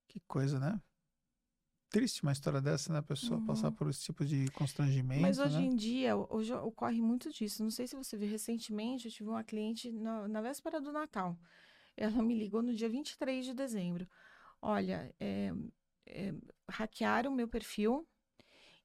Que 0.07 0.19
coisa, 0.21 0.59
né? 0.59 0.82
Triste 1.89 2.23
uma 2.23 2.31
história 2.31 2.61
dessa, 2.61 2.91
né? 2.91 2.99
A 2.99 3.03
pessoa 3.03 3.39
uhum. 3.39 3.45
passar 3.45 3.71
por 3.71 3.89
esse 3.89 4.03
tipo 4.03 4.25
de 4.25 4.49
constrangimento. 4.51 5.21
Mas 5.21 5.39
hoje 5.39 5.57
né? 5.57 5.63
em 5.63 5.75
dia, 5.75 6.15
hoje 6.15 6.53
ocorre 6.53 7.01
muito 7.01 7.31
disso. 7.31 7.63
Não 7.63 7.71
sei 7.71 7.88
se 7.88 7.95
você 7.95 8.17
viu 8.17 8.29
recentemente, 8.29 9.05
eu 9.05 9.11
tive 9.11 9.29
uma 9.29 9.43
cliente 9.43 9.91
na, 9.91 10.27
na 10.27 10.41
véspera 10.41 10.81
do 10.81 10.91
Natal. 10.91 11.38
Ela 11.95 12.21
me 12.21 12.38
ligou 12.38 12.61
no 12.61 12.73
dia 12.73 12.89
23 12.89 13.45
de 13.45 13.53
dezembro. 13.53 14.07
Olha, 14.61 15.13
é, 15.19 15.51
é, 16.05 16.33
hackearam 16.69 17.31
o 17.31 17.36
meu 17.36 17.47
perfil 17.47 18.07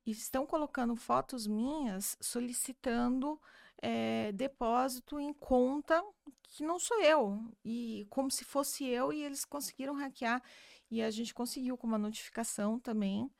e 0.06 0.10
estão 0.10 0.46
colocando 0.46 0.94
fotos 0.96 1.46
minhas 1.46 2.16
solicitando 2.20 3.40
é, 3.82 4.32
depósito 4.32 5.18
em 5.18 5.32
conta 5.32 6.02
que 6.42 6.62
não 6.62 6.78
sou 6.78 7.00
eu. 7.02 7.40
E 7.64 8.06
como 8.10 8.30
se 8.30 8.44
fosse 8.44 8.84
eu, 8.86 9.12
e 9.12 9.22
eles 9.22 9.44
conseguiram 9.44 9.94
hackear. 9.94 10.42
E 10.90 11.02
a 11.02 11.10
gente 11.10 11.32
conseguiu 11.32 11.76
com 11.76 11.86
uma 11.86 11.98
notificação 11.98 12.78
também, 12.78 13.30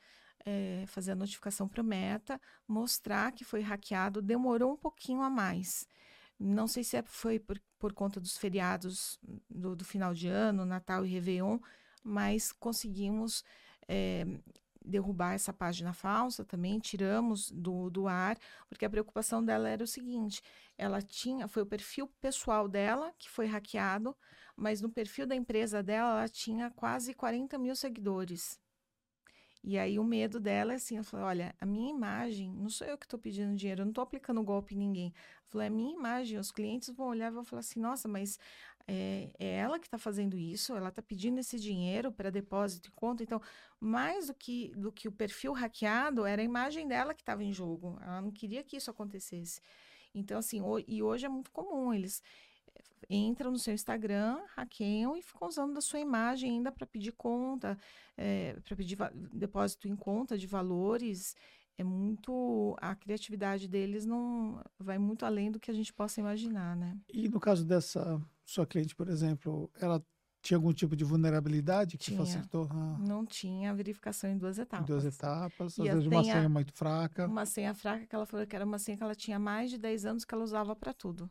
é, 0.44 0.84
fazer 0.86 1.12
a 1.12 1.16
notificação 1.16 1.68
para 1.68 1.82
o 1.82 1.84
Meta, 1.84 2.40
mostrar 2.66 3.32
que 3.32 3.44
foi 3.44 3.61
hackeado, 3.61 4.22
demorou 4.22 4.72
um 4.72 4.76
pouquinho 4.76 5.22
a 5.22 5.30
mais. 5.30 5.86
Não 6.38 6.66
sei 6.66 6.84
se 6.84 6.96
é, 6.96 7.03
foi 7.03 7.38
por, 7.38 7.61
por 7.78 7.92
conta 7.92 8.20
dos 8.20 8.38
feriados 8.38 9.18
do, 9.48 9.76
do, 9.76 9.84
final 9.84 10.14
de 10.14 10.28
ano, 10.28 10.64
Natal 10.64 11.05
e 11.05 11.09
Réveillon, 11.11 11.59
mas 12.03 12.53
conseguimos 12.53 13.44
é, 13.86 14.24
derrubar 14.82 15.34
essa 15.34 15.53
página 15.53 15.92
falsa 15.92 16.44
também, 16.44 16.78
tiramos 16.78 17.51
do, 17.51 17.90
do 17.90 18.09
ar, 18.09 18.38
porque 18.68 18.84
a 18.84 18.90
preocupação 18.90 19.44
dela 19.44 19.68
era 19.68 19.84
o 19.84 19.86
seguinte: 19.86 20.42
ela 20.78 21.03
tinha, 21.03 21.46
foi 21.46 21.62
o 21.62 21.66
perfil 21.66 22.07
pessoal 22.20 22.66
dela 22.68 23.12
que 23.18 23.28
foi 23.28 23.46
hackeado, 23.46 24.16
mas 24.61 24.82
no 24.82 24.90
perfil 24.90 25.26
da 25.26 25.34
empresa 25.34 25.82
dela, 25.82 26.18
ela 26.18 26.28
tinha 26.28 26.70
quase 26.70 27.14
40 27.14 27.56
mil 27.56 27.74
seguidores. 27.74 28.61
E 29.64 29.78
aí 29.78 29.98
o 29.98 30.04
medo 30.04 30.38
dela 30.38 30.72
é 30.72 30.76
assim, 30.76 30.98
eu 30.98 31.04
falei, 31.04 31.24
olha, 31.26 31.54
a 31.58 31.64
minha 31.64 31.90
imagem, 31.90 32.52
não 32.52 32.68
sou 32.68 32.86
eu 32.86 32.98
que 32.98 33.06
estou 33.06 33.18
pedindo 33.18 33.56
dinheiro, 33.56 33.80
eu 33.80 33.84
não 33.86 33.90
estou 33.90 34.02
aplicando 34.02 34.42
golpe 34.42 34.74
em 34.74 34.78
ninguém. 34.78 35.14
Eu 35.16 35.48
falei, 35.48 35.68
a 35.68 35.70
minha 35.70 35.94
imagem, 35.94 36.38
os 36.38 36.50
clientes 36.50 36.90
vão 36.90 37.08
olhar 37.08 37.28
e 37.28 37.34
vão 37.34 37.42
falar 37.42 37.61
assim, 37.61 37.80
nossa, 37.80 38.06
mas 38.06 38.38
é, 38.86 39.30
é 39.38 39.56
ela 39.56 39.78
que 39.78 39.86
está 39.86 39.96
fazendo 39.96 40.36
isso, 40.36 40.76
ela 40.76 40.90
está 40.90 41.00
pedindo 41.00 41.40
esse 41.40 41.58
dinheiro 41.58 42.12
para 42.12 42.28
depósito 42.28 42.90
e 42.90 42.92
conta. 42.92 43.22
Então, 43.22 43.40
mais 43.80 44.26
do 44.26 44.34
que, 44.34 44.74
do 44.76 44.92
que 44.92 45.08
o 45.08 45.12
perfil 45.12 45.52
hackeado, 45.54 46.26
era 46.26 46.42
a 46.42 46.44
imagem 46.44 46.86
dela 46.86 47.14
que 47.14 47.22
estava 47.22 47.42
em 47.42 47.52
jogo. 47.52 47.98
Ela 48.02 48.20
não 48.20 48.30
queria 48.30 48.62
que 48.62 48.76
isso 48.76 48.90
acontecesse. 48.90 49.62
Então, 50.14 50.38
assim, 50.38 50.61
e 50.86 51.02
hoje 51.02 51.24
é 51.24 51.28
muito 51.30 51.50
comum, 51.50 51.94
eles 51.94 52.22
entram 53.09 53.51
no 53.51 53.59
seu 53.59 53.72
Instagram, 53.74 54.38
hackeiam 54.55 55.16
e 55.16 55.22
ficam 55.22 55.48
usando 55.48 55.74
da 55.74 55.80
sua 55.80 56.01
imagem 56.01 56.51
ainda 56.51 56.70
para 56.70 56.86
pedir 56.86 57.12
conta, 57.12 57.78
é, 58.16 58.55
para 58.64 58.76
pedir 58.76 58.98
depósito 59.32 59.88
em 59.88 59.96
conta 59.96 60.36
de 60.36 60.46
valores. 60.46 61.34
É 61.78 61.84
muito. 61.84 62.76
A 62.78 62.94
criatividade 62.94 63.66
deles 63.66 64.05
não 64.05 64.62
vai 64.78 64.98
muito 64.98 65.24
além 65.24 65.51
do 65.51 65.59
que 65.59 65.70
a 65.70 65.74
gente 65.74 65.92
possa 65.92 66.20
imaginar, 66.20 66.76
né? 66.76 66.98
E 67.09 67.28
no 67.28 67.40
caso 67.40 67.64
dessa 67.64 68.20
sua 68.44 68.66
cliente, 68.66 68.94
por 68.94 69.09
exemplo, 69.09 69.70
ela 69.80 70.05
tinha 70.42 70.57
algum 70.57 70.72
tipo 70.72 70.96
de 70.96 71.05
vulnerabilidade 71.05 71.96
que 71.98 72.07
tinha. 72.07 72.18
facilitou? 72.18 72.68
Ah. 72.70 72.96
Não 72.98 73.24
tinha 73.24 73.74
verificação 73.74 74.30
em 74.30 74.38
duas 74.38 74.59
etapas. 74.59 74.88
Em 74.88 74.92
duas 74.92 75.05
etapas, 75.05 75.78
às 75.78 75.86
vezes 75.86 76.07
uma 76.07 76.24
senha 76.24 76.48
muito 76.48 76.72
fraca. 76.72 77.26
Uma 77.26 77.46
senha 77.46 77.74
fraca 77.74 78.07
que 78.07 78.14
ela 78.14 78.26
falou 78.26 78.46
que 78.46 78.57
era 78.57 78.64
uma 78.64 78.78
senha 78.78 78.96
que 78.96 79.03
ela 79.03 79.14
tinha 79.14 79.38
mais 79.38 79.70
de 79.70 79.78
10 79.78 80.05
anos 80.07 80.24
que 80.24 80.34
ela 80.34 80.44
usava 80.44 80.74
para 80.74 80.92
tudo. 80.92 81.30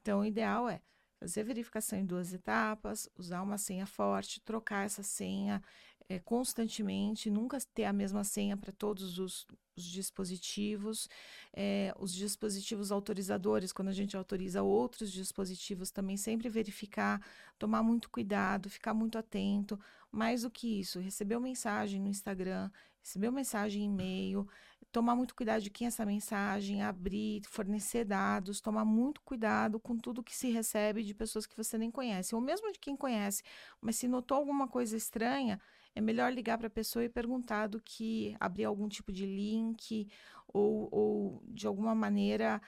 Então, 0.00 0.20
o 0.20 0.24
ideal 0.24 0.68
é 0.68 0.80
fazer 1.18 1.44
verificação 1.44 1.98
em 1.98 2.04
duas 2.04 2.32
etapas, 2.32 3.08
usar 3.16 3.42
uma 3.42 3.56
senha 3.56 3.86
forte, 3.86 4.40
trocar 4.40 4.84
essa 4.84 5.02
senha 5.02 5.62
é, 6.08 6.18
constantemente, 6.18 7.30
nunca 7.30 7.58
ter 7.72 7.84
a 7.84 7.92
mesma 7.92 8.24
senha 8.24 8.56
para 8.56 8.72
todos 8.72 9.18
os, 9.18 9.46
os 9.76 9.84
dispositivos. 9.84 11.08
É, 11.52 11.94
os 11.98 12.12
dispositivos 12.12 12.90
autorizadores, 12.90 13.72
quando 13.72 13.88
a 13.88 13.92
gente 13.92 14.16
autoriza 14.16 14.62
outros 14.62 15.12
dispositivos, 15.12 15.90
também 15.90 16.16
sempre 16.16 16.48
verificar, 16.48 17.20
tomar 17.58 17.82
muito 17.82 18.10
cuidado, 18.10 18.68
ficar 18.68 18.92
muito 18.92 19.16
atento. 19.16 19.78
Mais 20.10 20.42
do 20.42 20.50
que 20.50 20.80
isso, 20.80 20.98
recebeu 20.98 21.40
mensagem 21.40 22.00
no 22.00 22.08
Instagram, 22.08 22.70
recebeu 23.00 23.32
mensagem 23.32 23.82
em 23.82 23.86
e-mail, 23.86 24.46
tomar 24.92 25.16
muito 25.16 25.34
cuidado 25.34 25.62
de 25.62 25.70
quem 25.70 25.86
é 25.86 25.88
essa 25.88 26.04
mensagem, 26.04 26.82
abrir, 26.82 27.42
fornecer 27.48 28.04
dados, 28.04 28.60
tomar 28.60 28.84
muito 28.84 29.22
cuidado 29.22 29.80
com 29.80 29.96
tudo 29.96 30.22
que 30.22 30.36
se 30.36 30.50
recebe 30.50 31.02
de 31.02 31.14
pessoas 31.14 31.46
que 31.46 31.56
você 31.56 31.78
nem 31.78 31.90
conhece, 31.90 32.34
ou 32.34 32.40
mesmo 32.40 32.70
de 32.70 32.78
quem 32.78 32.94
conhece, 32.94 33.42
mas 33.80 33.96
se 33.96 34.06
notou 34.06 34.36
alguma 34.36 34.68
coisa 34.68 34.96
estranha, 34.96 35.58
é 35.94 36.00
melhor 36.00 36.32
ligar 36.32 36.58
para 36.58 36.66
a 36.66 36.70
pessoa 36.70 37.04
e 37.04 37.08
perguntar 37.08 37.68
do 37.68 37.80
que 37.80 38.36
abrir 38.38 38.64
algum 38.64 38.88
tipo 38.88 39.10
de 39.10 39.24
link 39.24 40.08
ou, 40.46 40.88
ou 40.92 41.42
de 41.46 41.66
alguma 41.66 41.94
maneira 41.94 42.60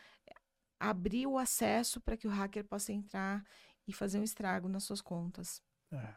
abrir 0.81 1.27
o 1.27 1.39
acesso 1.39 2.01
para 2.01 2.16
que 2.16 2.27
o 2.27 2.31
hacker 2.31 2.64
possa 2.64 2.93
entrar 2.93 3.45
e 3.87 3.93
fazer 3.93 4.18
um 4.18 4.25
estrago 4.25 4.68
nas 4.68 4.85
suas 4.85 5.01
contas. 5.01 5.62
É, 5.93 6.14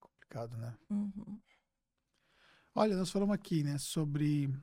complicado, 0.00 0.56
né? 0.56 0.76
Uhum. 0.90 1.38
Olha, 2.74 2.96
nós 2.96 3.10
falamos 3.10 3.34
aqui, 3.34 3.62
né, 3.62 3.78
sobre 3.78 4.54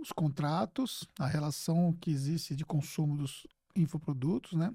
os 0.00 0.12
contratos, 0.12 1.06
a 1.18 1.26
relação 1.26 1.92
que 2.00 2.10
existe 2.10 2.56
de 2.56 2.64
consumo 2.64 3.16
dos 3.16 3.46
infoprodutos, 3.76 4.52
né? 4.52 4.74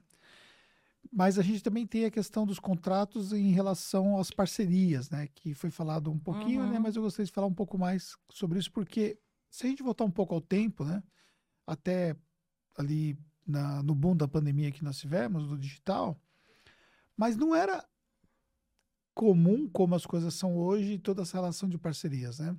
Mas 1.12 1.38
a 1.38 1.42
gente 1.42 1.64
também 1.64 1.86
tem 1.86 2.06
a 2.06 2.12
questão 2.12 2.46
dos 2.46 2.60
contratos 2.60 3.32
em 3.32 3.52
relação 3.52 4.18
às 4.18 4.32
parcerias, 4.32 5.10
né? 5.10 5.28
Que 5.34 5.54
foi 5.54 5.70
falado 5.70 6.12
um 6.12 6.20
pouquinho, 6.20 6.62
né? 6.62 6.68
uhum. 6.68 6.74
né? 6.74 6.80
Mas 6.80 6.96
eu 6.96 7.02
gostaria 7.02 7.26
de 7.26 7.32
falar 7.32 7.48
um 7.48 7.54
pouco 7.54 7.78
mais 7.78 8.18
sobre 8.30 8.60
isso, 8.60 8.72
porque 8.72 9.20
se 9.50 9.66
a 9.66 9.70
gente 9.70 9.84
voltar 9.84 10.04
um 10.04 10.12
pouco 10.12 10.34
ao 10.34 10.42
tempo, 10.42 10.84
né? 10.84 11.02
Até 11.66 12.16
ali 12.78 13.18
na, 13.46 13.82
no 13.84 13.96
boom 13.96 14.16
da 14.16 14.28
pandemia 14.28 14.72
que 14.72 14.84
nós 14.84 14.98
tivemos, 14.98 15.48
do 15.48 15.58
digital, 15.58 16.20
mas 17.16 17.38
não 17.38 17.56
era 17.56 17.88
comum 19.14 19.70
como 19.70 19.96
as 19.96 20.06
coisas 20.06 20.34
são 20.34 20.58
hoje, 20.58 20.98
toda 20.98 21.22
essa 21.22 21.38
relação 21.38 21.70
de 21.70 21.78
parcerias, 21.78 22.40
né? 22.40 22.56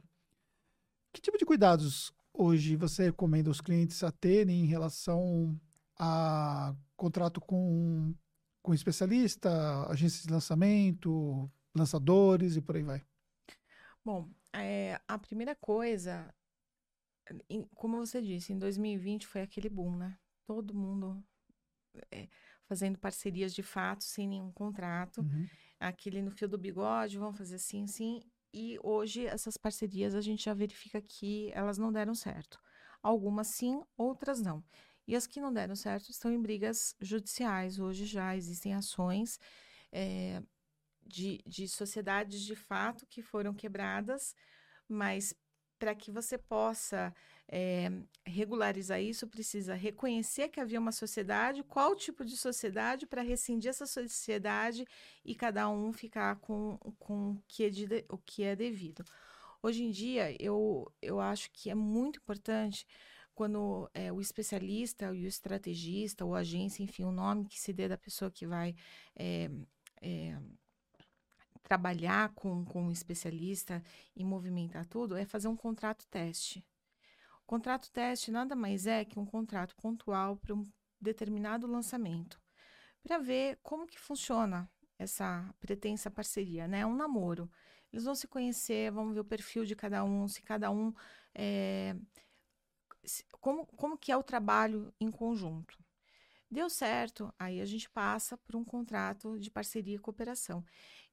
Que 1.13 1.21
tipo 1.21 1.37
de 1.37 1.45
cuidados 1.45 2.15
hoje 2.37 2.77
você 2.77 3.05
recomenda 3.05 3.51
os 3.51 3.61
clientes 3.61 4.03
a 4.03 4.11
terem 4.11 4.61
em 4.61 4.67
relação 4.67 5.59
a 5.99 6.75
contrato 6.97 7.41
com, 7.41 8.15
com 8.63 8.75
especialista, 8.75 9.51
agências 9.89 10.25
de 10.25 10.33
lançamento, 10.33 11.51
lançadores 11.75 12.57
e 12.57 12.61
por 12.61 12.77
aí 12.77 12.83
vai? 12.83 13.05
Bom, 14.05 14.29
é, 14.53 15.01
a 15.09 15.19
primeira 15.19 15.55
coisa, 15.55 16.33
em, 17.49 17.65
como 17.75 17.97
você 17.97 18.23
disse, 18.23 18.53
em 18.53 18.59
2020 18.59 19.27
foi 19.27 19.43
aquele 19.43 19.69
boom, 19.69 19.97
né? 19.97 20.19
Todo 20.47 20.75
mundo 20.75 21.23
é, 22.11 22.29
fazendo 22.67 22.99
parcerias 22.99 23.55
de 23.55 23.63
fato, 23.63 24.05
sem 24.05 24.29
nenhum 24.29 24.53
contrato. 24.53 25.21
Uhum. 25.21 25.47
aquele 25.79 26.23
no 26.23 26.31
fio 26.31 26.49
do 26.49 26.59
bigode, 26.59 27.19
vamos 27.19 27.39
fazer 27.39 27.57
assim, 27.57 27.85
assim. 27.85 28.23
E 28.53 28.79
hoje 28.83 29.27
essas 29.27 29.57
parcerias 29.57 30.15
a 30.15 30.21
gente 30.21 30.45
já 30.45 30.55
verifica 30.55 31.01
que 31.01 31.51
elas 31.53 31.79
não 31.79 31.93
deram 31.93 32.15
certo. 32.15 32.59
Algumas 33.03 33.49
sim, 33.49 33.83
outras 33.97 34.41
não. 34.41 34.65
E 35.07 35.15
as 35.15 35.27
que 35.27 35.41
não 35.41 35.53
deram 35.53 35.77
certo 35.77 36.11
estão 36.11 36.33
em 36.33 36.41
brigas 36.41 36.97
judiciais. 37.01 37.79
Hoje 37.79 38.05
já 38.07 38.37
existem 38.37 38.75
ações 38.75 39.39
é, 39.93 40.43
de, 41.07 41.41
de 41.47 41.69
sociedades 41.69 42.41
de 42.43 42.57
fato 42.57 43.07
que 43.07 43.23
foram 43.23 43.55
quebradas, 43.55 44.35
mas 44.89 45.35
para 45.79 45.95
que 45.95 46.11
você 46.11 46.39
possa 46.39 47.15
é, 47.49 47.91
regularizar 48.25 49.01
isso, 49.01 49.27
precisa 49.27 49.75
reconhecer 49.75 50.49
que 50.49 50.61
havia 50.61 50.81
uma 50.81 50.93
sociedade, 50.93 51.63
qual 51.63 51.95
tipo 51.95 52.25
de 52.25 52.37
sociedade, 52.37 53.07
para 53.07 53.23
rescindir 53.23 53.71
essa 53.71 53.87
sociedade 53.87 54.87
e 55.25 55.35
cada 55.35 55.69
um 55.69 55.93
ficar 55.93 56.37
com, 56.37 56.79
com 56.99 57.33
o, 57.33 57.43
que 57.47 57.65
é 57.65 57.71
de, 57.71 58.05
o 58.09 58.19
que 58.19 58.43
é 58.43 58.57
devido. 58.57 59.05
Hoje 59.63 59.83
em 59.85 59.91
dia, 59.91 60.37
eu, 60.43 60.91
eu 61.01 61.21
acho 61.21 61.51
que 61.53 61.71
é 61.71 61.75
muito 61.75 62.19
importante 62.19 62.87
quando 63.35 63.91
é, 63.93 64.11
o 64.11 64.21
especialista, 64.21 65.11
o 65.11 65.15
estrategista, 65.15 66.25
ou 66.25 66.35
agência, 66.35 66.83
enfim, 66.83 67.05
o 67.05 67.13
nome 67.13 67.47
que 67.47 67.61
se 67.61 67.73
dê 67.73 67.87
da 67.87 67.99
pessoa 67.99 68.31
que 68.31 68.47
vai 68.47 68.75
é, 69.15 69.51
trabalhar 71.67 72.29
com, 72.29 72.65
com 72.65 72.85
um 72.85 72.93
especialista 72.93 73.83
e 74.15 74.25
movimentar 74.25 74.87
tudo, 74.87 75.17
é 75.17 75.25
fazer 75.25 75.49
um 75.49 75.57
contrato 75.57 76.07
teste. 76.07 76.65
O 77.43 77.47
contrato 77.47 77.91
teste 77.91 78.31
nada 78.31 78.55
mais 78.55 78.87
é 78.87 79.05
que 79.05 79.19
um 79.19 79.27
contrato 79.27 79.75
pontual 79.75 80.37
para 80.37 80.55
um 80.55 80.71
determinado 81.01 81.67
lançamento, 81.67 82.41
para 83.03 83.19
ver 83.19 83.59
como 83.65 83.85
que 83.85 83.99
funciona 83.99 84.71
essa 84.97 85.53
pretensa 85.59 86.09
parceria, 86.09 86.69
né? 86.69 86.81
É 86.81 86.87
um 86.87 86.95
namoro. 86.95 87.51
Eles 87.93 88.05
vão 88.05 88.15
se 88.15 88.29
conhecer, 88.29 88.93
vão 88.93 89.13
ver 89.13 89.21
o 89.21 89.25
perfil 89.25 89.65
de 89.65 89.75
cada 89.75 90.05
um, 90.05 90.29
se 90.29 90.43
cada 90.43 90.71
um 90.71 90.95
é, 91.35 91.97
como, 93.41 93.67
como 93.67 93.99
que 93.99 94.13
é 94.13 94.17
o 94.17 94.23
trabalho 94.23 94.95
em 95.01 95.11
conjunto. 95.11 95.77
Deu 96.49 96.71
certo, 96.71 97.35
aí 97.37 97.61
a 97.61 97.65
gente 97.65 97.91
passa 97.91 98.37
por 98.39 98.55
um 98.55 98.65
contrato 98.65 99.39
de 99.39 99.51
parceria 99.51 99.97
e 99.97 99.99
cooperação. 99.99 100.65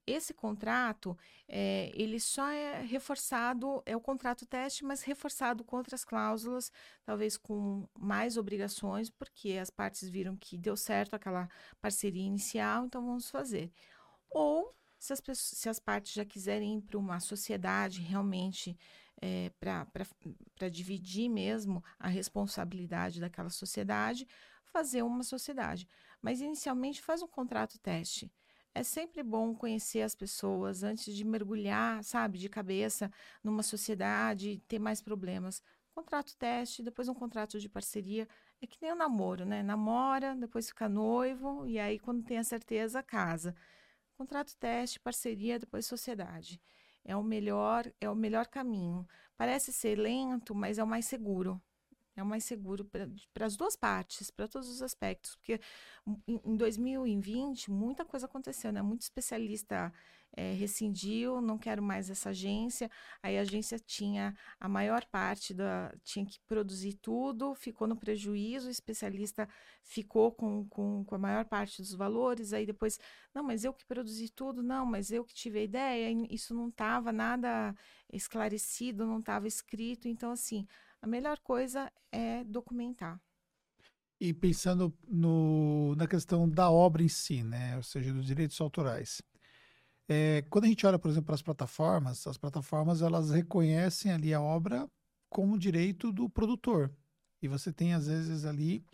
Esse 0.05 0.33
contrato, 0.33 1.17
é, 1.47 1.89
ele 1.93 2.19
só 2.19 2.49
é 2.49 2.81
reforçado, 2.81 3.81
é 3.85 3.95
o 3.95 4.01
contrato 4.01 4.45
teste, 4.45 4.83
mas 4.83 5.01
reforçado 5.01 5.63
com 5.63 5.77
outras 5.77 6.03
cláusulas, 6.03 6.69
talvez 7.05 7.37
com 7.37 7.87
mais 7.97 8.35
obrigações, 8.35 9.09
porque 9.09 9.53
as 9.53 9.69
partes 9.69 10.09
viram 10.09 10.35
que 10.35 10.57
deu 10.57 10.75
certo 10.75 11.15
aquela 11.15 11.49
parceria 11.81 12.23
inicial, 12.23 12.85
então 12.85 13.05
vamos 13.05 13.29
fazer. 13.29 13.71
Ou, 14.29 14.75
se 14.99 15.13
as, 15.13 15.21
pessoas, 15.21 15.57
se 15.57 15.69
as 15.69 15.79
partes 15.79 16.11
já 16.11 16.25
quiserem 16.25 16.79
ir 16.79 16.81
para 16.81 16.97
uma 16.97 17.21
sociedade 17.21 18.01
realmente 18.01 18.77
é, 19.21 19.51
para 19.59 20.69
dividir 20.69 21.29
mesmo 21.29 21.81
a 21.97 22.09
responsabilidade 22.09 23.21
daquela 23.21 23.49
sociedade, 23.49 24.27
fazer 24.65 25.01
uma 25.01 25.23
sociedade. 25.23 25.87
Mas, 26.21 26.41
inicialmente, 26.41 27.01
faz 27.01 27.21
um 27.21 27.27
contrato 27.27 27.79
teste 27.79 28.29
é 28.75 28.83
sempre 28.83 29.23
bom 29.23 29.55
conhecer 29.55 30.01
as 30.01 30.15
pessoas 30.15 30.83
antes 30.83 31.15
de 31.15 31.23
mergulhar, 31.23 32.03
sabe, 32.03 32.37
de 32.39 32.49
cabeça 32.49 33.11
numa 33.43 33.63
sociedade 33.63 34.49
e 34.51 34.59
ter 34.59 34.79
mais 34.79 35.01
problemas. 35.01 35.61
Contrato 35.93 36.35
teste, 36.37 36.81
depois 36.81 37.07
um 37.07 37.13
contrato 37.13 37.59
de 37.59 37.69
parceria. 37.69 38.27
É 38.61 38.67
que 38.67 38.77
nem 38.81 38.91
o 38.91 38.95
namoro, 38.95 39.45
né? 39.45 39.61
Namora, 39.61 40.35
depois 40.35 40.67
fica 40.69 40.89
noivo 40.89 41.67
e 41.67 41.79
aí, 41.79 41.99
quando 41.99 42.23
tem 42.23 42.37
a 42.39 42.43
certeza, 42.43 43.03
casa. 43.03 43.55
Contrato 44.17 44.55
teste, 44.57 44.99
parceria, 44.99 45.59
depois 45.59 45.85
sociedade. 45.85 46.61
É 47.03 47.15
o 47.15 47.23
melhor, 47.23 47.91
é 48.01 48.09
o 48.09 48.15
melhor 48.15 48.47
caminho. 48.47 49.07
Parece 49.37 49.73
ser 49.73 49.95
lento, 49.97 50.55
mas 50.55 50.77
é 50.79 50.83
o 50.83 50.87
mais 50.87 51.05
seguro. 51.05 51.61
É 52.15 52.21
o 52.21 52.25
mais 52.25 52.43
seguro 52.43 52.85
para 52.85 53.45
as 53.45 53.55
duas 53.55 53.75
partes, 53.75 54.29
para 54.29 54.47
todos 54.47 54.69
os 54.69 54.81
aspectos. 54.81 55.35
Porque 55.35 55.59
em, 56.27 56.41
em 56.45 56.55
2020, 56.55 57.71
muita 57.71 58.05
coisa 58.05 58.27
aconteceu, 58.27 58.71
né? 58.71 58.81
Muito 58.81 59.01
especialista 59.01 59.91
é, 60.35 60.53
rescindiu, 60.53 61.39
não 61.41 61.57
quero 61.57 61.81
mais 61.81 62.09
essa 62.09 62.29
agência. 62.29 62.89
Aí 63.21 63.37
a 63.37 63.41
agência 63.41 63.79
tinha 63.79 64.35
a 64.59 64.67
maior 64.67 65.05
parte 65.05 65.53
da. 65.53 65.93
tinha 66.03 66.25
que 66.25 66.39
produzir 66.47 66.93
tudo, 66.95 67.53
ficou 67.55 67.87
no 67.87 67.95
prejuízo, 67.95 68.67
o 68.67 68.71
especialista 68.71 69.47
ficou 69.81 70.31
com, 70.31 70.67
com, 70.69 71.03
com 71.05 71.15
a 71.15 71.19
maior 71.19 71.45
parte 71.45 71.81
dos 71.81 71.93
valores. 71.93 72.53
Aí 72.53 72.65
depois, 72.65 72.99
não, 73.33 73.43
mas 73.43 73.63
eu 73.63 73.73
que 73.73 73.85
produzi 73.85 74.29
tudo, 74.29 74.63
não, 74.63 74.85
mas 74.85 75.11
eu 75.11 75.23
que 75.23 75.33
tive 75.33 75.59
a 75.59 75.63
ideia, 75.63 76.11
isso 76.29 76.53
não 76.53 76.69
estava 76.69 77.11
nada 77.11 77.75
esclarecido, 78.11 79.05
não 79.05 79.19
estava 79.19 79.47
escrito. 79.47 80.07
Então, 80.07 80.31
assim 80.31 80.67
a 81.03 81.07
melhor 81.07 81.37
coisa 81.39 81.91
é 82.09 82.45
documentar. 82.45 83.21
E 84.21 84.33
pensando 84.33 84.97
no, 85.05 85.93
na 85.97 86.07
questão 86.07 86.49
da 86.49 86.71
obra 86.71 87.03
em 87.03 87.09
si, 87.09 87.43
né? 87.43 87.75
Ou 87.75 87.83
seja, 87.83 88.13
dos 88.13 88.25
direitos 88.25 88.59
autorais. 88.61 89.21
É, 90.07 90.43
quando 90.49 90.63
a 90.63 90.67
gente 90.69 90.87
olha, 90.87 90.97
por 90.97 91.11
exemplo, 91.11 91.25
para 91.25 91.35
as 91.35 91.41
plataformas, 91.41 92.25
as 92.25 92.37
plataformas 92.37 93.01
elas 93.01 93.31
reconhecem 93.31 94.13
ali 94.13 94.33
a 94.33 94.41
obra 94.41 94.89
como 95.29 95.59
direito 95.59 96.09
do 96.09 96.29
produtor. 96.29 96.89
E 97.41 97.49
você 97.49 97.73
tem, 97.73 97.93
às 97.93 98.07
vezes, 98.07 98.45
ali 98.45 98.85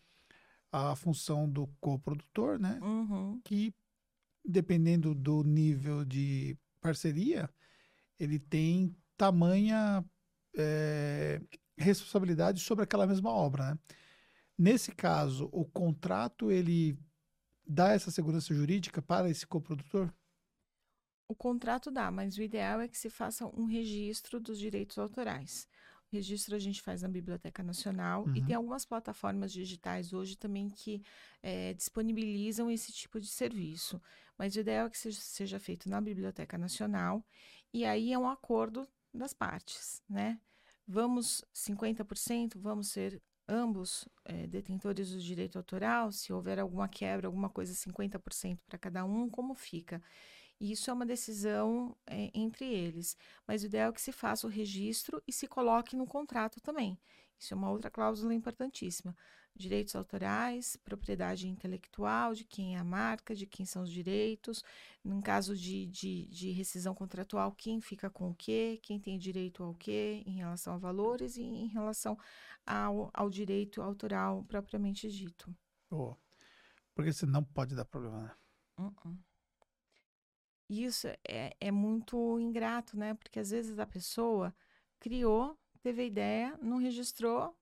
a 0.71 0.95
função 0.95 1.47
do 1.47 1.67
coprodutor, 1.79 2.57
né? 2.57 2.79
Uhum. 2.81 3.39
Que, 3.43 3.71
dependendo 4.43 5.13
do 5.13 5.43
nível 5.43 6.03
de 6.03 6.57
parceria, 6.81 7.47
ele 8.19 8.39
tem 8.39 8.95
tamanha 9.15 10.03
é, 10.57 11.39
responsabilidade 11.79 12.59
sobre 12.61 12.83
aquela 12.83 13.07
mesma 13.07 13.31
obra. 13.31 13.71
Né? 13.71 13.79
Nesse 14.57 14.91
caso, 14.91 15.49
o 15.51 15.65
contrato 15.65 16.51
ele 16.51 16.97
dá 17.65 17.91
essa 17.91 18.11
segurança 18.11 18.53
jurídica 18.53 19.01
para 19.01 19.29
esse 19.29 19.45
coprodutor? 19.45 20.11
O 21.27 21.35
contrato 21.35 21.91
dá, 21.91 22.09
mas 22.09 22.37
o 22.37 22.41
ideal 22.41 22.81
é 22.81 22.87
que 22.87 22.97
se 22.97 23.09
faça 23.09 23.45
um 23.45 23.65
registro 23.65 24.39
dos 24.39 24.57
direitos 24.57 24.97
autorais. 24.97 25.67
O 26.11 26.15
registro 26.15 26.55
a 26.55 26.59
gente 26.59 26.81
faz 26.81 27.03
na 27.03 27.07
Biblioteca 27.07 27.61
Nacional 27.61 28.25
uhum. 28.25 28.35
e 28.35 28.43
tem 28.43 28.55
algumas 28.55 28.83
plataformas 28.83 29.53
digitais 29.53 30.11
hoje 30.11 30.35
também 30.35 30.67
que 30.67 31.03
é, 31.43 31.73
disponibilizam 31.75 32.71
esse 32.71 32.91
tipo 32.91 33.19
de 33.19 33.27
serviço. 33.27 34.01
Mas 34.35 34.55
o 34.55 34.59
ideal 34.59 34.87
é 34.87 34.89
que 34.89 34.97
seja, 34.97 35.21
seja 35.21 35.59
feito 35.59 35.87
na 35.87 36.01
Biblioteca 36.01 36.57
Nacional 36.57 37.23
e 37.71 37.85
aí 37.85 38.11
é 38.11 38.17
um 38.17 38.27
acordo 38.27 38.87
das 39.13 39.33
partes, 39.33 40.01
né? 40.09 40.39
Vamos 40.91 41.45
50%, 41.53 42.57
vamos 42.57 42.87
ser 42.87 43.21
ambos 43.47 44.09
é, 44.25 44.47
detentores 44.47 45.11
do 45.11 45.19
direito 45.21 45.55
autoral, 45.55 46.11
se 46.11 46.33
houver 46.33 46.57
alguma 46.57 46.87
quebra, 46.87 47.27
alguma 47.27 47.47
coisa, 47.47 47.75
50% 47.75 48.57
para 48.67 48.79
cada 48.79 49.05
um, 49.05 49.29
como 49.29 49.53
fica? 49.53 50.01
Isso 50.59 50.89
é 50.89 50.93
uma 50.93 51.05
decisão 51.05 51.95
é, 52.07 52.31
entre 52.33 52.65
eles. 52.65 53.15
Mas 53.47 53.61
o 53.61 53.67
ideal 53.67 53.91
é 53.91 53.93
que 53.93 54.01
se 54.01 54.11
faça 54.11 54.47
o 54.47 54.49
registro 54.49 55.21
e 55.27 55.31
se 55.31 55.47
coloque 55.47 55.95
no 55.95 56.07
contrato 56.07 56.59
também. 56.59 56.97
Isso 57.39 57.53
é 57.53 57.57
uma 57.57 57.71
outra 57.71 57.89
cláusula 57.89 58.33
importantíssima 58.33 59.15
direitos 59.55 59.93
autorais, 59.95 60.77
propriedade 60.77 61.47
intelectual, 61.47 62.33
de 62.33 62.45
quem 62.45 62.75
é 62.75 62.79
a 62.79 62.83
marca, 62.83 63.35
de 63.35 63.45
quem 63.45 63.65
são 63.65 63.83
os 63.83 63.91
direitos. 63.91 64.63
Em 65.03 65.19
caso 65.19 65.55
de, 65.55 65.85
de, 65.87 66.25
de 66.27 66.51
rescisão 66.51 66.95
contratual, 66.95 67.51
quem 67.51 67.81
fica 67.81 68.09
com 68.09 68.29
o 68.29 68.35
quê, 68.35 68.79
quem 68.81 68.99
tem 68.99 69.17
direito 69.17 69.61
ao 69.61 69.73
quê 69.73 70.23
em 70.25 70.35
relação 70.35 70.73
a 70.73 70.77
valores 70.77 71.35
e 71.35 71.43
em 71.43 71.67
relação 71.67 72.17
ao, 72.65 73.09
ao 73.13 73.29
direito 73.29 73.81
autoral 73.81 74.43
propriamente 74.45 75.09
dito. 75.09 75.53
Oh, 75.91 76.15
porque 76.95 77.11
senão 77.11 77.43
pode 77.43 77.75
dar 77.75 77.85
problema, 77.85 78.21
né? 78.23 78.35
Uh 78.77 78.91
-uh. 78.91 79.17
Isso 80.69 81.07
é, 81.27 81.55
é 81.59 81.71
muito 81.71 82.39
ingrato, 82.39 82.95
né? 82.95 83.15
Porque 83.15 83.39
às 83.39 83.49
vezes 83.49 83.79
a 83.79 83.85
pessoa 83.85 84.55
criou, 84.99 85.57
teve 85.81 86.01
a 86.01 86.05
ideia, 86.05 86.57
não 86.61 86.77
registrou, 86.77 87.55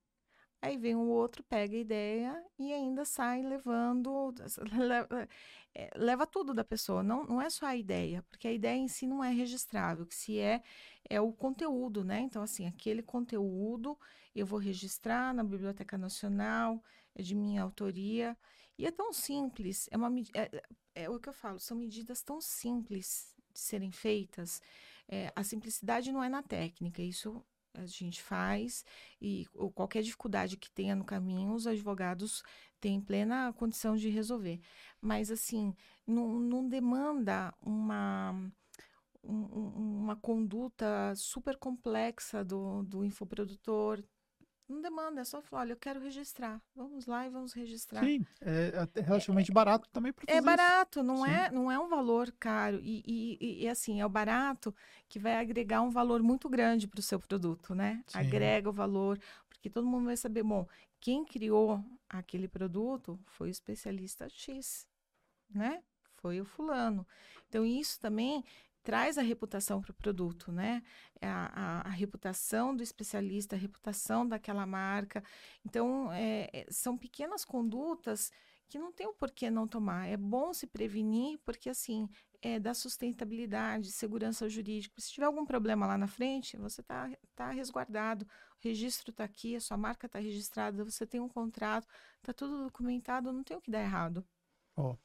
Aí 0.62 0.76
vem 0.76 0.96
o 0.96 1.08
outro, 1.08 1.44
pega 1.44 1.76
a 1.76 1.80
ideia 1.80 2.44
e 2.58 2.74
ainda 2.74 3.06
sai 3.06 3.44
levando, 3.44 4.34
leva, 4.76 5.30
é, 5.74 5.90
leva 5.96 6.26
tudo 6.26 6.54
da 6.54 6.64
pessoa. 6.64 7.04
Não, 7.04 7.24
não 7.26 7.42
é 7.42 7.50
só 7.50 7.68
a 7.68 7.76
ideia, 7.76 8.24
porque 8.24 8.48
a 8.48 8.52
ideia 8.52 8.78
em 8.78 8.88
si 8.88 9.06
não 9.06 9.24
é 9.24 9.32
registrável. 9.32 10.06
Que 10.06 10.16
se 10.16 10.40
é, 10.40 10.64
é 11.08 11.22
o 11.22 11.32
conteúdo, 11.32 12.04
né? 12.04 12.22
Então, 12.22 12.42
assim, 12.42 12.66
aquele 12.68 13.04
conteúdo 13.04 13.98
eu 14.36 14.46
vou 14.46 14.60
registrar 14.60 15.34
na 15.34 15.44
Biblioteca 15.44 15.98
Nacional, 15.98 16.84
é 17.16 17.22
de 17.22 17.36
minha 17.36 17.62
autoria. 17.62 18.36
E 18.78 18.86
é 18.86 18.92
tão 18.92 19.14
simples, 19.14 19.88
é, 19.92 19.98
uma, 19.98 20.12
é, 20.34 20.64
é 20.96 21.10
o 21.10 21.20
que 21.20 21.30
eu 21.30 21.34
falo, 21.34 21.60
são 21.60 21.78
medidas 21.78 22.22
tão 22.24 22.42
simples 22.42 23.34
de 23.54 23.60
serem 23.60 23.92
feitas. 23.92 24.62
É, 25.08 25.32
a 25.36 25.44
simplicidade 25.44 26.12
não 26.12 26.24
é 26.24 26.30
na 26.30 26.44
técnica, 26.44 27.02
isso 27.02 27.44
a 27.78 27.86
gente 27.86 28.22
faz 28.22 28.84
e 29.22 29.48
ou 29.54 29.72
qualquer 29.72 30.02
dificuldade 30.02 30.58
que 30.58 30.70
tenha 30.72 30.96
no 30.96 31.06
caminho, 31.06 31.54
os 31.54 31.68
advogados 31.68 32.44
têm 32.80 33.02
plena 33.02 33.54
condição 33.54 33.96
de 33.96 34.10
resolver. 34.10 34.60
Mas, 35.02 35.32
assim, 35.32 35.76
não, 36.06 36.40
não 36.40 36.68
demanda 36.68 37.54
uma, 37.62 38.34
um, 39.24 40.02
uma 40.04 40.16
conduta 40.16 41.14
super 41.16 41.58
complexa 41.58 42.44
do, 42.44 42.84
do 42.84 43.04
infoprodutor, 43.04 44.04
não 44.68 44.82
demanda, 44.82 45.22
é 45.22 45.24
só 45.24 45.42
falar, 45.42 45.62
olha, 45.62 45.72
eu 45.72 45.78
quero 45.78 46.00
registrar. 46.00 46.62
Vamos 46.76 47.06
lá 47.06 47.26
e 47.26 47.30
vamos 47.30 47.54
registrar. 47.54 48.04
Sim, 48.04 48.26
é, 48.42 48.88
é 48.96 49.02
relativamente 49.02 49.50
é, 49.50 49.54
barato 49.54 49.90
também 49.90 50.12
para 50.12 50.26
É 50.28 50.42
barato, 50.42 51.02
não 51.02 51.26
é, 51.26 51.50
não 51.50 51.72
é 51.72 51.80
um 51.80 51.88
valor 51.88 52.34
caro. 52.38 52.80
E, 52.84 53.02
e, 53.06 53.64
e, 53.64 53.70
assim, 53.70 54.02
é 54.02 54.06
o 54.06 54.10
barato 54.10 54.76
que 55.08 55.20
vai 55.20 55.38
agregar 55.38 55.82
um 55.82 55.90
valor 55.90 56.22
muito 56.22 56.50
grande 56.50 56.88
para 56.88 57.00
o 57.00 57.04
seu 57.04 57.20
produto, 57.20 57.74
né? 57.74 58.04
Sim. 58.08 58.20
Agrega 58.20 58.70
o 58.70 58.74
valor, 58.74 59.20
porque 59.48 59.70
todo 59.70 59.88
mundo 59.88 60.06
vai 60.06 60.18
saber, 60.18 60.44
bom, 60.44 60.68
quem 61.00 61.24
criou 61.24 61.84
aquele 62.10 62.48
produto 62.48 63.18
foi 63.26 63.48
o 63.48 63.52
especialista 63.52 64.28
X, 64.28 64.86
né? 65.50 65.82
Foi 66.16 66.42
o 66.42 66.46
fulano. 66.46 67.08
Então, 67.48 67.66
isso 67.66 68.00
também 68.00 68.44
traz 68.84 69.18
a 69.18 69.22
reputação 69.22 69.82
para 69.82 69.92
o 69.92 69.96
produto, 69.96 70.52
né? 70.52 70.82
A, 71.22 71.28
a, 71.28 71.82
a, 71.82 71.90
reputação 71.90 72.76
do 72.76 72.82
especialista, 72.82 73.56
a 73.56 73.60
reputação 73.60 74.28
daquela 74.28 74.66
marca. 74.66 75.24
Então, 75.66 76.12
é, 76.12 76.50
é, 76.54 76.66
são 76.70 76.98
pequenas 76.98 77.44
condutas 77.44 78.32
que 78.70 78.78
não 78.78 78.92
tem 78.92 79.08
o 79.08 79.14
porquê 79.14 79.50
não 79.50 79.68
tomar. 79.68 80.08
É 80.08 80.18
bom 80.18 80.54
se 80.54 80.68
prevenir, 80.68 81.40
porque 81.44 81.70
assim, 81.70 82.10
é 82.42 82.60
da 82.60 82.74
sustentabilidade, 82.74 83.92
segurança 83.92 84.48
jurídica. 84.50 85.00
Se 85.00 85.12
tiver 85.12 85.26
algum 85.26 85.46
problema 85.46 85.88
lá 85.88 85.98
na 85.98 86.08
frente, 86.08 86.58
você 86.58 86.82
está 86.82 87.10
tá 87.36 87.52
resguardado. 87.52 88.26
O 88.26 88.68
registro 88.68 89.12
está 89.12 89.24
aqui, 89.24 89.56
a 89.56 89.62
sua 89.62 89.78
marca 89.78 90.08
está 90.08 90.20
registrada, 90.20 90.84
você 90.84 91.06
tem 91.06 91.20
um 91.20 91.30
contrato, 91.30 91.88
está 92.18 92.34
tudo 92.34 92.64
documentado, 92.64 93.32
não 93.32 93.44
tem 93.44 93.56
o 93.56 93.62
que 93.62 93.72
dar 93.72 93.82
errado. 93.82 94.26
Ó, 94.76 94.92
oh, 94.92 94.98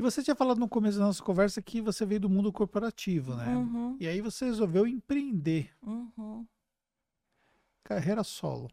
e 0.00 0.02
você 0.02 0.22
tinha 0.22 0.34
falado 0.34 0.58
no 0.58 0.66
começo 0.66 0.98
da 0.98 1.04
nossa 1.04 1.22
conversa 1.22 1.60
que 1.60 1.82
você 1.82 2.06
veio 2.06 2.22
do 2.22 2.30
mundo 2.30 2.50
corporativo, 2.50 3.36
né? 3.36 3.54
Uhum. 3.54 3.98
E 4.00 4.08
aí 4.08 4.22
você 4.22 4.46
resolveu 4.46 4.86
empreender. 4.86 5.70
Uhum. 5.82 6.46
Carreira 7.84 8.24
solo. 8.24 8.70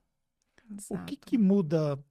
Exato. 0.72 0.94
O 0.94 1.06
que, 1.06 1.18
que 1.18 1.38
muda? 1.38 2.02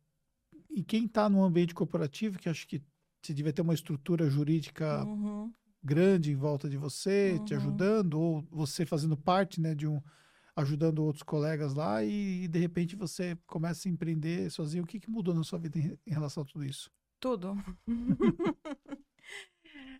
E 0.68 0.84
quem 0.84 1.06
está 1.06 1.30
no 1.30 1.42
ambiente 1.42 1.74
corporativo, 1.74 2.38
que 2.38 2.46
acho 2.46 2.68
que 2.68 2.82
você 3.22 3.32
devia 3.32 3.54
ter 3.54 3.62
uma 3.62 3.72
estrutura 3.72 4.28
jurídica 4.28 5.02
uhum. 5.06 5.50
grande 5.82 6.30
em 6.30 6.36
volta 6.36 6.68
de 6.68 6.76
você, 6.76 7.40
te 7.46 7.54
uhum. 7.54 7.60
ajudando, 7.60 8.20
ou 8.20 8.42
você 8.50 8.84
fazendo 8.84 9.16
parte 9.16 9.62
né, 9.62 9.74
de 9.74 9.86
um. 9.86 9.98
ajudando 10.54 11.02
outros 11.02 11.22
colegas 11.22 11.72
lá, 11.72 12.04
e, 12.04 12.44
e 12.44 12.48
de 12.48 12.58
repente 12.58 12.94
você 12.94 13.34
começa 13.46 13.88
a 13.88 13.90
empreender 13.90 14.50
sozinho. 14.50 14.84
O 14.84 14.86
que, 14.86 15.00
que 15.00 15.08
mudou 15.08 15.34
na 15.34 15.42
sua 15.42 15.58
vida 15.58 15.78
em, 15.78 15.98
em 16.06 16.12
relação 16.12 16.42
a 16.42 16.46
tudo 16.46 16.66
isso? 16.66 16.90
Tudo. 17.18 17.56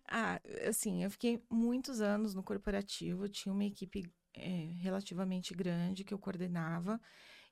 Ah, 0.09 0.41
assim, 0.69 1.03
eu 1.03 1.11
fiquei 1.11 1.43
muitos 1.51 2.01
anos 2.01 2.35
no 2.35 2.43
corporativo, 2.43 3.29
tinha 3.29 3.53
uma 3.53 3.65
equipe 3.65 4.11
é, 4.35 4.73
relativamente 4.79 5.55
grande 5.55 6.05
que 6.05 6.15
eu 6.15 6.19
coordenava 6.19 7.01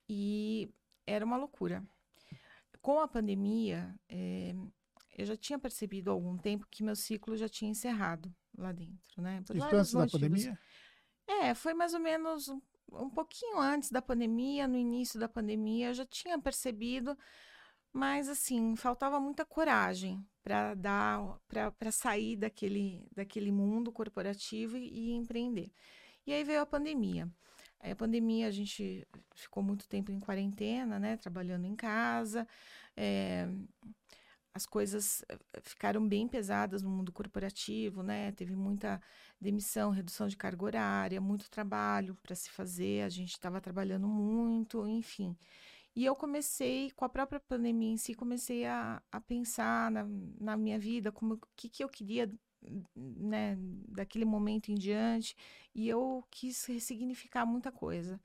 e 0.08 0.70
era 1.06 1.24
uma 1.24 1.36
loucura. 1.36 1.82
Com 2.80 3.00
a 3.00 3.08
pandemia, 3.08 3.94
é, 4.08 4.54
eu 5.16 5.26
já 5.26 5.36
tinha 5.36 5.58
percebido 5.58 6.10
há 6.10 6.12
algum 6.12 6.36
tempo 6.36 6.66
que 6.70 6.82
meu 6.82 6.94
ciclo 6.94 7.36
já 7.36 7.48
tinha 7.48 7.70
encerrado 7.70 8.32
lá 8.56 8.72
dentro, 8.72 9.22
né? 9.22 9.42
Por 9.46 9.56
Isso 9.56 9.66
antes 9.66 9.94
motivos. 9.94 10.12
da 10.12 10.18
pandemia? 10.18 10.58
É, 11.26 11.54
foi 11.54 11.72
mais 11.74 11.94
ou 11.94 12.00
menos 12.00 12.48
um, 12.48 12.60
um 12.92 13.10
pouquinho 13.10 13.58
antes 13.58 13.90
da 13.90 14.02
pandemia, 14.02 14.68
no 14.68 14.76
início 14.76 15.18
da 15.18 15.28
pandemia, 15.28 15.88
eu 15.88 15.94
já 15.94 16.04
tinha 16.04 16.38
percebido 16.38 17.16
mas 17.94 18.28
assim, 18.28 18.74
faltava 18.74 19.20
muita 19.20 19.46
coragem 19.46 20.26
para 20.44 20.74
dar 20.74 21.40
para 21.78 21.90
sair 21.90 22.36
daquele, 22.36 23.08
daquele 23.16 23.50
mundo 23.50 23.90
corporativo 23.90 24.76
e, 24.76 25.10
e, 25.10 25.12
empreender. 25.12 25.72
E 26.26 26.32
aí 26.32 26.44
veio 26.44 26.60
a 26.60 26.66
pandemia. 26.66 27.28
Aí 27.80 27.92
a 27.92 27.96
pandemia 27.96 28.46
a 28.46 28.50
gente 28.50 29.06
ficou 29.34 29.62
muito 29.62 29.88
tempo 29.88 30.12
em 30.12 30.20
quarentena, 30.20 30.98
né, 30.98 31.16
trabalhando 31.16 31.66
em 31.66 31.74
casa. 31.74 32.46
É, 32.96 33.48
as 34.54 34.66
coisas 34.66 35.24
eh, 35.28 35.38
ficaram 35.62 36.06
bem 36.08 36.28
pesadas 36.28 36.80
no 36.82 36.88
mundo 36.88 37.12
corporativo, 37.12 38.02
né? 38.04 38.30
Teve 38.32 38.54
muita 38.54 39.02
demissão, 39.40 39.90
redução 39.90 40.28
de 40.28 40.36
carga 40.36 40.64
horária, 40.64 41.20
muito 41.20 41.50
trabalho 41.50 42.14
para 42.22 42.36
se 42.36 42.48
fazer. 42.50 43.02
A 43.02 43.08
gente 43.08 43.32
estava 43.32 43.60
trabalhando 43.60 44.06
muito, 44.06 44.86
enfim. 44.86 45.36
E 45.96 46.04
eu 46.04 46.16
comecei, 46.16 46.90
com 46.92 47.04
a 47.04 47.08
própria 47.08 47.38
pandemia 47.38 47.92
em 47.92 47.96
si, 47.96 48.14
comecei 48.14 48.64
a, 48.64 49.00
a 49.12 49.20
pensar 49.20 49.90
na, 49.90 50.04
na 50.40 50.56
minha 50.56 50.78
vida, 50.78 51.12
como 51.12 51.34
o 51.34 51.40
que, 51.56 51.68
que 51.68 51.84
eu 51.84 51.88
queria 51.88 52.28
né, 52.96 53.56
daquele 53.88 54.24
momento 54.24 54.70
em 54.70 54.74
diante, 54.74 55.36
e 55.74 55.88
eu 55.88 56.24
quis 56.30 56.64
ressignificar 56.64 57.46
muita 57.46 57.70
coisa. 57.70 58.20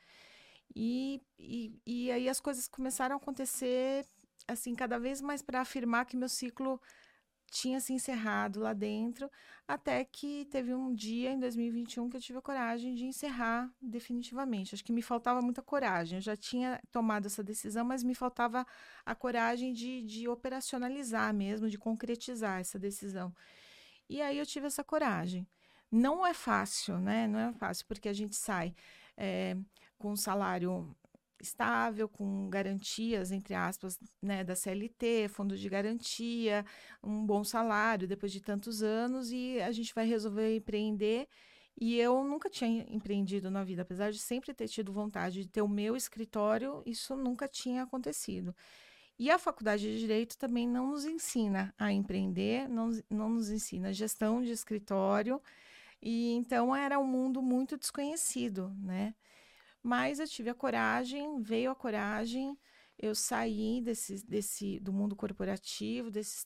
E, 0.76 1.22
e, 1.38 1.74
e 1.86 2.11
aí 2.11 2.30
as 2.30 2.39
coisas 2.39 2.67
começaram 2.67 3.15
a 3.15 3.17
acontecer, 3.17 4.05
assim, 4.47 4.76
cada 4.76 4.97
vez 4.97 5.22
mais 5.22 5.41
para 5.41 5.61
afirmar 5.61 6.05
que 6.05 6.17
meu 6.17 6.30
ciclo 6.30 6.82
tinha 7.50 7.80
se 7.80 7.93
encerrado 7.93 8.60
lá 8.60 8.74
dentro, 8.74 9.30
até 9.68 10.04
que 10.04 10.45
teve 10.45 10.74
um 10.74 10.93
dia 10.93 11.32
em 11.32 11.39
2021 11.39 12.10
que 12.10 12.18
eu 12.18 12.22
tive 12.22 12.39
a 12.39 12.41
coragem 12.41 12.95
de 12.95 13.06
encerrar 13.06 13.72
definitivamente. 13.82 14.74
Acho 14.74 14.84
que 14.84 14.91
me 14.91 15.02
faltava 15.02 15.41
muita 15.41 15.62
coragem. 15.62 16.18
Eu 16.18 16.22
já 16.22 16.36
tinha 16.36 16.82
tomado 16.91 17.28
essa 17.28 17.43
decisão, 17.43 17.86
mas 17.86 18.04
me 18.04 18.16
faltava 18.16 18.66
a 19.06 19.16
coragem 19.16 19.74
de, 19.74 20.02
de 20.04 20.28
operacionalizar 20.28 21.34
mesmo, 21.34 21.70
de 21.70 21.78
concretizar 21.78 22.60
essa 22.60 22.80
decisão. 22.80 23.34
E 24.10 24.22
aí 24.22 24.38
eu 24.38 24.45
tive 24.45 24.68
essa 24.68 24.84
coragem. 24.84 25.47
Não 25.91 26.26
é 26.26 26.34
fácil, 26.34 26.97
né? 27.00 27.28
Não 27.28 27.39
é 27.39 27.54
fácil, 27.54 27.86
porque 27.88 28.10
a 28.10 28.14
gente 28.14 28.36
sai 28.36 28.76
é, 29.18 29.56
com 29.97 30.12
um 30.12 30.16
salário 30.16 30.95
estável, 31.42 32.08
com 32.10 32.50
garantias, 32.50 33.32
entre 33.32 33.54
aspas, 33.54 33.98
né, 34.22 34.44
da 34.44 34.56
CLT, 34.56 35.28
fundo 35.30 35.58
de 35.58 35.70
garantia, 35.70 36.66
um 37.04 37.26
bom 37.26 37.44
salário 37.44 38.08
depois 38.08 38.32
de 38.32 38.42
tantos 38.42 38.84
anos, 38.84 39.32
e 39.32 39.60
a 39.62 39.72
gente 39.72 39.94
vai 39.94 40.06
resolver 40.06 40.56
empreender. 40.56 41.28
E 41.80 41.98
eu 41.98 42.24
nunca 42.24 42.50
tinha 42.50 42.86
empreendido 42.90 43.50
na 43.50 43.64
vida, 43.64 43.84
apesar 43.84 44.12
de 44.12 44.20
sempre 44.20 44.54
ter 44.54 44.68
tido 44.68 44.92
vontade 44.92 45.44
de 45.44 45.48
ter 45.50 45.62
o 45.62 45.68
meu 45.68 45.96
escritório, 45.96 46.84
isso 46.86 47.16
nunca 47.16 47.48
tinha 47.48 47.84
acontecido. 47.84 48.54
E 49.18 49.30
a 49.30 49.38
faculdade 49.40 49.84
de 49.84 50.00
Direito 50.00 50.38
também 50.38 50.68
não 50.68 50.92
nos 50.92 51.06
ensina 51.06 51.74
a 51.78 51.92
empreender, 51.92 52.70
não, 52.70 52.90
não 53.10 53.30
nos 53.30 53.50
ensina 53.50 53.94
gestão 53.94 54.42
de 54.42 54.52
escritório, 54.52 55.42
e 56.02 56.34
então 56.34 56.76
era 56.76 56.98
um 57.00 57.06
mundo 57.06 57.42
muito 57.42 57.78
desconhecido, 57.78 58.74
né? 58.78 59.14
Mas 59.84 60.19
eu 60.19 60.27
tive 60.27 60.49
a 60.49 60.55
coragem, 60.55 61.41
veio 61.41 61.71
a 61.71 61.75
coragem, 61.75 62.57
eu 62.97 63.15
saí 63.15 63.82
desse, 63.82 64.25
desse, 64.25 64.80
do 64.80 64.91
mundo 64.91 65.15
corporativo, 65.15 66.11
desses, 66.11 66.45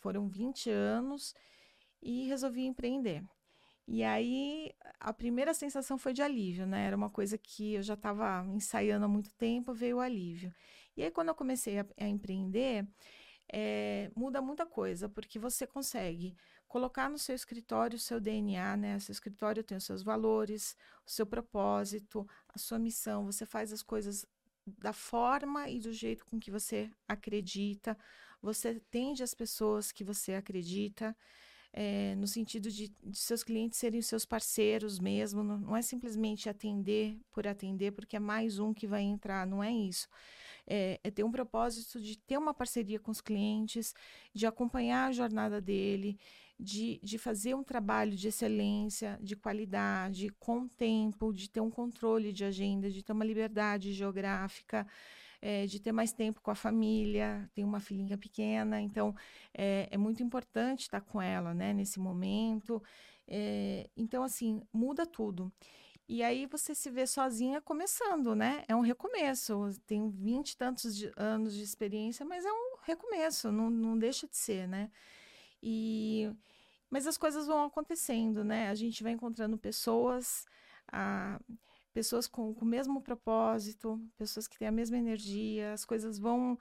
foram 0.00 0.28
20 0.28 0.70
anos, 0.70 1.34
e 2.02 2.26
resolvi 2.28 2.64
empreender. 2.66 3.24
E 3.86 4.02
aí, 4.02 4.72
a 5.00 5.12
primeira 5.12 5.52
sensação 5.54 5.98
foi 5.98 6.12
de 6.14 6.22
alívio, 6.22 6.66
né? 6.66 6.86
Era 6.86 6.96
uma 6.96 7.10
coisa 7.10 7.36
que 7.36 7.74
eu 7.74 7.82
já 7.82 7.94
estava 7.94 8.44
ensaiando 8.46 9.04
há 9.04 9.08
muito 9.08 9.32
tempo, 9.34 9.74
veio 9.74 9.98
o 9.98 10.00
alívio. 10.00 10.54
E 10.96 11.02
aí, 11.02 11.10
quando 11.10 11.28
eu 11.28 11.34
comecei 11.34 11.78
a, 11.80 11.86
a 11.98 12.08
empreender, 12.08 12.86
é, 13.52 14.10
muda 14.16 14.40
muita 14.42 14.66
coisa, 14.66 15.08
porque 15.08 15.38
você 15.38 15.66
consegue 15.66 16.36
colocar 16.74 17.08
no 17.08 17.16
seu 17.16 17.36
escritório 17.36 17.94
o 17.94 18.00
seu 18.00 18.18
DNA, 18.20 18.76
né? 18.76 18.96
O 18.96 19.00
seu 19.00 19.12
escritório 19.12 19.62
tem 19.62 19.78
os 19.78 19.84
seus 19.84 20.02
valores, 20.02 20.76
o 21.06 21.10
seu 21.10 21.24
propósito, 21.24 22.28
a 22.48 22.58
sua 22.58 22.80
missão. 22.80 23.26
Você 23.26 23.46
faz 23.46 23.72
as 23.72 23.80
coisas 23.80 24.26
da 24.66 24.92
forma 24.92 25.68
e 25.70 25.78
do 25.78 25.92
jeito 25.92 26.26
com 26.26 26.36
que 26.36 26.50
você 26.50 26.90
acredita. 27.06 27.96
Você 28.42 28.70
atende 28.70 29.22
as 29.22 29.34
pessoas 29.34 29.92
que 29.92 30.02
você 30.02 30.34
acredita. 30.34 31.16
É, 31.72 32.16
no 32.16 32.26
sentido 32.26 32.68
de, 32.68 32.88
de, 32.88 33.18
seus 33.18 33.44
clientes 33.44 33.78
serem 33.78 34.02
seus 34.02 34.24
parceiros 34.24 34.98
mesmo, 34.98 35.42
não, 35.42 35.58
não, 35.58 35.76
é 35.76 35.82
simplesmente 35.82 36.48
atender 36.48 37.16
por 37.32 37.48
atender, 37.48 37.90
porque 37.92 38.16
é 38.16 38.20
mais 38.20 38.60
um 38.60 38.72
que 38.72 38.86
vai 38.86 39.02
entrar, 39.02 39.44
não 39.44 39.62
é 39.62 39.72
isso. 39.72 40.08
É, 40.66 41.00
é, 41.02 41.10
ter 41.10 41.24
um 41.24 41.32
propósito 41.32 42.00
de 42.00 42.16
ter 42.16 42.38
uma 42.38 42.54
parceria 42.54 43.00
com 43.00 43.10
os 43.10 43.20
clientes, 43.20 43.92
de 44.32 44.46
acompanhar 44.46 45.08
a 45.08 45.12
jornada 45.12 45.60
dele, 45.60 46.16
de, 46.64 46.98
de 47.02 47.18
fazer 47.18 47.54
um 47.54 47.62
trabalho 47.62 48.16
de 48.16 48.28
excelência, 48.28 49.18
de 49.22 49.36
qualidade, 49.36 50.30
com 50.40 50.66
tempo, 50.66 51.32
de 51.32 51.48
ter 51.50 51.60
um 51.60 51.70
controle 51.70 52.32
de 52.32 52.44
agenda, 52.44 52.90
de 52.90 53.02
ter 53.02 53.12
uma 53.12 53.24
liberdade 53.24 53.92
geográfica, 53.92 54.86
é, 55.42 55.66
de 55.66 55.78
ter 55.78 55.92
mais 55.92 56.12
tempo 56.12 56.40
com 56.40 56.50
a 56.50 56.54
família. 56.54 57.48
Tem 57.54 57.64
uma 57.64 57.80
filhinha 57.80 58.16
pequena, 58.16 58.80
então 58.80 59.14
é, 59.52 59.88
é 59.90 59.98
muito 59.98 60.22
importante 60.22 60.82
estar 60.82 61.02
com 61.02 61.20
ela 61.20 61.52
né, 61.52 61.74
nesse 61.74 62.00
momento. 62.00 62.82
É, 63.28 63.88
então, 63.96 64.22
assim, 64.22 64.62
muda 64.72 65.06
tudo. 65.06 65.52
E 66.08 66.22
aí 66.22 66.46
você 66.46 66.74
se 66.74 66.90
vê 66.90 67.06
sozinha 67.06 67.60
começando, 67.60 68.34
né? 68.34 68.62
É 68.68 68.74
um 68.76 68.80
recomeço. 68.80 69.70
Tenho 69.86 70.08
vinte 70.10 70.52
e 70.52 70.56
tantos 70.56 70.96
de, 70.96 71.12
anos 71.16 71.54
de 71.54 71.62
experiência, 71.62 72.24
mas 72.26 72.44
é 72.44 72.52
um 72.52 72.76
recomeço, 72.82 73.50
não, 73.52 73.70
não 73.70 73.98
deixa 73.98 74.26
de 74.26 74.36
ser, 74.36 74.68
né? 74.68 74.90
E, 75.62 76.30
mas 76.94 77.08
as 77.08 77.18
coisas 77.18 77.48
vão 77.48 77.64
acontecendo, 77.64 78.44
né? 78.44 78.68
A 78.68 78.74
gente 78.76 79.02
vai 79.02 79.10
encontrando 79.10 79.58
pessoas, 79.58 80.46
a, 80.86 81.40
pessoas 81.92 82.28
com, 82.28 82.54
com 82.54 82.64
o 82.64 82.68
mesmo 82.68 83.02
propósito, 83.02 84.00
pessoas 84.16 84.46
que 84.46 84.56
têm 84.56 84.68
a 84.68 84.72
mesma 84.72 84.96
energia, 84.96 85.72
as 85.72 85.84
coisas 85.84 86.20
vão 86.20 86.56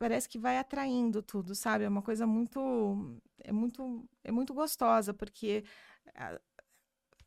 parece 0.00 0.28
que 0.28 0.36
vai 0.36 0.58
atraindo 0.58 1.22
tudo, 1.22 1.54
sabe? 1.54 1.84
É 1.84 1.88
uma 1.88 2.02
coisa 2.02 2.26
muito 2.26 3.20
é 3.38 3.52
muito 3.52 4.04
é 4.24 4.32
muito 4.32 4.52
gostosa, 4.52 5.14
porque 5.14 5.64
a, 6.12 6.40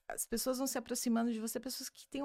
as 0.09 0.25
pessoas 0.25 0.57
vão 0.57 0.67
se 0.67 0.77
aproximando 0.77 1.31
de 1.31 1.39
você, 1.39 1.57
pessoas 1.57 1.89
que 1.89 2.05
têm, 2.09 2.21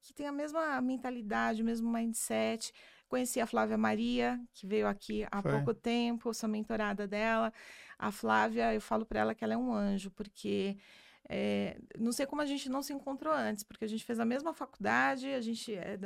que 0.00 0.14
têm 0.14 0.26
a 0.26 0.32
mesma 0.32 0.80
mentalidade, 0.80 1.60
o 1.60 1.66
mesmo 1.66 1.92
mindset. 1.92 2.72
Conheci 3.10 3.40
a 3.40 3.46
Flávia 3.46 3.76
Maria, 3.76 4.40
que 4.54 4.68
veio 4.68 4.86
aqui 4.86 5.26
há 5.32 5.42
Foi. 5.42 5.50
pouco 5.50 5.74
tempo, 5.74 6.32
sou 6.32 6.48
mentorada 6.48 7.08
dela. 7.08 7.52
A 7.98 8.12
Flávia, 8.12 8.72
eu 8.72 8.80
falo 8.80 9.04
para 9.04 9.18
ela 9.18 9.34
que 9.34 9.42
ela 9.42 9.54
é 9.54 9.56
um 9.56 9.74
anjo, 9.74 10.12
porque 10.12 10.78
é, 11.28 11.76
não 11.98 12.12
sei 12.12 12.24
como 12.24 12.40
a 12.40 12.46
gente 12.46 12.68
não 12.70 12.84
se 12.84 12.92
encontrou 12.92 13.34
antes, 13.34 13.64
porque 13.64 13.84
a 13.84 13.88
gente 13.88 14.04
fez 14.04 14.20
a 14.20 14.24
mesma 14.24 14.54
faculdade, 14.54 15.26
a 15.26 15.40
gente 15.40 15.74
é, 15.74 15.98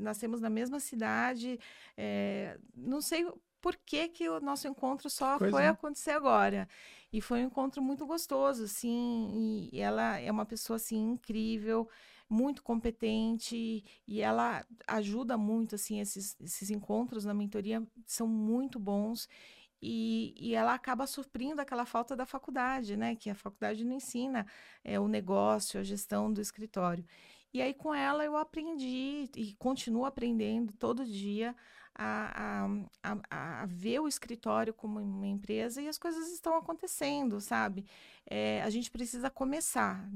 nascemos 0.00 0.40
na 0.40 0.48
mesma 0.48 0.78
cidade. 0.78 1.58
É, 1.96 2.56
não 2.72 3.00
sei 3.00 3.26
por 3.60 3.76
que, 3.76 4.08
que 4.08 4.28
o 4.28 4.38
nosso 4.38 4.68
encontro 4.68 5.10
só 5.10 5.40
foi 5.40 5.50
né? 5.62 5.70
acontecer 5.70 6.12
agora. 6.12 6.68
E 7.12 7.20
foi 7.20 7.42
um 7.42 7.46
encontro 7.46 7.82
muito 7.82 8.06
gostoso, 8.06 8.62
assim, 8.62 9.68
e 9.72 9.80
ela 9.80 10.18
é 10.20 10.30
uma 10.30 10.46
pessoa, 10.46 10.76
assim, 10.76 10.98
incrível, 10.98 11.88
muito 12.28 12.62
competente, 12.62 13.84
e 14.06 14.20
ela 14.20 14.66
ajuda 14.86 15.36
muito, 15.36 15.74
assim, 15.74 16.00
esses, 16.00 16.36
esses 16.40 16.70
encontros 16.70 17.24
na 17.24 17.34
mentoria 17.34 17.86
são 18.06 18.26
muito 18.26 18.78
bons, 18.78 19.28
e, 19.86 20.34
e, 20.38 20.54
ela 20.54 20.72
acaba 20.72 21.06
suprindo 21.06 21.60
aquela 21.60 21.84
falta 21.84 22.16
da 22.16 22.24
faculdade, 22.24 22.96
né? 22.96 23.14
Que 23.14 23.28
a 23.28 23.34
faculdade 23.34 23.84
não 23.84 23.96
ensina 23.96 24.46
é, 24.82 24.98
o 24.98 25.06
negócio, 25.06 25.78
a 25.78 25.82
gestão 25.82 26.32
do 26.32 26.40
escritório. 26.40 27.04
E 27.52 27.60
aí, 27.60 27.74
com 27.74 27.94
ela, 27.94 28.24
eu 28.24 28.36
aprendi 28.36 29.30
e 29.36 29.54
continuo 29.58 30.06
aprendendo 30.06 30.72
todo 30.72 31.04
dia 31.04 31.54
a, 31.94 32.66
a, 33.02 33.62
a, 33.62 33.66
ver 33.66 34.00
o 34.00 34.08
escritório 34.08 34.74
como 34.74 34.98
uma 34.98 35.26
empresa 35.26 35.80
e 35.80 35.88
as 35.88 35.96
coisas 35.96 36.32
estão 36.32 36.56
acontecendo, 36.56 37.40
sabe? 37.40 37.84
É, 38.26 38.62
a 38.62 38.70
gente 38.70 38.90
precisa 38.90 39.30
começar, 39.30 40.08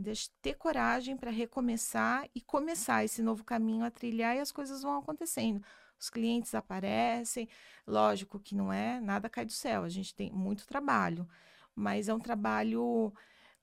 ter 0.42 0.54
coragem 0.54 1.16
para 1.16 1.30
recomeçar 1.30 2.28
e 2.34 2.40
começar 2.40 3.04
esse 3.04 3.22
novo 3.22 3.44
caminho 3.44 3.84
a 3.84 3.90
trilhar 3.90 4.36
e 4.36 4.40
as 4.40 4.50
coisas 4.50 4.82
vão 4.82 4.98
acontecendo. 4.98 5.62
Os 5.98 6.10
clientes 6.10 6.54
aparecem, 6.54 7.48
lógico 7.86 8.38
que 8.40 8.54
não 8.54 8.72
é, 8.72 9.00
nada 9.00 9.28
cai 9.28 9.44
do 9.44 9.52
céu, 9.52 9.84
a 9.84 9.88
gente 9.88 10.14
tem 10.14 10.30
muito 10.32 10.66
trabalho, 10.66 11.28
mas 11.74 12.08
é 12.08 12.14
um 12.14 12.20
trabalho 12.20 13.12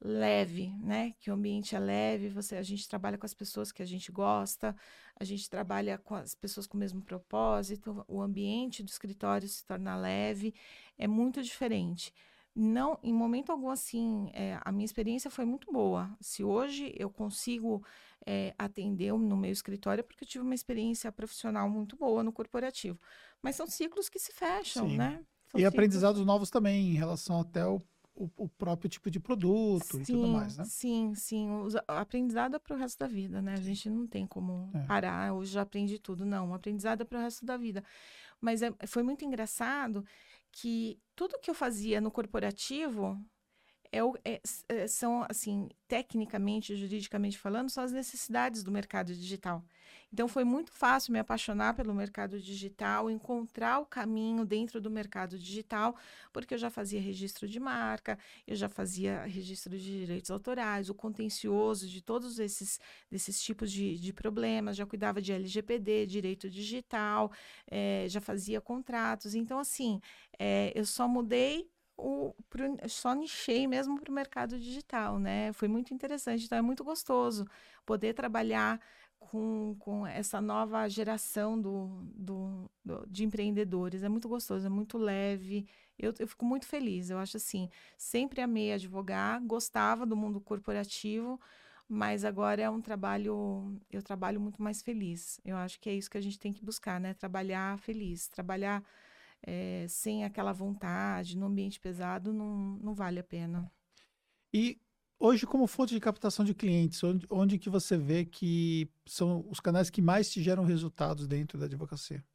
leve, 0.02 0.74
né? 0.80 1.14
Que 1.20 1.32
o 1.32 1.34
ambiente 1.34 1.76
é 1.76 1.80
leve, 1.80 2.30
você, 2.30 2.56
a 2.56 2.64
gente 2.64 2.88
trabalha 2.88 3.18
com 3.18 3.26
as 3.26 3.34
pessoas 3.34 3.72
que 3.72 3.82
a 3.82 3.86
gente 3.86 4.12
gosta, 4.12 4.76
a 5.16 5.24
gente 5.24 5.50
trabalha 5.50 5.98
com 5.98 6.16
as 6.16 6.36
pessoas 6.36 6.68
com 6.68 6.78
o 6.78 6.80
mesmo 6.80 7.02
propósito, 7.02 8.04
o 8.08 8.22
ambiente 8.22 8.84
do 8.84 8.90
escritório 8.90 9.48
se 9.48 9.66
torna 9.66 9.96
leve, 9.96 10.54
é 10.98 11.08
muito 11.08 11.42
diferente. 11.42 12.14
Não, 12.58 12.98
em 13.04 13.12
momento 13.12 13.52
algum, 13.52 13.70
assim, 13.70 14.30
é, 14.34 14.58
a 14.64 14.72
minha 14.72 14.86
experiência 14.86 15.30
foi 15.30 15.44
muito 15.44 15.70
boa. 15.74 16.16
Se 16.22 16.42
hoje 16.42 16.94
eu 16.98 17.10
consigo 17.10 17.86
é, 18.26 18.56
atender 18.58 19.12
no 19.12 19.36
meu 19.36 19.52
escritório, 19.52 20.00
é 20.00 20.04
porque 20.04 20.24
eu 20.24 20.28
tive 20.28 20.46
uma 20.46 20.56
experiência 20.56 21.12
profissional 21.12 21.70
muito 21.70 21.98
boa 21.98 22.24
no 22.24 22.32
corporativo. 22.32 22.98
Mas 23.42 23.58
são 23.58 23.68
ciclos 23.68 24.08
que 24.08 24.18
se 24.18 24.32
fecham, 24.32 24.88
Sim. 24.88 24.98
né? 24.98 25.26
São 25.48 25.60
e 25.60 25.64
ciclos... 25.64 25.66
aprendizados 25.66 26.26
novos 26.26 26.50
também, 26.50 26.92
em 26.92 26.96
relação 26.96 27.42
até 27.42 27.66
o 27.66 27.82
o, 28.16 28.30
o, 28.38 28.48
próprio 28.48 28.90
tipo 28.90 29.12
de 29.12 29.20
produto 29.20 29.98
sim, 29.98 30.02
e 30.02 30.06
tudo 30.06 30.28
mais, 30.28 30.58
né? 30.58 30.64
Sim, 30.66 31.14
sim. 31.16 31.50
O 31.52 31.68
aprendizado 31.88 32.56
é 32.56 32.60
para 32.60 32.76
o 32.76 32.80
resto 32.80 33.00
da 33.00 33.08
vida, 33.08 33.42
né? 33.42 33.54
A 33.54 33.62
gente 33.62 33.90
não 33.90 34.08
tem 34.08 34.26
como 34.26 34.72
é. 34.74 34.86
parar, 34.86 35.34
hoje 35.34 35.52
já 35.52 35.62
aprendi 35.62 36.00
tudo. 36.00 36.26
Não, 36.26 36.52
o 36.52 36.54
aprendizado 36.54 37.02
é 37.02 37.06
para 37.06 37.20
o 37.20 37.22
resto 37.22 37.46
da 37.46 37.58
vida. 37.58 37.84
Mas 38.40 38.62
é, 38.62 38.72
foi 38.88 39.04
muito 39.04 39.26
engraçado 39.26 40.06
que 40.52 40.98
tudo 41.16 41.40
que 41.40 41.50
eu 41.50 41.54
fazia 41.54 42.00
no 42.00 42.10
corporativo 42.10 43.20
é, 43.92 44.00
é, 44.24 44.42
é, 44.70 44.88
são, 44.88 45.26
assim, 45.30 45.70
tecnicamente, 45.88 46.76
juridicamente 46.76 47.38
falando, 47.38 47.70
são 47.70 47.84
as 47.84 47.92
necessidades 47.92 48.64
do 48.64 48.72
mercado 48.72 49.14
digital. 49.14 49.64
Então, 50.12 50.28
foi 50.28 50.44
muito 50.44 50.72
fácil 50.72 51.12
me 51.12 51.20
apaixonar 51.20 51.74
pelo 51.74 51.94
mercado 51.94 52.40
digital, 52.40 53.10
encontrar 53.10 53.80
o 53.80 53.86
caminho 53.86 54.46
dentro 54.46 54.80
do 54.80 54.90
mercado 54.90 55.38
digital, 55.38 55.96
porque 56.32 56.54
eu 56.54 56.58
já 56.58 56.70
fazia 56.70 57.02
registro 57.02 57.48
de 57.48 57.60
marca, 57.60 58.18
eu 58.48 58.56
já 58.56 58.70
fazia 58.70 59.24
registro 59.26 59.78
de 59.78 60.00
direitos 60.00 60.32
autorais, 60.32 60.90
o 60.90 60.96
contencioso 60.96 61.88
de 61.88 62.02
todos 62.02 62.40
esses, 62.40 62.80
desses 63.12 63.42
tipos 63.42 63.72
de, 63.72 64.00
de 64.00 64.14
problemas, 64.14 64.78
já 64.78 64.86
cuidava 64.86 65.22
de 65.22 65.34
LGPD, 65.34 66.06
direito 66.06 66.50
digital, 66.50 67.32
é, 67.70 68.06
já 68.08 68.22
fazia 68.22 68.62
contratos. 68.62 69.36
Então, 69.36 69.60
assim, 69.60 70.00
é, 70.40 70.72
eu 70.74 70.86
só 70.86 71.08
mudei 71.08 71.70
o, 71.98 72.34
pro, 72.50 72.66
só 72.90 73.14
nichei 73.14 73.68
mesmo 73.68 74.00
para 74.00 74.12
o 74.12 74.14
mercado 74.14 74.60
digital, 74.60 75.20
né? 75.20 75.54
Foi 75.54 75.68
muito 75.68 75.94
interessante, 75.94 76.46
então 76.46 76.58
é 76.58 76.62
muito 76.62 76.84
gostoso 76.84 77.46
poder 77.86 78.14
trabalhar 78.14 78.80
com, 79.20 79.76
com 79.80 80.06
essa 80.06 80.42
nova 80.42 80.88
geração 80.88 81.60
do, 81.60 81.88
do, 82.14 82.70
do, 82.84 83.06
de 83.08 83.24
empreendedores. 83.24 84.04
É 84.04 84.10
muito 84.10 84.28
gostoso, 84.30 84.66
é 84.66 84.70
muito 84.70 84.98
leve. 84.98 85.68
Eu, 85.98 86.14
eu 86.20 86.28
fico 86.28 86.46
muito 86.46 86.66
feliz. 86.66 87.10
Eu 87.10 87.18
acho 87.18 87.38
assim, 87.38 87.70
sempre 87.98 88.42
amei 88.42 88.74
advogar, 88.74 89.42
gostava 89.42 90.06
do 90.06 90.16
mundo 90.16 90.40
corporativo, 90.42 91.40
mas 91.88 92.26
agora 92.26 92.62
é 92.62 92.70
um 92.70 92.82
trabalho, 92.82 93.80
eu 93.92 94.02
trabalho 94.04 94.40
muito 94.40 94.62
mais 94.62 94.82
feliz. 94.82 95.40
Eu 95.46 95.56
acho 95.58 95.80
que 95.80 95.90
é 95.90 95.94
isso 95.94 96.10
que 96.10 96.18
a 96.18 96.22
gente 96.22 96.40
tem 96.40 96.54
que 96.54 96.64
buscar, 96.64 97.00
né? 97.00 97.14
Trabalhar 97.14 97.78
feliz, 97.80 98.28
trabalhar 98.28 98.84
é, 99.46 99.86
sem 99.88 100.26
aquela 100.26 100.52
vontade, 100.52 101.38
no 101.38 101.46
ambiente 101.46 101.80
pesado, 101.80 102.34
não, 102.34 102.80
não 102.82 102.96
vale 102.96 103.20
a 103.20 103.24
pena. 103.24 103.72
E 104.52 104.82
hoje, 105.20 105.46
como 105.46 105.68
fonte 105.68 105.94
de 105.94 106.00
captação 106.00 106.44
de 106.44 106.56
clientes, 106.56 107.04
onde, 107.04 107.28
onde 107.30 107.60
que 107.60 107.70
você 107.70 107.96
vê 107.96 108.26
que 108.26 108.90
são 109.06 109.46
os 109.48 109.60
canais 109.60 109.90
que 109.90 110.02
mais 110.02 110.32
te 110.32 110.42
geram 110.42 110.64
resultados 110.64 111.28
dentro 111.28 111.60
da 111.60 111.66
advocacia? 111.66 112.26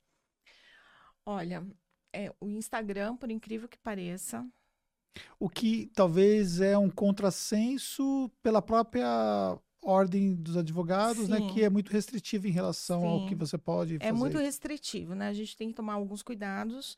Olha, 1.26 1.66
é, 2.12 2.32
o 2.40 2.48
Instagram, 2.48 3.16
por 3.16 3.30
incrível 3.30 3.68
que 3.68 3.78
pareça. 3.78 4.46
O 5.38 5.48
que 5.48 5.90
talvez 5.94 6.60
é 6.60 6.78
um 6.78 6.88
contrassenso 6.88 8.30
pela 8.40 8.62
própria 8.62 9.58
ordem 9.82 10.34
dos 10.34 10.56
advogados, 10.56 11.26
Sim. 11.26 11.32
né, 11.32 11.52
que 11.52 11.62
é 11.62 11.70
muito 11.70 11.90
restritivo 11.90 12.46
em 12.46 12.50
relação 12.50 13.00
Sim. 13.00 13.06
ao 13.06 13.26
que 13.26 13.34
você 13.34 13.56
pode 13.56 13.98
fazer. 13.98 14.08
É 14.08 14.12
muito 14.12 14.38
restritivo, 14.38 15.14
né? 15.14 15.28
A 15.28 15.32
gente 15.32 15.56
tem 15.56 15.68
que 15.68 15.74
tomar 15.74 15.94
alguns 15.94 16.22
cuidados 16.22 16.96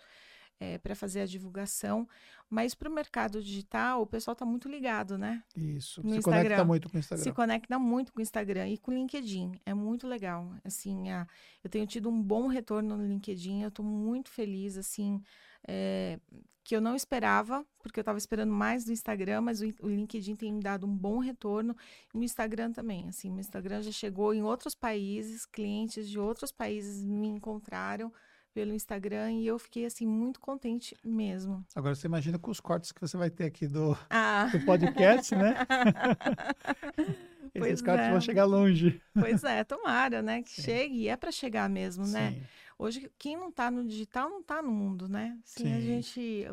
é, 0.59 0.79
para 0.79 0.95
fazer 0.95 1.21
a 1.21 1.27
divulgação, 1.27 2.09
mas 2.49 2.75
para 2.75 2.89
o 2.89 2.93
mercado 2.93 3.43
digital, 3.43 4.03
o 4.03 4.07
pessoal 4.07 4.33
está 4.33 4.45
muito 4.45 4.69
ligado, 4.69 5.19
né? 5.19 5.43
Isso, 5.57 6.03
no 6.03 6.11
se 6.11 6.19
Instagram. 6.19 6.43
conecta 6.43 6.65
muito 6.65 6.89
com 6.89 6.97
o 6.97 7.01
Instagram. 7.01 7.25
Se 7.25 7.33
conecta 7.33 7.79
muito 7.79 8.13
com 8.13 8.19
o 8.21 8.23
Instagram 8.23 8.69
e 8.69 8.79
com 8.79 8.91
o 8.91 8.95
LinkedIn, 8.95 9.61
é 9.67 9.75
muito 9.75 10.07
legal. 10.07 10.55
Assim, 10.65 11.11
a, 11.11 11.27
eu 11.65 11.71
tenho 11.71 11.87
tido 11.87 12.09
um 12.09 12.23
bom 12.23 12.47
retorno 12.47 12.97
no 12.97 13.07
LinkedIn, 13.07 13.63
eu 13.63 13.69
estou 13.69 13.85
muito 13.85 14.31
feliz, 14.31 14.77
assim, 14.77 15.21
é, 15.67 16.19
que 16.65 16.77
eu 16.77 16.81
não 16.81 16.95
esperava, 16.95 17.67
porque 17.83 17.99
eu 17.99 18.03
estava 18.03 18.19
esperando 18.19 18.53
mais 18.53 18.85
do 18.85 18.93
Instagram, 18.93 19.41
mas 19.41 19.61
o, 19.61 19.67
o, 19.81 19.89
LinkedIn 19.89 20.37
tem 20.37 20.53
me 20.53 20.61
dado 20.61 20.87
um 20.87 20.97
bom 20.97 21.19
retorno. 21.19 21.77
E 22.15 22.19
o 22.19 22.23
Instagram 22.23 22.73
também, 22.73 23.09
assim, 23.09 23.35
o 23.35 23.41
Instagram 23.41 23.83
já 23.83 23.91
chegou 23.91 24.33
em 24.33 24.43
outros 24.43 24.75
países, 24.75 25.45
clientes 25.45 26.09
de 26.09 26.19
outros 26.19 26.53
países 26.53 27.05
me 27.05 27.29
encontraram 27.29 28.13
pelo 28.55 28.75
Instagram 28.75 29.33
e 29.33 29.47
eu 29.47 29.59
fiquei 29.59 29.87
assim 29.87 30.07
muito 30.07 30.39
contente 30.39 30.97
mesmo. 31.03 31.65
Agora 31.75 31.95
você 31.95 32.07
imagina 32.07 32.39
com 32.39 32.51
os 32.51 32.61
cortes 32.61 32.93
que 32.93 33.01
você 33.01 33.17
vai 33.17 33.31
ter 33.31 33.45
aqui 33.45 33.67
do, 33.67 33.97
ah. 34.11 34.49
do 34.53 34.61
podcast, 34.65 35.35
né? 35.35 35.57
Esses 37.55 37.69
pois 37.69 37.83
cortes 37.83 38.07
é. 38.07 38.11
vão 38.11 38.21
chegar 38.21 38.45
longe. 38.45 39.01
Pois 39.13 39.45
é, 39.45 39.63
tomara, 39.65 40.23
né? 40.23 40.43
Que 40.43 40.51
Sim. 40.51 40.63
chegue, 40.63 40.95
e 40.97 41.09
é 41.09 41.17
para 41.17 41.31
chegar 41.31 41.69
mesmo, 41.69 42.07
né? 42.07 42.43
Hoje, 42.83 43.09
quem 43.17 43.37
não 43.37 43.49
está 43.49 43.71
no 43.71 43.87
digital 43.87 44.29
não 44.29 44.41
está 44.41 44.61
no 44.61 44.73
mundo, 44.73 45.09
né? 45.09 45.39
Assim, 45.45 45.67
Sim. 45.67 45.73
a 45.73 45.81
gente, 45.81 46.45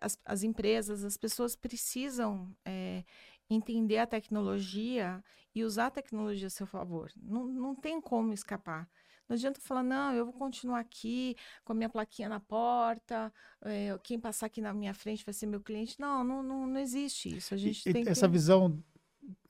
as, 0.00 0.16
as 0.24 0.44
empresas, 0.44 1.02
as 1.02 1.16
pessoas 1.16 1.56
precisam 1.56 2.54
é, 2.64 3.02
entender 3.50 3.98
a 3.98 4.06
tecnologia 4.06 5.20
e 5.52 5.64
usar 5.64 5.86
a 5.86 5.90
tecnologia 5.90 6.46
a 6.46 6.50
seu 6.50 6.68
favor. 6.68 7.10
Não, 7.16 7.48
não 7.48 7.74
tem 7.74 8.00
como 8.00 8.32
escapar. 8.32 8.88
Não 9.28 9.34
adianta 9.34 9.60
falar, 9.60 9.82
não, 9.82 10.14
eu 10.14 10.26
vou 10.26 10.34
continuar 10.34 10.78
aqui 10.78 11.34
com 11.64 11.72
a 11.72 11.74
minha 11.74 11.88
plaquinha 11.88 12.28
na 12.28 12.38
porta, 12.38 13.32
é, 13.62 13.98
quem 14.04 14.20
passar 14.20 14.46
aqui 14.46 14.60
na 14.60 14.72
minha 14.72 14.94
frente 14.94 15.24
vai 15.24 15.34
ser 15.34 15.46
meu 15.46 15.60
cliente. 15.60 15.98
Não, 15.98 16.22
não, 16.22 16.44
não, 16.44 16.64
não 16.64 16.78
existe 16.78 17.36
isso. 17.36 17.52
A 17.52 17.56
gente 17.56 17.88
e, 17.88 17.92
tem 17.92 18.04
essa 18.06 18.28
que... 18.28 18.32
visão 18.32 18.80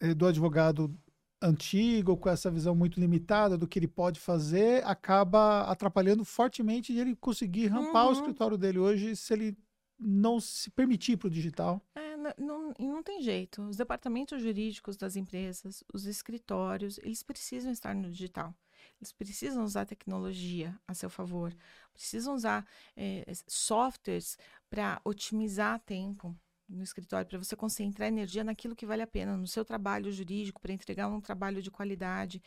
eh, 0.00 0.14
do 0.14 0.26
advogado 0.26 0.98
antigo, 1.40 2.16
com 2.16 2.28
essa 2.28 2.50
visão 2.50 2.74
muito 2.74 2.98
limitada 2.98 3.56
do 3.58 3.66
que 3.68 3.78
ele 3.78 3.88
pode 3.88 4.18
fazer, 4.20 4.84
acaba 4.86 5.62
atrapalhando 5.70 6.24
fortemente 6.24 6.92
de 6.92 6.98
ele 7.00 7.14
conseguir 7.16 7.66
rampar 7.66 8.04
o 8.04 8.06
Uhum. 8.08 8.12
escritório 8.14 8.56
dele 8.58 8.78
hoje 8.78 9.14
se 9.16 9.32
ele 9.32 9.56
não 9.98 10.38
se 10.40 10.70
permitir 10.70 11.16
para 11.16 11.28
o 11.28 11.30
digital. 11.30 11.80
É, 11.94 12.16
não, 12.38 12.72
não 12.78 13.02
tem 13.02 13.22
jeito. 13.22 13.62
Os 13.62 13.76
departamentos 13.76 14.42
jurídicos 14.42 14.96
das 14.96 15.16
empresas, 15.16 15.82
os 15.92 16.04
escritórios, 16.06 16.98
eles 16.98 17.22
precisam 17.22 17.72
estar 17.72 17.94
no 17.94 18.10
digital. 18.10 18.54
Eles 19.00 19.12
precisam 19.12 19.64
usar 19.64 19.86
tecnologia 19.86 20.78
a 20.86 20.92
seu 20.94 21.08
favor. 21.08 21.54
Precisam 21.94 22.34
usar 22.34 22.66
s- 22.96 23.42
softwares 23.48 24.36
para 24.68 25.00
otimizar 25.04 25.80
tempo 25.80 26.36
no 26.68 26.82
escritório, 26.82 27.26
para 27.28 27.38
você 27.38 27.56
concentrar 27.56 28.08
energia 28.08 28.44
naquilo 28.44 28.76
que 28.76 28.86
vale 28.86 29.02
a 29.02 29.06
pena, 29.06 29.36
no 29.36 29.46
seu 29.46 29.64
trabalho 29.64 30.10
jurídico, 30.12 30.60
para 30.60 30.72
entregar 30.72 31.08
um 31.08 31.20
trabalho 31.20 31.62
de 31.62 31.70
qualidade. 31.70 32.42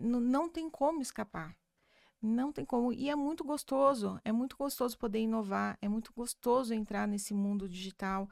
N- 0.00 0.20
não 0.20 0.48
tem 0.48 0.70
como 0.70 1.02
escapar. 1.02 1.56
Não 2.22 2.52
tem 2.52 2.64
como. 2.64 2.92
E 2.92 3.10
é 3.10 3.16
muito 3.16 3.44
gostoso. 3.44 4.20
É 4.24 4.32
muito 4.32 4.56
gostoso 4.56 4.98
poder 4.98 5.20
inovar. 5.20 5.78
É 5.82 5.88
muito 5.88 6.12
gostoso 6.14 6.74
entrar 6.74 7.06
nesse 7.08 7.34
mundo 7.34 7.68
digital. 7.68 8.28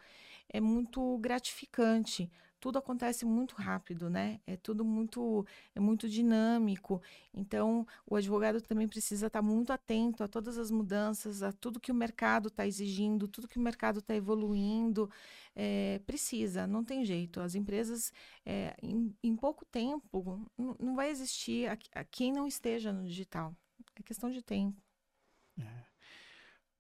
É 0.48 0.60
muito 0.60 1.18
gratificante. 1.18 2.30
Tudo 2.62 2.78
acontece 2.78 3.24
muito 3.24 3.56
rápido, 3.56 4.08
né? 4.08 4.38
É 4.46 4.56
tudo 4.56 4.84
muito, 4.84 5.44
é 5.74 5.80
muito 5.80 6.08
dinâmico. 6.08 7.02
Então, 7.34 7.84
o 8.06 8.14
advogado 8.14 8.62
também 8.62 8.86
precisa 8.86 9.26
estar 9.26 9.42
muito 9.42 9.72
atento 9.72 10.22
a 10.22 10.28
todas 10.28 10.56
as 10.56 10.70
mudanças, 10.70 11.42
a 11.42 11.50
tudo 11.50 11.80
que 11.80 11.90
o 11.90 11.94
mercado 11.94 12.46
está 12.46 12.64
exigindo, 12.64 13.26
tudo 13.26 13.48
que 13.48 13.58
o 13.58 13.60
mercado 13.60 13.98
está 13.98 14.14
evoluindo. 14.14 15.10
É, 15.56 16.00
precisa, 16.06 16.64
não 16.64 16.84
tem 16.84 17.04
jeito. 17.04 17.40
As 17.40 17.56
empresas, 17.56 18.12
é, 18.46 18.76
em, 18.80 19.12
em 19.24 19.34
pouco 19.34 19.64
tempo, 19.64 20.48
não 20.56 20.94
vai 20.94 21.10
existir 21.10 21.68
a, 21.68 21.76
a 21.96 22.04
quem 22.04 22.32
não 22.32 22.46
esteja 22.46 22.92
no 22.92 23.02
digital. 23.02 23.56
É 23.96 24.04
questão 24.04 24.30
de 24.30 24.40
tempo. 24.40 24.80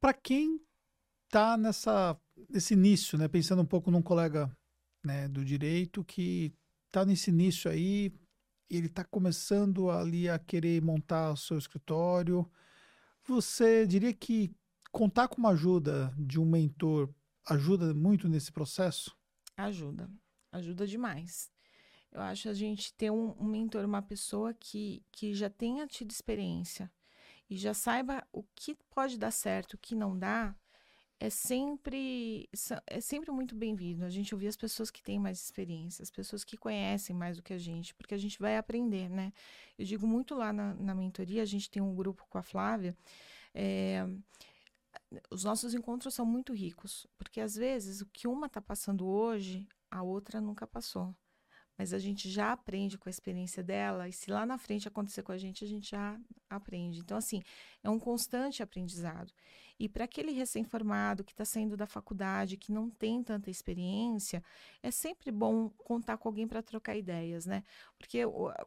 Para 0.00 0.14
quem 0.14 0.60
está 1.24 1.56
nessa 1.56 2.16
nesse 2.48 2.74
início, 2.74 3.18
né, 3.18 3.26
pensando 3.26 3.62
um 3.62 3.66
pouco 3.66 3.90
num 3.90 4.02
colega, 4.02 4.48
né, 5.04 5.28
do 5.28 5.44
direito 5.44 6.04
que 6.04 6.54
está 6.86 7.04
nesse 7.04 7.30
início 7.30 7.70
aí, 7.70 8.12
ele 8.70 8.86
está 8.86 9.04
começando 9.04 9.90
ali 9.90 10.28
a 10.28 10.38
querer 10.38 10.80
montar 10.82 11.32
o 11.32 11.36
seu 11.36 11.58
escritório, 11.58 12.50
você 13.24 13.86
diria 13.86 14.12
que 14.12 14.54
contar 14.90 15.28
com 15.28 15.38
uma 15.38 15.50
ajuda 15.50 16.12
de 16.18 16.40
um 16.40 16.44
mentor 16.44 17.12
ajuda 17.48 17.94
muito 17.94 18.28
nesse 18.28 18.52
processo? 18.52 19.16
Ajuda, 19.56 20.10
ajuda 20.50 20.86
demais. 20.86 21.50
Eu 22.10 22.20
acho 22.20 22.48
a 22.48 22.54
gente 22.54 22.92
ter 22.94 23.10
um, 23.10 23.34
um 23.38 23.46
mentor, 23.46 23.84
uma 23.84 24.02
pessoa 24.02 24.52
que, 24.54 25.02
que 25.10 25.34
já 25.34 25.48
tenha 25.48 25.86
tido 25.86 26.10
experiência 26.10 26.92
e 27.48 27.56
já 27.56 27.72
saiba 27.72 28.26
o 28.32 28.42
que 28.54 28.74
pode 28.90 29.18
dar 29.18 29.30
certo, 29.30 29.74
o 29.74 29.78
que 29.78 29.94
não 29.94 30.18
dá, 30.18 30.54
é 31.22 31.30
sempre, 31.30 32.48
é 32.84 33.00
sempre 33.00 33.30
muito 33.30 33.54
bem-vindo. 33.54 34.04
A 34.04 34.10
gente 34.10 34.34
ouvir 34.34 34.48
as 34.48 34.56
pessoas 34.56 34.90
que 34.90 35.00
têm 35.00 35.20
mais 35.20 35.40
experiência, 35.40 36.02
as 36.02 36.10
pessoas 36.10 36.42
que 36.42 36.56
conhecem 36.56 37.14
mais 37.14 37.36
do 37.36 37.42
que 37.44 37.52
a 37.52 37.58
gente, 37.58 37.94
porque 37.94 38.12
a 38.12 38.18
gente 38.18 38.40
vai 38.40 38.56
aprender, 38.56 39.08
né? 39.08 39.32
Eu 39.78 39.84
digo 39.84 40.04
muito 40.04 40.34
lá 40.34 40.52
na, 40.52 40.74
na 40.74 40.96
mentoria, 40.96 41.40
a 41.40 41.46
gente 41.46 41.70
tem 41.70 41.80
um 41.80 41.94
grupo 41.94 42.26
com 42.28 42.38
a 42.38 42.42
Flávia, 42.42 42.96
é, 43.54 44.04
os 45.30 45.44
nossos 45.44 45.74
encontros 45.74 46.12
são 46.12 46.26
muito 46.26 46.52
ricos, 46.52 47.06
porque 47.16 47.40
às 47.40 47.54
vezes 47.54 48.00
o 48.00 48.06
que 48.06 48.26
uma 48.26 48.48
está 48.48 48.60
passando 48.60 49.06
hoje, 49.06 49.64
a 49.88 50.02
outra 50.02 50.40
nunca 50.40 50.66
passou. 50.66 51.14
Mas 51.78 51.92
a 51.94 51.98
gente 51.98 52.30
já 52.30 52.52
aprende 52.52 52.98
com 52.98 53.08
a 53.08 53.10
experiência 53.10 53.62
dela, 53.62 54.08
e 54.08 54.12
se 54.12 54.30
lá 54.30 54.44
na 54.44 54.58
frente 54.58 54.86
acontecer 54.86 55.22
com 55.22 55.32
a 55.32 55.38
gente, 55.38 55.64
a 55.64 55.66
gente 55.68 55.90
já 55.90 56.18
aprende. 56.48 57.00
Então, 57.00 57.16
assim, 57.16 57.42
é 57.82 57.88
um 57.88 57.98
constante 57.98 58.62
aprendizado. 58.62 59.32
E 59.80 59.88
para 59.88 60.04
aquele 60.04 60.32
recém-formado 60.32 61.24
que 61.24 61.32
está 61.32 61.44
saindo 61.44 61.76
da 61.76 61.86
faculdade, 61.86 62.56
que 62.56 62.70
não 62.70 62.88
tem 62.90 63.22
tanta 63.22 63.50
experiência, 63.50 64.42
é 64.82 64.90
sempre 64.90 65.32
bom 65.32 65.70
contar 65.70 66.18
com 66.18 66.28
alguém 66.28 66.46
para 66.46 66.62
trocar 66.62 66.94
ideias, 66.96 67.46
né? 67.46 67.64
Porque 67.98 68.20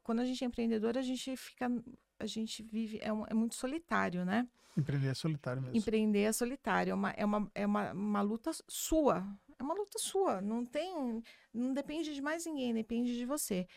quando 0.03 0.19
a 0.19 0.25
gente 0.25 0.43
é 0.43 0.47
empreendedor, 0.47 0.97
a 0.97 1.01
gente 1.01 1.37
fica. 1.37 1.71
A 2.19 2.25
gente 2.25 2.63
vive. 2.63 2.99
É, 3.01 3.13
um- 3.13 3.25
é 3.27 3.33
muito 3.33 3.55
solitário, 3.55 4.25
né? 4.25 4.47
Empreender 4.77 5.07
é 5.07 5.13
solitário 5.13 5.61
mesmo. 5.61 5.77
Empreender 5.77 6.19
é 6.21 6.33
solitário, 6.33 6.91
é 6.91 6.93
uma, 6.93 7.09
é 7.11 7.23
uma, 7.25 7.51
é 7.55 7.65
uma, 7.65 7.91
uma 7.93 8.21
luta 8.21 8.51
sua. 8.67 9.25
É 9.59 9.63
uma 9.63 9.73
luta 9.73 9.97
sua. 9.99 10.41
Não 10.41 10.65
tem. 10.65 11.23
Não 11.53 11.73
depende 11.73 12.13
de 12.13 12.21
mais 12.21 12.45
ninguém, 12.45 12.73
depende 12.73 13.15
de 13.17 13.25
você. 13.25 13.67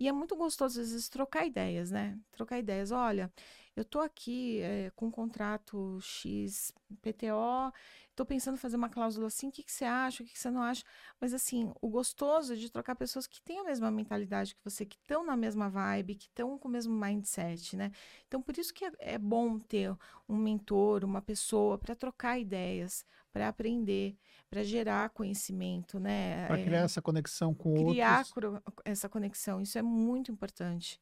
E 0.00 0.08
é 0.08 0.12
muito 0.12 0.36
gostoso, 0.36 0.80
às 0.80 0.90
vezes, 0.90 1.08
trocar 1.08 1.46
ideias, 1.46 1.90
né? 1.90 2.18
Trocar 2.32 2.58
ideias. 2.58 2.90
Olha, 2.92 3.32
eu 3.78 3.84
tô 3.84 4.00
aqui 4.00 4.60
eh, 4.60 4.90
com 4.96 5.06
um 5.06 5.10
contrato 5.10 5.98
X 6.00 6.72
PTO, 7.02 7.72
tô 8.14 8.24
pensando 8.26 8.54
em 8.54 8.58
fazer 8.58 8.76
uma 8.76 8.88
cláusula 8.88 9.26
assim, 9.28 9.48
o 9.48 9.52
que, 9.52 9.62
que 9.62 9.72
você 9.72 9.84
acha, 9.84 10.22
o 10.22 10.26
que, 10.26 10.32
que 10.32 10.38
você 10.38 10.50
não 10.50 10.62
acha? 10.62 10.82
Mas, 11.20 11.32
assim, 11.34 11.72
o 11.80 11.88
gostoso 11.88 12.52
é 12.54 12.56
de 12.56 12.70
trocar 12.70 12.94
pessoas 12.96 13.26
que 13.26 13.40
têm 13.42 13.60
a 13.60 13.64
mesma 13.64 13.90
mentalidade 13.90 14.54
que 14.54 14.60
você, 14.64 14.84
que 14.86 14.96
estão 14.96 15.24
na 15.24 15.36
mesma 15.36 15.68
vibe, 15.70 16.16
que 16.16 16.26
estão 16.26 16.58
com 16.58 16.68
o 16.68 16.70
mesmo 16.70 16.94
mindset, 16.98 17.76
né? 17.76 17.90
Então, 18.26 18.42
por 18.42 18.56
isso 18.58 18.72
que 18.74 18.84
é, 18.84 18.92
é 19.00 19.18
bom 19.18 19.58
ter 19.58 19.96
um 20.28 20.36
mentor, 20.36 21.04
uma 21.04 21.22
pessoa 21.22 21.78
para 21.78 21.94
trocar 21.94 22.38
ideias, 22.38 23.04
para 23.32 23.48
aprender, 23.48 24.16
para 24.50 24.62
gerar 24.62 25.10
conhecimento, 25.10 25.98
né? 26.00 26.46
Para 26.46 26.58
É, 26.58 26.58
criar 26.58 26.80
essa 26.80 27.00
conexão 27.00 27.54
com 27.54 27.74
criar 27.74 28.24
outros. 28.24 28.26
cro- 28.26 28.62
essa 28.84 29.08
conexão, 29.08 29.60
isso 29.60 29.78
é 29.78 29.82
muito 29.82 30.30
importante. 30.32 31.00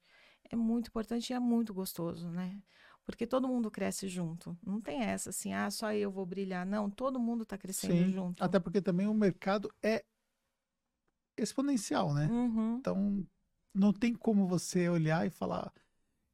É 0.51 0.57
muito 0.57 0.89
importante 0.89 1.31
e 1.31 1.35
é 1.35 1.39
muito 1.39 1.73
gostoso, 1.75 2.29
né? 2.31 2.61
Porque 3.05 3.27
todo 3.27 3.47
mundo 3.47 3.71
cresce 3.71 4.09
junto. 4.09 4.59
Não 4.65 4.81
tem 4.81 5.03
essa 5.03 5.31
assim, 5.31 5.53
ah, 5.53 5.71
só 5.71 5.93
eu 5.93 6.11
vou 6.11 6.27
brilhar. 6.27 6.67
Não, 6.67 6.91
todo 6.91 7.21
mundo 7.21 7.45
está 7.45 7.57
crescendo 7.57 8.07
Sim, 8.07 8.13
junto. 8.13 8.43
até 8.43 8.59
porque 8.59 8.83
também 8.83 9.07
o 9.07 9.15
mercado 9.15 9.73
é 9.83 10.05
exponencial, 11.37 12.13
né? 12.13 12.27
Uhum. 12.27 12.79
Então, 12.79 13.27
não 13.73 13.93
tem 13.93 14.15
como 14.15 14.47
você 14.47 14.89
olhar 14.89 15.27
e 15.27 15.31
falar, 15.31 15.73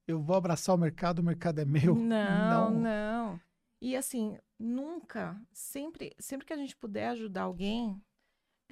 eu 0.06 0.20
vou 0.20 0.36
abraçar 0.36 0.74
o 0.74 0.78
mercado, 0.78 1.18
o 1.18 1.22
mercado 1.22 1.60
é 1.60 1.64
meu. 1.64 1.94
Não, 1.94 2.70
não. 2.70 3.40
E 3.80 3.96
assim, 3.96 4.38
nunca, 4.58 5.40
sempre, 5.52 6.14
sempre 6.18 6.46
que 6.46 6.52
a 6.52 6.56
gente 6.56 6.76
puder 6.76 7.08
ajudar 7.08 7.42
alguém, 7.42 8.00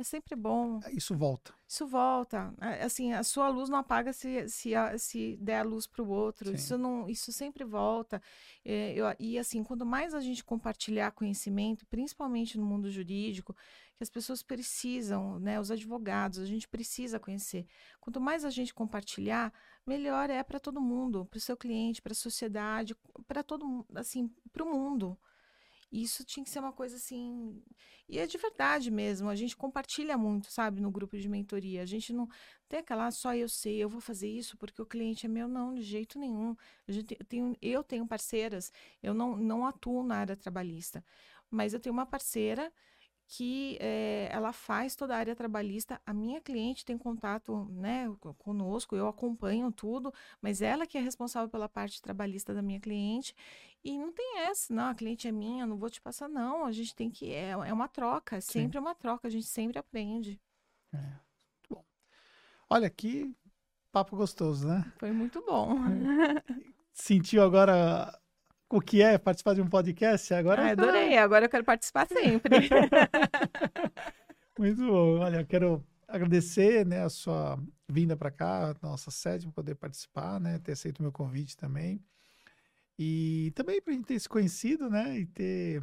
é 0.00 0.04
sempre 0.04 0.34
bom. 0.34 0.80
Isso 0.92 1.14
volta. 1.16 1.54
Isso 1.68 1.86
volta. 1.86 2.52
A- 2.58 2.84
Assim, 2.84 3.12
a 3.12 3.22
sua 3.22 3.48
luz 3.48 3.68
não 3.68 3.78
apaga 3.78 4.12
se, 4.12 4.48
se, 4.48 4.70
se 4.98 5.36
der 5.40 5.60
a 5.60 5.62
luz 5.62 5.86
para 5.86 6.02
o 6.02 6.08
outro. 6.08 6.48
Sim. 6.50 6.54
Isso 6.54 6.78
não, 6.78 7.08
isso 7.08 7.32
sempre 7.32 7.64
volta. 7.64 8.20
É, 8.64 8.92
eu- 8.94 9.06
e 9.18 9.38
assim, 9.38 9.62
quanto 9.62 9.84
mais 9.86 10.14
a 10.14 10.20
gente 10.20 10.44
compartilhar 10.44 11.12
conhecimento, 11.12 11.86
principalmente 11.86 12.58
no 12.58 12.64
mundo 12.66 12.90
jurídico, 12.90 13.54
que 13.96 14.02
as 14.02 14.10
pessoas 14.10 14.42
precisam, 14.42 15.38
né? 15.38 15.60
Os 15.60 15.70
advogados, 15.70 16.38
a 16.38 16.46
gente 16.46 16.66
precisa 16.66 17.20
conhecer. 17.20 17.66
Quanto 18.00 18.20
mais 18.20 18.44
a 18.44 18.50
gente 18.50 18.72
compartilhar, 18.72 19.52
melhor 19.86 20.30
é 20.30 20.42
para 20.42 20.58
todo 20.58 20.80
mundo, 20.80 21.26
para 21.26 21.36
o 21.38 21.40
seu 21.40 21.56
cliente, 21.56 22.00
para 22.00 22.12
a 22.12 22.14
sociedade, 22.14 22.96
para 23.28 23.42
todo 23.42 23.66
mundo, 23.66 23.86
assim, 23.94 24.30
para 24.52 24.64
o 24.64 24.70
mundo. 24.72 25.18
Isso 25.92 26.24
tinha 26.24 26.44
que 26.44 26.50
ser 26.50 26.60
uma 26.60 26.72
coisa 26.72 26.96
assim. 26.96 27.62
E 28.08 28.18
é 28.18 28.26
de 28.26 28.38
verdade 28.38 28.90
mesmo. 28.90 29.28
A 29.28 29.34
gente 29.34 29.56
compartilha 29.56 30.16
muito, 30.16 30.50
sabe, 30.50 30.80
no 30.80 30.90
grupo 30.90 31.16
de 31.18 31.28
mentoria. 31.28 31.82
A 31.82 31.86
gente 31.86 32.12
não 32.12 32.28
tem 32.68 32.80
aquela, 32.80 33.06
"Ah, 33.06 33.10
só 33.10 33.34
eu 33.34 33.48
sei, 33.48 33.78
eu 33.82 33.88
vou 33.88 34.00
fazer 34.00 34.28
isso 34.28 34.56
porque 34.56 34.80
o 34.82 34.86
cliente 34.86 35.26
é 35.26 35.28
meu. 35.28 35.48
Não, 35.48 35.74
de 35.74 35.82
jeito 35.82 36.18
nenhum. 36.18 36.56
Tem- 37.06 37.18
tenho, 37.28 37.56
eu 37.60 37.82
tenho 37.84 38.06
parceiras, 38.06 38.72
eu 39.02 39.12
não, 39.14 39.36
não 39.36 39.66
atuo 39.66 40.02
na 40.04 40.16
área 40.18 40.36
trabalhista, 40.36 41.04
mas 41.50 41.72
eu 41.74 41.80
tenho 41.80 41.92
uma 41.92 42.06
parceira 42.06 42.72
que 43.30 43.78
eh, 43.80 44.28
ela 44.32 44.52
faz 44.52 44.96
toda 44.96 45.14
a 45.14 45.18
área 45.18 45.36
trabalhista. 45.36 46.00
A 46.06 46.12
minha 46.12 46.40
cliente 46.40 46.84
tem 46.84 46.98
contato, 46.98 47.66
né, 47.70 48.08
co- 48.20 48.34
conosco, 48.34 48.96
eu 48.96 49.08
acompanho 49.08 49.72
tudo, 49.72 50.12
mas 50.42 50.62
ela 50.62 50.86
que 50.86 50.98
é 50.98 51.02
responsável 51.02 51.48
pela 51.48 51.68
parte 51.68 52.02
trabalhista 52.02 52.52
da 52.54 52.62
minha 52.62 52.80
cliente. 52.80 53.34
E 53.84 53.96
não 53.98 54.12
tem 54.12 54.40
essa, 54.40 54.74
não, 54.74 54.88
a 54.90 54.94
cliente 54.94 55.28
é 55.28 55.32
minha, 55.32 55.66
não 55.66 55.76
vou 55.78 55.88
te 55.90 56.00
passar, 56.00 56.28
não. 56.28 56.66
A 56.66 56.72
gente 56.72 56.94
tem 56.94 57.10
que, 57.10 57.32
é, 57.32 57.50
é 57.52 57.72
uma 57.72 57.88
troca, 57.88 58.36
é 58.36 58.40
sempre 58.40 58.78
uma 58.78 58.94
troca, 58.94 59.28
a 59.28 59.30
gente 59.30 59.46
sempre 59.46 59.78
aprende. 59.78 60.40
Olha 62.68 62.86
aqui, 62.86 63.34
papo 63.92 64.16
gostoso, 64.16 64.66
né? 64.68 64.86
Foi 64.98 65.12
muito 65.12 65.44
bom. 65.44 65.76
Sentiu 66.92 67.42
agora 67.42 68.18
o 68.70 68.80
que 68.80 69.02
é 69.02 69.18
participar 69.18 69.54
de 69.54 69.60
um 69.60 69.68
podcast? 69.68 70.32
Agora 70.32 70.62
Ah, 70.62 70.70
adorei, 70.70 71.18
agora 71.18 71.46
eu 71.46 71.48
quero 71.48 71.64
participar 71.64 72.06
sempre. 72.06 72.68
Muito 74.58 74.86
bom. 74.86 75.18
Olha, 75.18 75.40
eu 75.40 75.46
quero 75.46 75.84
agradecer, 76.06 76.86
né, 76.86 77.02
a 77.02 77.08
sua 77.08 77.58
vinda 77.88 78.16
para 78.16 78.30
cá, 78.30 78.74
nossa 78.80 79.10
sede, 79.10 79.46
para 79.46 79.54
poder 79.54 79.74
participar, 79.74 80.40
né, 80.40 80.58
ter 80.58 80.72
aceito 80.72 81.00
o 81.00 81.02
meu 81.02 81.12
convite 81.12 81.56
também. 81.56 82.02
E 82.98 83.52
também 83.54 83.80
para 83.80 83.92
a 83.92 83.96
gente 83.96 84.06
ter 84.06 84.18
se 84.20 84.28
conhecido, 84.28 84.88
né, 84.88 85.18
e 85.18 85.26
ter, 85.26 85.82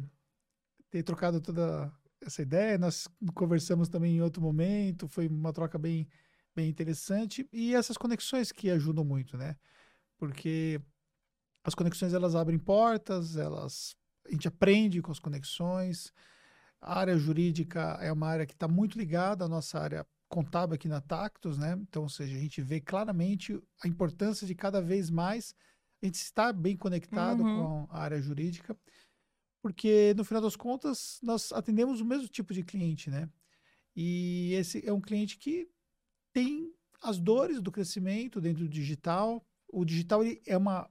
ter 0.90 1.02
trocado 1.02 1.40
toda 1.40 1.92
essa 2.20 2.40
ideia. 2.42 2.78
Nós 2.78 3.08
conversamos 3.34 3.88
também 3.88 4.16
em 4.16 4.22
outro 4.22 4.40
momento, 4.40 5.08
foi 5.08 5.26
uma 5.28 5.52
troca 5.52 5.78
bem, 5.78 6.08
bem 6.54 6.68
interessante. 6.68 7.48
E 7.52 7.74
essas 7.74 7.98
conexões 7.98 8.52
que 8.52 8.70
ajudam 8.70 9.04
muito, 9.04 9.36
né? 9.36 9.56
Porque 10.16 10.80
as 11.64 11.74
conexões 11.74 12.12
elas 12.14 12.34
abrem 12.34 12.58
portas, 12.58 13.36
elas 13.36 13.94
a 14.26 14.30
gente 14.32 14.46
aprende 14.48 15.00
com 15.00 15.10
as 15.10 15.18
conexões. 15.18 16.12
A 16.80 16.98
área 16.98 17.16
jurídica 17.16 17.98
é 18.00 18.12
uma 18.12 18.28
área 18.28 18.46
que 18.46 18.52
está 18.52 18.68
muito 18.68 18.98
ligada 18.98 19.44
à 19.44 19.48
nossa 19.48 19.78
área 19.80 20.06
contábil 20.28 20.74
aqui 20.74 20.86
na 20.88 21.00
Tactus, 21.00 21.56
né? 21.56 21.72
Então, 21.80 22.02
ou 22.02 22.08
seja, 22.08 22.36
a 22.36 22.40
gente 22.40 22.60
vê 22.60 22.80
claramente 22.80 23.58
a 23.82 23.88
importância 23.88 24.46
de 24.46 24.54
cada 24.54 24.80
vez 24.82 25.08
mais 25.10 25.54
a 26.02 26.06
gente 26.06 26.16
estar 26.16 26.52
bem 26.52 26.76
conectado 26.76 27.42
Uhum. 27.42 27.86
com 27.86 27.92
a 27.92 28.00
área 28.00 28.20
jurídica, 28.20 28.76
porque 29.62 30.14
no 30.16 30.24
final 30.24 30.42
das 30.42 30.54
contas 30.54 31.18
nós 31.22 31.50
atendemos 31.52 32.00
o 32.00 32.04
mesmo 32.04 32.28
tipo 32.28 32.52
de 32.54 32.62
cliente, 32.62 33.10
né? 33.10 33.28
E 33.96 34.52
esse 34.54 34.86
é 34.86 34.92
um 34.92 35.00
cliente 35.00 35.38
que 35.38 35.68
tem 36.32 36.72
as 37.02 37.18
dores 37.18 37.60
do 37.60 37.72
crescimento 37.72 38.40
dentro 38.40 38.62
do 38.64 38.68
digital. 38.68 39.44
O 39.72 39.84
digital 39.84 40.22
ele 40.22 40.40
é 40.46 40.56
uma 40.56 40.88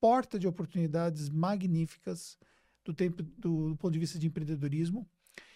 porta 0.00 0.38
de 0.38 0.46
oportunidades 0.46 1.28
magníficas 1.28 2.38
do 2.84 2.94
tempo 2.94 3.22
do, 3.22 3.70
do 3.70 3.76
ponto 3.76 3.92
de 3.92 3.98
vista 3.98 4.18
de 4.18 4.26
empreendedorismo. 4.26 5.08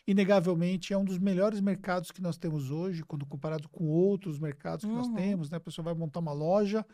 Inegavelmente 0.06 0.92
é 0.92 0.98
um 0.98 1.04
dos 1.04 1.18
melhores 1.18 1.60
mercados 1.60 2.10
que 2.10 2.20
nós 2.20 2.36
temos 2.36 2.70
hoje, 2.70 3.04
quando 3.04 3.24
comparado 3.24 3.68
com 3.68 3.88
outros 3.88 4.38
mercados 4.38 4.84
que 4.84 4.90
nós 4.90 5.06
Uhum. 5.06 5.14
temos, 5.14 5.50
né? 5.50 5.56
A 5.58 5.60
pessoa 5.60 5.84
vai 5.84 5.94
montar 5.94 6.18
uma 6.20 6.32
loja 6.32 6.84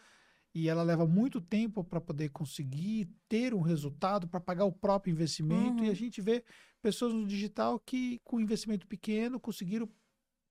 e 0.54 0.68
ela 0.68 0.82
leva 0.82 1.06
muito 1.06 1.40
tempo 1.40 1.82
para 1.82 2.00
poder 2.00 2.28
conseguir 2.30 3.08
ter 3.28 3.54
um 3.54 3.60
resultado, 3.60 4.28
para 4.28 4.40
pagar 4.40 4.64
o 4.66 4.72
próprio 4.72 5.10
investimento. 5.12 5.82
E 5.82 5.86
a 5.86 5.90
Uhum. 5.90 5.94
gente 5.94 6.20
vê 6.20 6.44
pessoas 6.82 7.14
no 7.14 7.26
digital 7.26 7.78
que, 7.80 8.20
com 8.24 8.40
investimento 8.40 8.86
pequeno, 8.86 9.40
conseguiram 9.40 9.88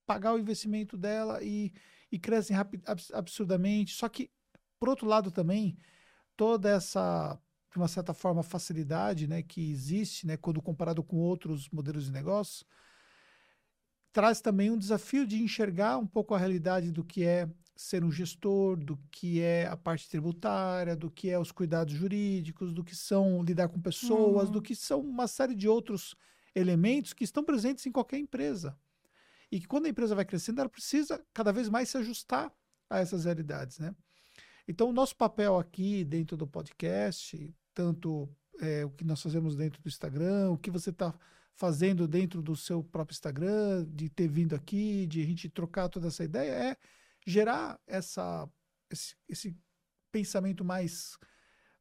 pagar 0.05 0.33
o 0.33 0.39
investimento 0.39 0.97
dela 0.97 1.43
e, 1.43 1.71
e 2.11 2.17
crescem 2.17 2.55
absurdamente. 3.13 3.93
Só 3.93 4.09
que, 4.09 4.29
por 4.79 4.89
outro 4.89 5.05
lado, 5.07 5.31
também, 5.31 5.77
toda 6.37 6.69
essa, 6.69 7.39
de 7.71 7.77
uma 7.77 7.87
certa 7.89 8.13
forma, 8.13 8.43
facilidade 8.43 9.27
né, 9.27 9.43
que 9.43 9.71
existe 9.71 10.27
né, 10.27 10.37
quando 10.37 10.61
comparado 10.61 11.03
com 11.03 11.17
outros 11.17 11.69
modelos 11.69 12.05
de 12.05 12.11
negócio, 12.13 12.65
traz 14.11 14.41
também 14.41 14.71
um 14.71 14.77
desafio 14.77 15.25
de 15.27 15.41
enxergar 15.41 15.97
um 15.97 16.07
pouco 16.07 16.33
a 16.33 16.37
realidade 16.37 16.91
do 16.91 17.03
que 17.03 17.23
é 17.23 17.49
ser 17.75 18.03
um 18.03 18.11
gestor, 18.11 18.75
do 18.75 18.97
que 19.11 19.39
é 19.41 19.67
a 19.67 19.77
parte 19.77 20.09
tributária, 20.09 20.95
do 20.95 21.11
que 21.11 21.29
é 21.29 21.37
os 21.37 21.51
cuidados 21.51 21.93
jurídicos, 21.93 22.73
do 22.73 22.83
que 22.83 22.95
são 22.95 23.43
lidar 23.43 23.69
com 23.69 23.79
pessoas, 23.79 24.49
Uhum. 24.49 24.53
do 24.53 24.61
que 24.61 24.75
são 24.75 24.99
uma 25.01 25.27
série 25.27 25.53
de 25.55 25.67
outros 25.67 26.15
elementos 26.55 27.13
que 27.13 27.23
estão 27.23 27.43
presentes 27.43 27.85
em 27.85 27.91
qualquer 27.91 28.17
empresa. 28.17 28.75
E 29.51 29.59
que 29.59 29.67
quando 29.67 29.87
a 29.87 29.89
empresa 29.89 30.15
vai 30.15 30.25
crescendo, 30.25 30.61
ela 30.61 30.69
precisa 30.69 31.25
cada 31.33 31.53
vez 31.53 31.69
mais 31.69 31.89
se 31.89 31.97
ajustar 31.97 32.51
a 32.89 32.99
essas 32.99 33.25
realidades, 33.25 33.79
né? 33.79 33.95
Então, 34.67 34.89
o 34.89 34.93
nosso 34.93 35.15
papel 35.15 35.57
aqui 35.57 36.03
dentro 36.03 36.35
do 36.35 36.45
podcast, 36.45 37.55
tanto 37.73 38.29
é, 38.59 38.83
o 38.83 38.89
que 38.89 39.05
nós 39.05 39.21
fazemos 39.21 39.55
dentro 39.55 39.81
do 39.81 39.87
Instagram, 39.87 40.51
o 40.51 40.57
que 40.57 40.69
você 40.69 40.89
está 40.89 41.17
fazendo 41.53 42.07
dentro 42.07 42.41
do 42.41 42.55
seu 42.55 42.83
próprio 42.83 43.15
Instagram, 43.15 43.85
de 43.89 44.09
ter 44.09 44.27
vindo 44.27 44.55
aqui, 44.55 45.07
de 45.07 45.21
a 45.21 45.25
gente 45.25 45.49
trocar 45.49 45.87
toda 45.89 46.07
essa 46.07 46.23
ideia, 46.23 46.51
é 46.51 46.77
gerar 47.25 47.79
essa, 47.87 48.47
esse, 48.91 49.15
esse 49.27 49.57
pensamento 50.11 50.65
mais, 50.65 51.17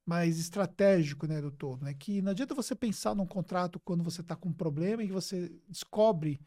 mais 0.05 0.39
estratégico 0.39 1.26
né, 1.26 1.41
do 1.41 1.51
todo. 1.51 1.84
Né? 1.84 1.93
Que 1.93 2.22
não 2.22 2.30
adianta 2.30 2.55
você 2.55 2.74
pensar 2.74 3.14
num 3.14 3.26
contrato 3.26 3.80
quando 3.80 4.05
você 4.05 4.20
está 4.20 4.37
com 4.37 4.49
um 4.49 4.55
problema 4.55 5.03
e 5.03 5.09
você 5.09 5.53
descobre 5.68 6.41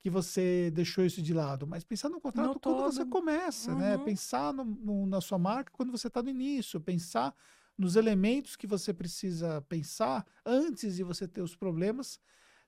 que 0.00 0.08
você 0.10 0.70
deixou 0.72 1.04
isso 1.04 1.20
de 1.20 1.34
lado, 1.34 1.66
mas 1.66 1.82
pensar 1.84 2.08
no 2.08 2.20
contrato 2.20 2.54
No 2.54 2.60
quando 2.60 2.82
você 2.82 3.00
todo. 3.00 3.10
começa, 3.10 3.74
né? 3.74 3.96
Uhum. 3.96 4.04
Pensar 4.04 4.52
no- 4.52 4.64
no- 4.64 5.06
na 5.06 5.20
sua 5.20 5.38
marca 5.38 5.72
quando 5.72 5.90
você 5.90 6.06
está 6.06 6.22
no 6.22 6.30
início, 6.30 6.80
pensar 6.80 7.34
nos 7.76 7.96
elementos 7.96 8.56
que 8.56 8.66
você 8.66 8.92
precisa 8.94 9.60
pensar 9.62 10.24
antes 10.44 10.96
de 10.96 11.02
você 11.02 11.26
ter 11.26 11.42
os 11.42 11.54
problemas, 11.56 12.20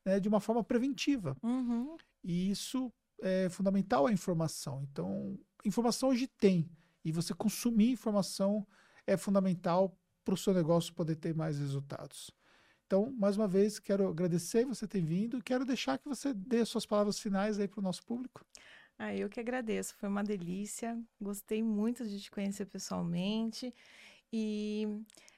né, 0.05 0.19
de 0.21 0.29
uma 0.29 0.41
forma 0.41 0.63
preventiva. 0.65 1.37
Uhum. 1.43 1.97
E 2.23 2.51
isso 2.51 2.93
é 3.23 3.49
fundamental 3.49 4.07
a 4.07 4.13
informação. 4.13 4.83
Então, 4.91 5.39
informação 5.65 6.09
hoje 6.11 6.27
tem. 6.27 6.69
E 7.05 7.13
você 7.13 7.33
consumir 7.35 7.91
informação 7.93 8.67
é 9.07 9.17
fundamental 9.17 9.97
para 10.25 10.35
o 10.35 10.37
seu 10.37 10.53
negócio 10.53 10.93
poder 10.95 11.17
ter 11.17 11.35
mais 11.35 11.59
resultados. 11.59 12.31
Então, 12.91 13.15
mais 13.17 13.37
uma 13.37 13.47
vez, 13.47 13.79
quero 13.79 14.09
agradecer 14.09 14.67
você 14.67 14.85
ter 14.85 15.01
vindo 15.01 15.39
e 15.39 15.43
quero 15.43 15.65
deixar 15.65 15.97
que 15.97 16.09
você 16.09 16.35
dê 16.35 16.65
suas 16.65 16.85
palavras 16.85 17.21
finais 17.21 17.57
aí 17.57 17.69
para 17.69 17.79
o 17.79 17.83
nosso 17.85 18.05
público. 18.05 18.45
Ah, 18.99 19.15
eu 19.15 19.29
que 19.29 19.39
agradeço, 19.39 19.95
foi 19.95 20.09
uma 20.09 20.25
delícia. 20.25 21.01
Gostei 21.21 21.63
muito 21.63 22.05
de 22.05 22.21
te 22.21 22.29
conhecer 22.33 22.67
pessoalmente. 22.67 23.73
E 24.33 24.89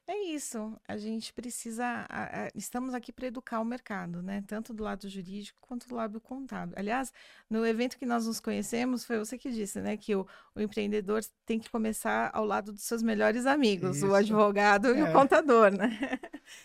é 0.06 0.16
isso, 0.34 0.76
a 0.86 0.96
gente 0.96 1.32
precisa. 1.32 1.84
a- 2.08 2.46
a- 2.46 2.50
estamos 2.54 2.92
aqui 2.92 3.12
para 3.12 3.26
educar 3.28 3.60
o 3.60 3.64
mercado, 3.64 4.20
né? 4.22 4.42
Tanto 4.46 4.74
do 4.74 4.82
lado 4.82 5.08
jurídico 5.08 5.56
quanto 5.60 5.88
do 5.88 5.94
lado 5.94 6.20
contábil. 6.20 6.74
Aliás, 6.76 7.12
no 7.48 7.64
evento 7.64 7.96
que 7.96 8.04
nós 8.04 8.26
nos 8.26 8.40
conhecemos, 8.40 9.04
foi 9.04 9.18
você 9.18 9.38
que 9.38 9.50
disse, 9.50 9.80
né? 9.80 9.96
Que 9.96 10.14
o, 10.16 10.26
o 10.54 10.60
empreendedor 10.60 11.22
tem 11.46 11.58
que 11.58 11.70
começar 11.70 12.30
ao 12.34 12.44
lado 12.44 12.72
dos 12.72 12.82
seus 12.82 13.02
melhores 13.02 13.46
amigos, 13.46 13.98
Isso. 13.98 14.08
o 14.08 14.14
advogado 14.14 14.88
e 14.94 15.00
É. 15.00 15.04
o 15.04 15.12
contador, 15.12 15.70
né? 15.72 15.88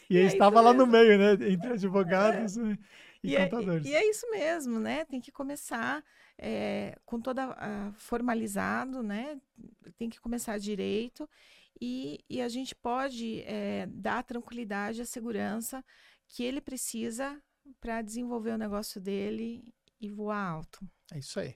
E, 0.10 0.18
E 0.18 0.18
eu 0.18 0.24
é 0.24 0.26
estava 0.26 0.60
lá 0.62 0.74
no 0.74 0.86
meio, 0.88 1.18
né? 1.18 1.34
Entre 1.52 1.74
advogados 1.74 2.58
e, 2.58 2.80
e 3.24 3.36
é, 3.36 3.48
contadores. 3.48 3.86
e 3.86 3.94
é 3.96 4.10
isso 4.10 4.30
mesmo, 4.32 4.80
né? 4.80 5.06
Tem 5.06 5.22
que 5.22 5.32
começar 5.32 6.04
eh, 6.38 6.98
com 7.06 7.20
toda 7.22 7.44
ah, 7.58 7.92
formalizado, 7.98 9.02
né? 9.04 9.40
Tem 9.98 10.10
que 10.10 10.20
começar 10.20 10.58
direito 10.58 11.30
e, 11.82 12.20
e 12.30 12.42
a 12.42 12.50
gente 12.50 12.76
pode 12.76 13.42
eh, 13.42 13.88
dar 13.88 14.20
a 14.20 14.24
tranquilidade, 14.24 15.02
a 15.02 15.06
segurança 15.06 15.84
que 16.28 16.44
ele 16.44 16.62
precisa 16.62 17.42
para 17.80 18.02
desenvolver 18.02 18.52
o 18.52 18.58
negócio 18.58 19.00
dele 19.00 19.64
e 20.00 20.10
voar 20.10 20.46
alto. 20.46 20.80
É 21.12 21.20
isso 21.20 21.40
aí. 21.40 21.56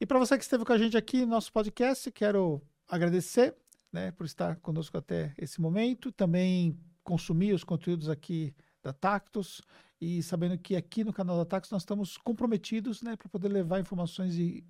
E 0.00 0.06
para 0.06 0.18
você 0.18 0.36
que 0.36 0.44
esteve 0.44 0.64
com 0.64 0.72
a 0.72 0.78
gente 0.78 0.96
aqui 0.96 1.20
no 1.20 1.26
nosso 1.26 1.52
podcast, 1.52 2.10
quero 2.10 2.62
agradecer 2.88 3.54
né, 3.92 4.10
por 4.12 4.24
estar 4.24 4.56
conosco 4.56 4.96
até 4.96 5.34
esse 5.36 5.60
momento. 5.60 6.10
Também 6.10 6.78
consumir 7.02 7.52
os 7.52 7.64
conteúdos 7.64 8.08
aqui 8.08 8.54
da 8.82 8.92
Tactus 8.92 9.60
e 10.00 10.22
sabendo 10.22 10.56
que 10.56 10.74
aqui 10.74 11.04
no 11.04 11.12
canal 11.12 11.36
da 11.36 11.44
Tactus 11.44 11.70
nós 11.70 11.82
estamos 11.82 12.16
comprometidos 12.16 13.02
né, 13.02 13.16
para 13.16 13.28
poder 13.28 13.48
levar 13.48 13.80
informações 13.80 14.36
e 14.36 14.64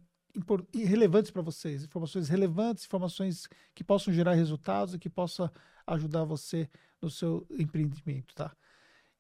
relevantes 0.75 1.31
para 1.31 1.43
vocês, 1.43 1.85
informações 1.85 2.29
relevantes, 2.29 2.85
informações 2.85 3.49
que 3.75 3.85
possam 3.85 4.13
gerar 4.13 4.35
resultados 4.35 4.95
e 4.95 4.99
que 4.99 5.11
possa 5.11 5.53
ajudar 5.87 6.25
você 6.25 6.69
no 7.01 7.11
seu 7.11 7.47
empreendimento, 7.51 8.35
tá? 8.35 8.55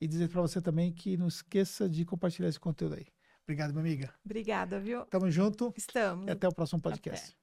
E 0.01 0.07
dizer 0.07 0.29
para 0.29 0.41
você 0.41 0.61
também 0.61 0.93
que 0.93 1.17
não 1.17 1.29
esqueça 1.29 1.89
de 1.89 2.05
compartilhar 2.05 2.49
esse 2.49 2.61
conteúdo 2.61 2.95
aí. 2.95 3.07
Obrigado, 3.45 3.73
minha 3.73 3.81
amiga. 3.81 4.15
Obrigada, 4.25 4.79
viu? 4.79 5.05
Tamo 5.07 5.31
junto 5.31 5.75
Estamos. 5.77 6.27
e 6.27 6.31
até 6.31 6.47
o 6.47 6.55
próximo 6.55 6.81
podcast. 6.81 7.31
Até. 7.31 7.40